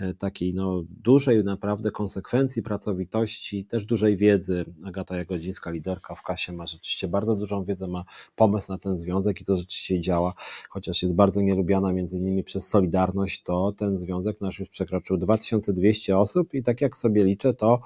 [0.00, 4.64] e, takiej no, dużej naprawdę konsekwencji, pracowitości, też dużej wiedzy.
[4.84, 8.04] Agata Jagodzińska, liderka w kasie, ma rzeczywiście bardzo dużą wiedzę, ma
[8.36, 10.34] pomysł na ten związek i to rzeczywiście działa,
[10.68, 16.18] chociaż jest bardzo nielubiana między innymi przez Solidarność, to ten związek nasz już przekroczył 2200
[16.18, 17.80] osób i tak jak sobie liczę, to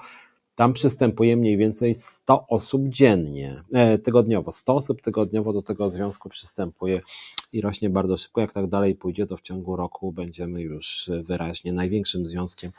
[0.62, 4.52] tam przystępuje mniej więcej 100 osób dziennie, e, tygodniowo.
[4.52, 7.00] 100 osób tygodniowo do tego związku przystępuje
[7.52, 8.40] i rośnie bardzo szybko.
[8.40, 12.70] Jak tak dalej pójdzie, to w ciągu roku będziemy już wyraźnie największym związkiem,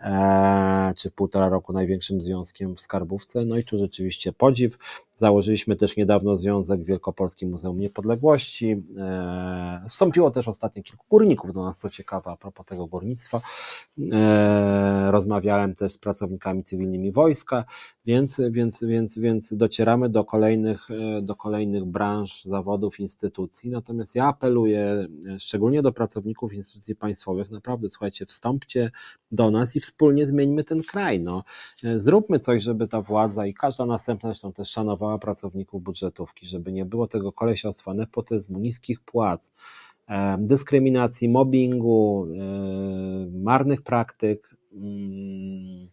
[0.00, 3.44] e, czy półtora roku największym związkiem w skarbówce.
[3.44, 4.78] No i tu rzeczywiście podziw.
[5.16, 8.82] Założyliśmy też niedawno związek w Wielkopolskim Muzeum Niepodległości.
[8.98, 13.40] E, wstąpiło też ostatnio kilku górników do nas, co ciekawe, a propos tego górnictwa.
[14.12, 17.64] E, rozmawiałem też z pracownikami cywilnymi wojska,
[18.06, 23.70] więc, więc, więc, więc docieramy do kolejnych, e, do kolejnych branż, zawodów, instytucji.
[23.70, 25.06] Natomiast ja apeluję
[25.38, 28.90] szczególnie do pracowników instytucji państwowych, naprawdę słuchajcie, wstąpcie
[29.30, 31.20] do nas i wspólnie zmieńmy ten kraj.
[31.20, 31.44] No.
[31.96, 36.84] Zróbmy coś, żeby ta władza i każda następna zresztą też szanowała pracowników budżetówki, żeby nie
[36.84, 39.52] było tego kolesiostwa, nepotyzmu, niskich płac,
[40.08, 44.56] e, dyskryminacji, mobbingu, e, marnych praktyk.
[44.72, 45.88] Mm,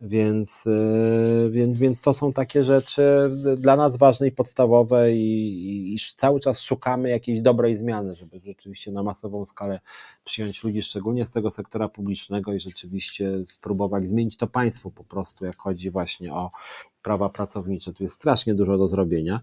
[0.00, 5.98] więc, e, więc, więc to są takie rzeczy dla nas ważne i podstawowe, i, i,
[6.16, 9.80] cały czas szukamy jakiejś dobrej zmiany, żeby rzeczywiście na masową skalę
[10.24, 15.44] przyjąć ludzi, szczególnie z tego sektora publicznego, i rzeczywiście spróbować zmienić to państwo po prostu,
[15.44, 16.50] jak chodzi właśnie o
[17.02, 17.92] prawa pracownicze.
[17.92, 19.40] Tu jest strasznie dużo do zrobienia.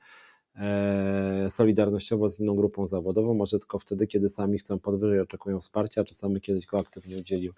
[1.51, 6.41] solidarnościowo z inną grupą zawodową, może tylko wtedy, kiedy sami chcą podwyżej, oczekują wsparcia, czasami
[6.41, 7.53] kiedyś go aktywnie udzielił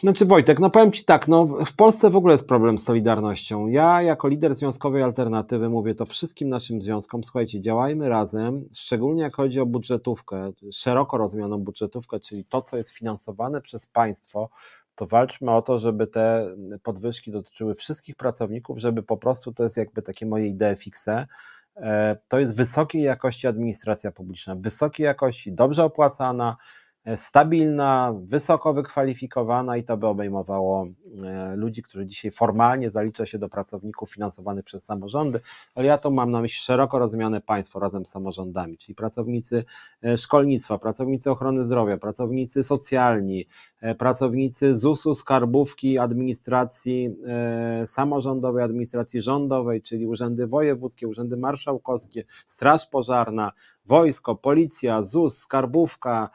[0.00, 3.66] znaczy Wojtek, no powiem Ci tak, no w Polsce w ogóle jest problem z Solidarnością.
[3.66, 9.36] Ja jako lider Związkowej Alternatywy mówię to wszystkim naszym związkom, słuchajcie, działajmy razem, szczególnie jak
[9.36, 14.48] chodzi o budżetówkę, szeroko rozumianą budżetówkę, czyli to, co jest finansowane przez państwo,
[14.96, 19.76] to walczmy o to, żeby te podwyżki dotyczyły wszystkich pracowników, żeby po prostu, to jest
[19.76, 21.26] jakby takie moje idee fixe,
[21.76, 26.56] e, to jest wysokiej jakości administracja publiczna, wysokiej jakości, dobrze opłacana,
[27.14, 30.86] stabilna, wysoko wykwalifikowana i to by obejmowało
[31.24, 35.40] e, ludzi, którzy dzisiaj formalnie zalicza się do pracowników finansowanych przez samorządy,
[35.74, 39.64] ale ja to mam na myśli szeroko rozumiane państwo razem z samorządami, czyli pracownicy
[40.02, 43.46] e, szkolnictwa, pracownicy ochrony zdrowia, pracownicy socjalni,
[43.80, 47.16] e, pracownicy ZUS-u, skarbówki, administracji
[47.86, 53.52] samorządowej, administracji rządowej, czyli urzędy wojewódzkie, urzędy marszałkowskie, straż pożarna,
[53.86, 56.30] wojsko, policja, ZUS, skarbówka,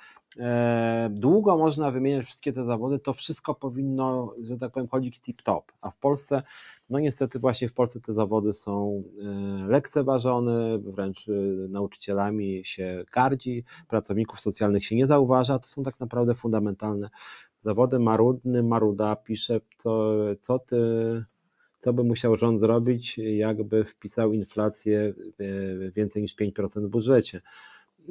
[1.09, 5.61] długo można wymieniać wszystkie te zawody, to wszystko powinno, że tak powiem, chodzić tip-top.
[5.81, 6.43] A w Polsce,
[6.89, 11.31] no niestety właśnie w Polsce te zawody są e, lekceważone, wręcz e,
[11.69, 17.09] nauczycielami się gardzi, pracowników socjalnych się nie zauważa, to są tak naprawdę fundamentalne
[17.63, 17.99] zawody.
[17.99, 20.75] Marudny, Maruda pisze, co, co ty
[21.79, 25.13] co by musiał rząd zrobić, jakby wpisał inflację
[25.95, 27.41] więcej niż 5% w budżecie.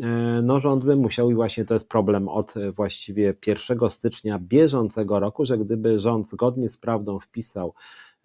[0.02, 4.38] E, no rząd by musiał i właśnie to jest problem od e, właściwie 1 stycznia
[4.38, 7.74] bieżącego roku, że gdyby rząd zgodnie z prawdą wpisał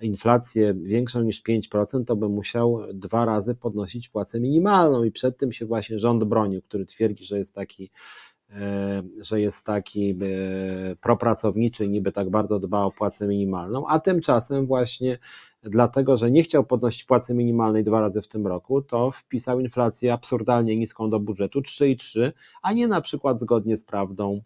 [0.01, 5.03] inflację większą niż 5%, to by musiał dwa razy podnosić płacę minimalną.
[5.03, 7.91] I przed tym się właśnie rząd bronił, który twierdzi, że jest taki
[9.21, 10.15] że jest taki e,
[10.95, 15.17] propracowniczy, niby tak bardzo dba o płacę minimalną, a tymczasem właśnie
[15.63, 20.13] dlatego, że nie chciał podnosić płacy minimalnej dwa razy w tym roku, to wpisał inflację
[20.13, 24.41] absurdalnie niską do budżetu 3,3, a nie na przykład zgodnie z prawdą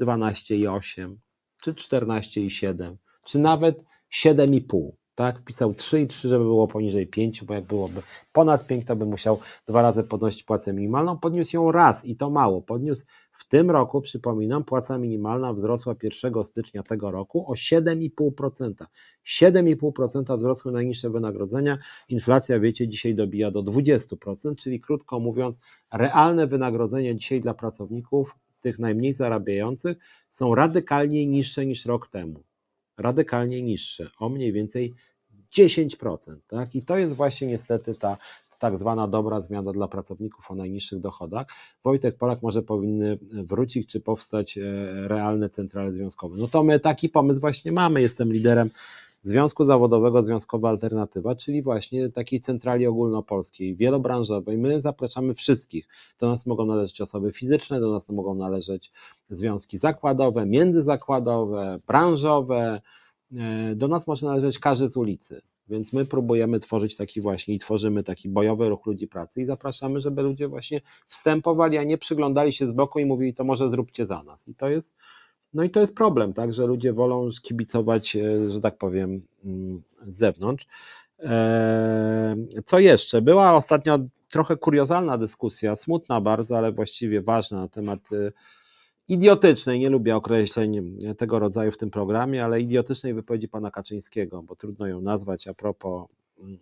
[0.00, 1.16] 12,8
[1.62, 5.38] czy 14,7 czy nawet 7,5 tak?
[5.38, 9.06] Wpisał 3 i 3, żeby było poniżej 5, bo jak byłoby ponad 5, to by
[9.06, 11.18] musiał dwa razy podnosić płacę minimalną.
[11.18, 12.62] Podniósł ją raz i to mało.
[12.62, 18.86] Podniósł w tym roku, przypominam, płaca minimalna wzrosła 1 stycznia tego roku o 7,5%.
[19.26, 21.78] 7,5% wzrosły najniższe wynagrodzenia.
[22.08, 25.58] Inflacja, wiecie, dzisiaj dobija do 20%, czyli krótko mówiąc,
[25.92, 29.96] realne wynagrodzenia dzisiaj dla pracowników, tych najmniej zarabiających,
[30.28, 32.44] są radykalnie niższe niż rok temu
[32.98, 34.94] radykalnie niższe, o mniej więcej
[35.58, 36.36] 10%.
[36.46, 36.74] Tak?
[36.74, 38.16] I to jest właśnie niestety ta
[38.58, 41.46] tak zwana dobra zmiana dla pracowników o najniższych dochodach.
[41.84, 44.62] Wojtek Polak może powinny wrócić, czy powstać e,
[45.08, 46.36] realne centrale związkowe.
[46.38, 48.02] No to my taki pomysł właśnie mamy.
[48.02, 48.70] Jestem liderem
[49.26, 54.58] Związku Zawodowego Związkowa Alternatywa, czyli właśnie takiej centrali ogólnopolskiej, wielobranżowej.
[54.58, 55.88] My zapraszamy wszystkich.
[56.18, 58.92] Do nas mogą należeć osoby fizyczne, do nas mogą należeć
[59.30, 62.80] związki zakładowe, międzyzakładowe, branżowe.
[63.36, 65.42] E, do nas może należeć każdy z ulicy.
[65.68, 70.00] Więc my próbujemy tworzyć taki właśnie i tworzymy taki bojowy ruch ludzi pracy i zapraszamy,
[70.00, 74.06] żeby ludzie właśnie wstępowali, a nie przyglądali się z boku i mówili, to może zróbcie
[74.06, 74.48] za nas.
[74.48, 74.94] I to jest
[75.54, 79.82] no i to jest problem, tak, że ludzie wolą kibicować, e, że tak powiem, mm,
[80.06, 80.66] z zewnątrz.
[81.20, 83.22] E, co jeszcze?
[83.22, 83.98] Była ostatnio
[84.30, 88.32] trochę kuriozalna dyskusja, smutna bardzo, ale właściwie ważna na temat e,
[89.08, 94.56] idiotycznej, nie lubię określeń tego rodzaju w tym programie, ale idiotycznej wypowiedzi pana Kaczyńskiego, bo
[94.56, 96.06] trudno ją nazwać a propos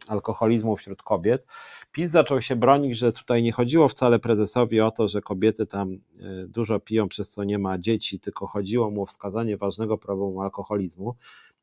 [0.09, 1.47] alkoholizmu wśród kobiet.
[1.93, 5.93] PiS zaczął się bronić, że tutaj nie chodziło wcale prezesowi o to, że kobiety tam
[5.93, 5.99] e,
[6.49, 11.15] dużo piją, przez co nie ma dzieci, tylko chodziło mu o wskazanie ważnego problemu alkoholizmu.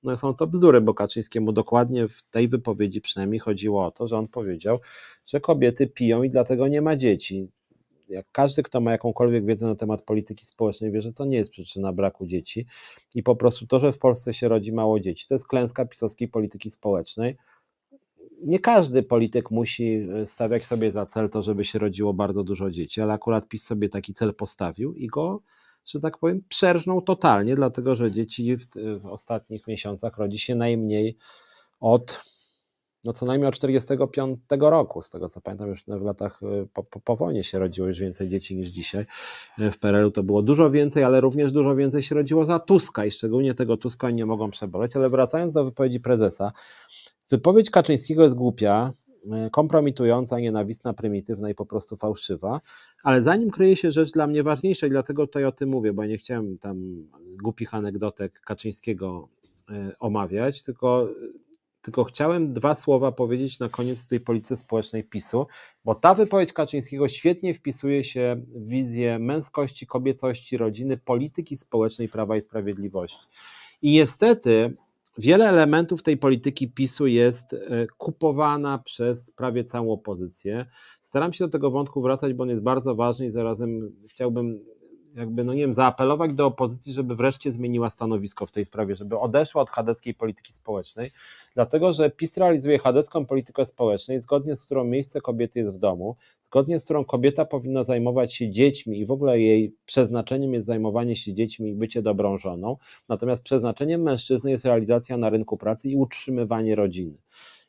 [0.03, 4.17] No są to bzdury, bo Kaczyńskiemu dokładnie w tej wypowiedzi przynajmniej chodziło o to, że
[4.17, 4.79] on powiedział,
[5.25, 7.51] że kobiety piją i dlatego nie ma dzieci.
[8.09, 11.51] Jak każdy, kto ma jakąkolwiek wiedzę na temat polityki społecznej, wie, że to nie jest
[11.51, 12.65] przyczyna braku dzieci
[13.15, 16.27] i po prostu to, że w Polsce się rodzi mało dzieci, to jest klęska pisowskiej
[16.27, 17.37] polityki społecznej
[18.45, 22.71] nie każdy polityk musi e, stawiać sobie za cel to, żeby się rodziło bardzo dużo
[22.71, 25.41] dzieci, ale akurat PiS sobie taki cel postawił i go,
[25.85, 28.65] że tak powiem, przerżnął totalnie, dlatego że dzieci w,
[29.01, 31.17] w ostatnich miesiącach rodzi się najmniej
[31.79, 32.21] od
[33.03, 36.83] no co najmniej od 45 roku, z tego co pamiętam, już w latach e, po,
[36.83, 39.05] po, po wojnie się rodziło już więcej dzieci niż dzisiaj.
[39.59, 43.05] E, w PRL-u to było dużo więcej, ale również dużo więcej się rodziło za Tuska
[43.05, 44.95] i szczególnie tego Tuska nie mogą przeboleć.
[44.95, 46.51] Ale wracając do wypowiedzi prezesa,
[47.29, 48.93] Wypowiedź Kaczyńskiego jest głupia,
[49.31, 52.61] e, kompromitująca, nienawistna, prymitywna i po prostu fałszywa.
[53.03, 55.93] Ale za nim kryje się rzecz dla mnie ważniejsza i dlatego tutaj o tym mówię,
[55.93, 57.07] bo ja nie chciałem tam
[57.43, 59.29] głupich anegdotek Kaczyńskiego
[59.69, 61.09] e, omawiać, tylko
[61.81, 65.47] tylko chciałem dwa słowa powiedzieć na koniec tej polityce społecznej PiSu,
[65.85, 72.37] bo ta wypowiedź Kaczyńskiego świetnie wpisuje się w wizję męskości, kobiecości, rodziny, polityki społecznej Prawa
[72.37, 73.27] i Sprawiedliwości.
[73.81, 74.77] I niestety
[75.19, 80.65] wiele elementów tej polityki PiSu jest e, kupowana przez prawie całą opozycję.
[81.01, 84.59] Staram się do tego wątku wracać, bo on jest bardzo ważny i zarazem chciałbym
[85.15, 89.19] jakby, no nie wiem, zaapelować do opozycji, żeby wreszcie zmieniła stanowisko w tej sprawie, żeby
[89.19, 91.11] odeszła od chadeckiej polityki społecznej,
[91.55, 96.15] dlatego że PiS realizuje chadecką politykę społeczną, zgodnie z którą miejsce kobiety jest w domu,
[96.47, 101.15] zgodnie z którą kobieta powinna zajmować się dziećmi i w ogóle jej przeznaczeniem jest zajmowanie
[101.15, 102.77] się dziećmi i bycie dobrą żoną,
[103.09, 107.17] natomiast przeznaczeniem mężczyzny jest realizacja na rynku pracy i utrzymywanie rodziny.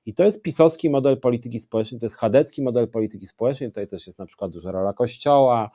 [0.07, 4.07] I to jest pisowski model polityki społecznej, to jest chadecki model polityki społecznej, tutaj też
[4.07, 5.71] jest na przykład duża rola kościoła,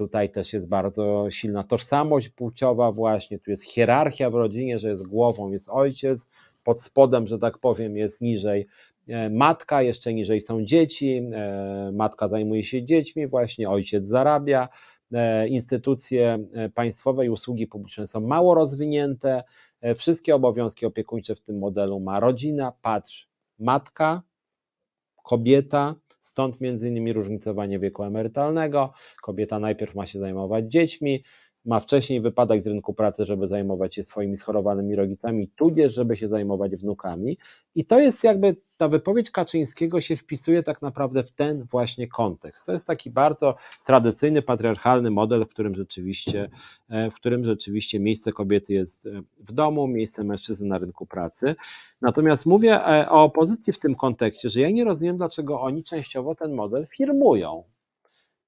[0.00, 5.06] Tutaj też jest bardzo silna tożsamość płciowa, właśnie tu jest hierarchia w rodzinie, że jest
[5.06, 6.28] głową, jest ojciec,
[6.64, 8.66] pod spodem, że tak powiem, jest niżej
[9.08, 14.68] e, matka, jeszcze niżej są dzieci, e, matka zajmuje się dziećmi, właśnie ojciec zarabia.
[15.12, 16.38] E, instytucje
[16.74, 19.42] państwowe i usługi publiczne są mało rozwinięte.
[19.96, 23.28] Wszystkie obowiązki opiekuńcze w tym modelu ma rodzina, patrz,
[23.58, 24.22] matka,
[25.22, 25.94] kobieta,
[26.30, 28.92] Stąd między innymi różnicowanie wieku emerytalnego.
[29.22, 31.24] Kobieta najpierw ma się zajmować dziećmi,
[31.64, 36.28] ma wcześniej wypadać z rynku pracy, żeby zajmować się swoimi schorowanymi rodzicami, tudzież żeby się
[36.28, 37.38] zajmować wnukami.
[37.74, 42.66] I to jest jakby ta wypowiedź Kaczyńskiego się wpisuje tak naprawdę w ten właśnie kontekst.
[42.66, 43.54] To jest taki bardzo
[43.84, 46.50] tradycyjny, patriarchalny model, w którym rzeczywiście,
[46.88, 51.54] e, w którym rzeczywiście miejsce kobiety jest e, w domu, miejsce mężczyzny na rynku pracy.
[52.00, 56.34] Natomiast mówię e, o opozycji w tym kontekście, że ja nie rozumiem, dlaczego oni częściowo
[56.34, 57.64] ten model firmują.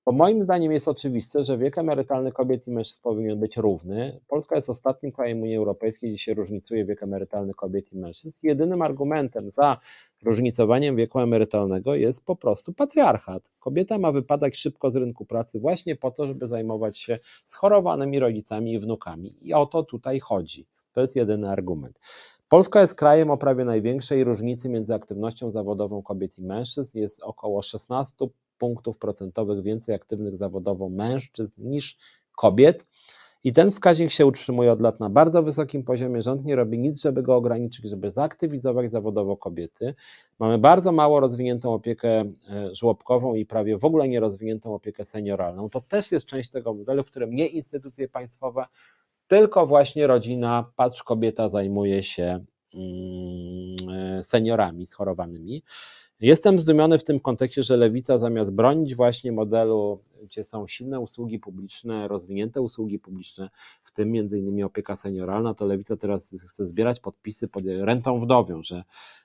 [0.06, 4.20] Bo moim zdaniem jest oczywiste, że wiek emerytalny kobiet i mężczyzn powinien być równy.
[4.28, 8.38] Polska jest ostatnim krajem Unii Europejskiej, gdzie się różnicuje wiek emerytalny kobiet i mężczyzn.
[8.42, 9.76] Jedynym argumentem za
[10.22, 13.50] różnicowaniem wieku emerytalnego jest po prostu patriarchat.
[13.58, 18.72] Kobieta ma wypadać szybko z rynku pracy właśnie po to, żeby zajmować się schorowanymi rodzicami
[18.72, 19.48] i wnukami.
[19.48, 20.66] I o to tutaj chodzi.
[20.92, 21.98] To jest jedyny argument.
[22.48, 26.98] Polska jest krajem o prawie największej różnicy między aktywnością zawodową kobiet i mężczyzn.
[26.98, 28.26] Jest około 16
[28.62, 31.96] punktów procentowych więcej aktywnych zawodowo mężczyzn niż
[32.36, 32.86] kobiet.
[33.44, 36.22] I ten wskaźnik się utrzymuje od lat na bardzo wysokim poziomie.
[36.22, 39.94] Rząd nie robi nic, żeby go ograniczyć, żeby zaktywizować zawodowo kobiety.
[40.38, 42.24] Mamy bardzo mało rozwiniętą opiekę e,
[42.74, 45.70] żłobkową i prawie w ogóle nierozwiniętą opiekę senioralną.
[45.70, 48.64] To też jest część tego modelu, w którym nie instytucje państwowe,
[49.26, 52.44] tylko właśnie rodzina, patrz, kobieta zajmuje się
[52.74, 55.62] mm, e, seniorami schorowanymi.
[56.22, 61.38] Jestem zdumiony w tym kontekście, że lewica zamiast bronić właśnie modelu, gdzie są silne usługi
[61.38, 63.50] publiczne, rozwinięte usługi publiczne,
[63.84, 68.62] w tym między innymi opieka senioralna, to lewica teraz chce zbierać podpisy pod rentą wdowią,
[68.62, 68.84] że,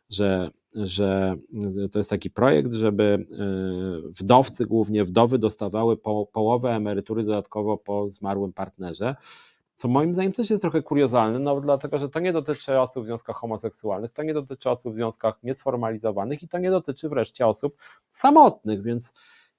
[0.10, 1.36] że, że
[1.91, 3.26] to jest taki projekt, żeby e,
[4.10, 9.15] wdowcy, głównie wdowy, dostawały po, połowę emerytury dodatkowo po zmarłym partnerze
[9.78, 13.08] co moim zdaniem też jest trochę kuriozalne, no dlatego, że to nie dotyczy osób w
[13.08, 17.78] związkach homoseksualnych, to nie dotyczy osób w związkach niesformalizowanych i to nie dotyczy wreszcie osób
[18.12, 19.14] samotnych, więc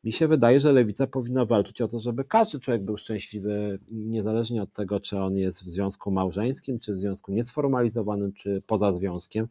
[0.05, 4.63] mi się wydaje, że lewica powinna walczyć o to, żeby każdy człowiek był szczęśliwy, niezależnie
[4.63, 9.49] od tego, czy on jest w związku małżeńskim, czy w związku niesformalizowanym, czy poza związkiem.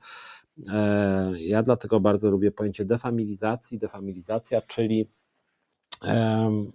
[0.68, 3.78] E, ja dlatego bardzo lubię pojęcie defamilizacji.
[3.78, 5.10] Defamilizacja, czyli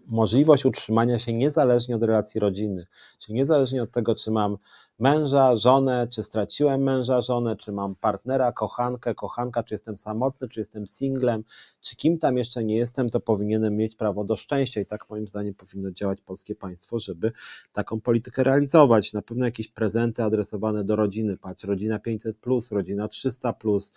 [0.06, 2.88] możliwość utrzymania się niezależnie od relacji rodzinnych,
[3.18, 4.56] czyli niezależnie od tego, czy mam
[4.98, 10.60] męża, żonę, czy straciłem męża, żonę, czy mam partnera, kochankę, kochanka, czy jestem samotny, czy
[10.60, 11.44] jestem singlem,
[11.80, 14.80] czy kim tam jeszcze nie jestem, to powinienem mieć prawo do szczęścia.
[14.80, 17.32] I tak moim zdaniem powinno działać polskie państwo, żeby
[17.72, 19.12] taką politykę realizować.
[19.12, 23.92] Na pewno jakieś prezenty adresowane do rodziny, patrz, rodzina 500+, rodzina 300+,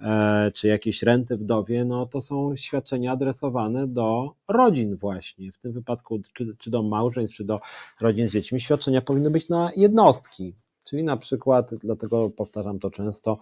[0.00, 4.65] e, czy jakieś renty wdowie, no to są świadczenia adresowane do rodzin
[4.96, 7.60] właśnie, w tym wypadku czy, czy do małżeństw, czy do
[8.00, 10.56] rodzin z dziećmi, świadczenia powinny być na jednostki,
[10.86, 13.38] Czyli na przykład, dlatego powtarzam to często,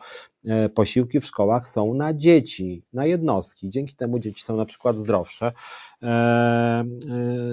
[0.74, 3.70] posiłki w szkołach są na dzieci, na jednostki.
[3.70, 5.52] Dzięki temu dzieci są na przykład zdrowsze,
[6.02, 6.84] e, e,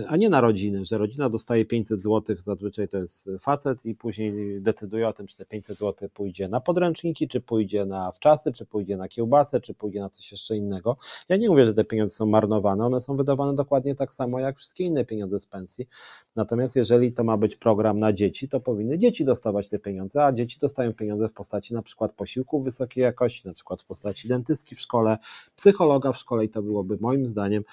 [0.07, 4.61] a nie na rodziny, że rodzina dostaje 500 zł, zazwyczaj to jest facet i później
[4.61, 8.65] decyduje o tym, czy te 500 zł pójdzie na podręczniki, czy pójdzie na wczasy, czy
[8.65, 10.97] pójdzie na kiełbasę, czy pójdzie na coś jeszcze innego.
[11.29, 14.57] Ja nie mówię, że te pieniądze są marnowane, one są wydawane dokładnie tak samo jak
[14.57, 15.87] wszystkie inne pieniądze z pensji.
[16.35, 20.33] Natomiast jeżeli to ma być program na dzieci, to powinny dzieci dostawać te pieniądze, a
[20.33, 24.75] dzieci dostają pieniądze w postaci na przykład posiłków wysokiej jakości, na przykład w postaci dentystki
[24.75, 25.17] w szkole,
[25.55, 27.63] psychologa w szkole i to byłoby moim zdaniem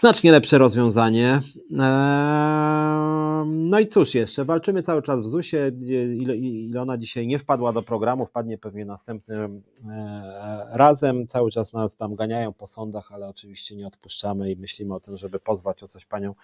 [0.00, 1.40] znacznie lepsze rozwiązanie.
[1.78, 3.00] Eee,
[3.70, 5.72] No i cóż jeszcze, walczymy cały czas w ZUS-ie.
[6.16, 11.26] Ile, ile ona dzisiaj nie wpadła do programu, wpadnie pewnie następnym e, razem.
[11.26, 15.16] Cały czas nas tam ganiają po sądach, ale oczywiście nie odpuszczamy i myślimy o tym,
[15.16, 16.34] żeby pozwać o coś panią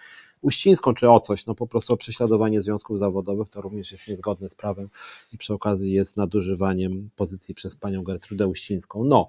[0.42, 4.48] Uścińską, czy o coś, no po prostu o prześladowanie związków zawodowych, to również jest niezgodne
[4.48, 4.88] z prawem
[5.32, 9.04] i przy okazji jest nadużywaniem pozycji przez panią Gertrudę Uścińską.
[9.04, 9.28] No,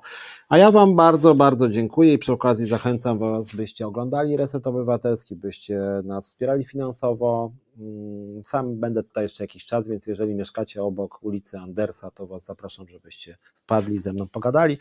[0.50, 5.36] a ja wam bardzo, bardzo dziękuję i przy okazji zachęcam was, byście oglądali Reset Obywatelski,
[5.36, 7.52] byście nas wspierali finansowo.
[7.78, 12.46] Mm, Sam będę tutaj jeszcze jakiś czas, więc jeżeli mieszkacie obok ulicy Andersa, to was
[12.46, 14.78] zapraszam, żebyście wpadli ze mną pogadali.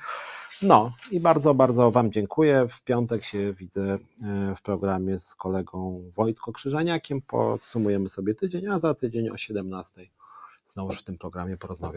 [0.63, 2.67] No i bardzo, bardzo Wam dziękuję.
[2.69, 7.23] W piątek się widzę e, w programie z kolegą Wojtko Krzyżaniakiem.
[7.23, 10.09] Podsumujemy sobie tydzień, a za tydzień o 17
[10.69, 11.95] znowu w tym programie porozmawiamy.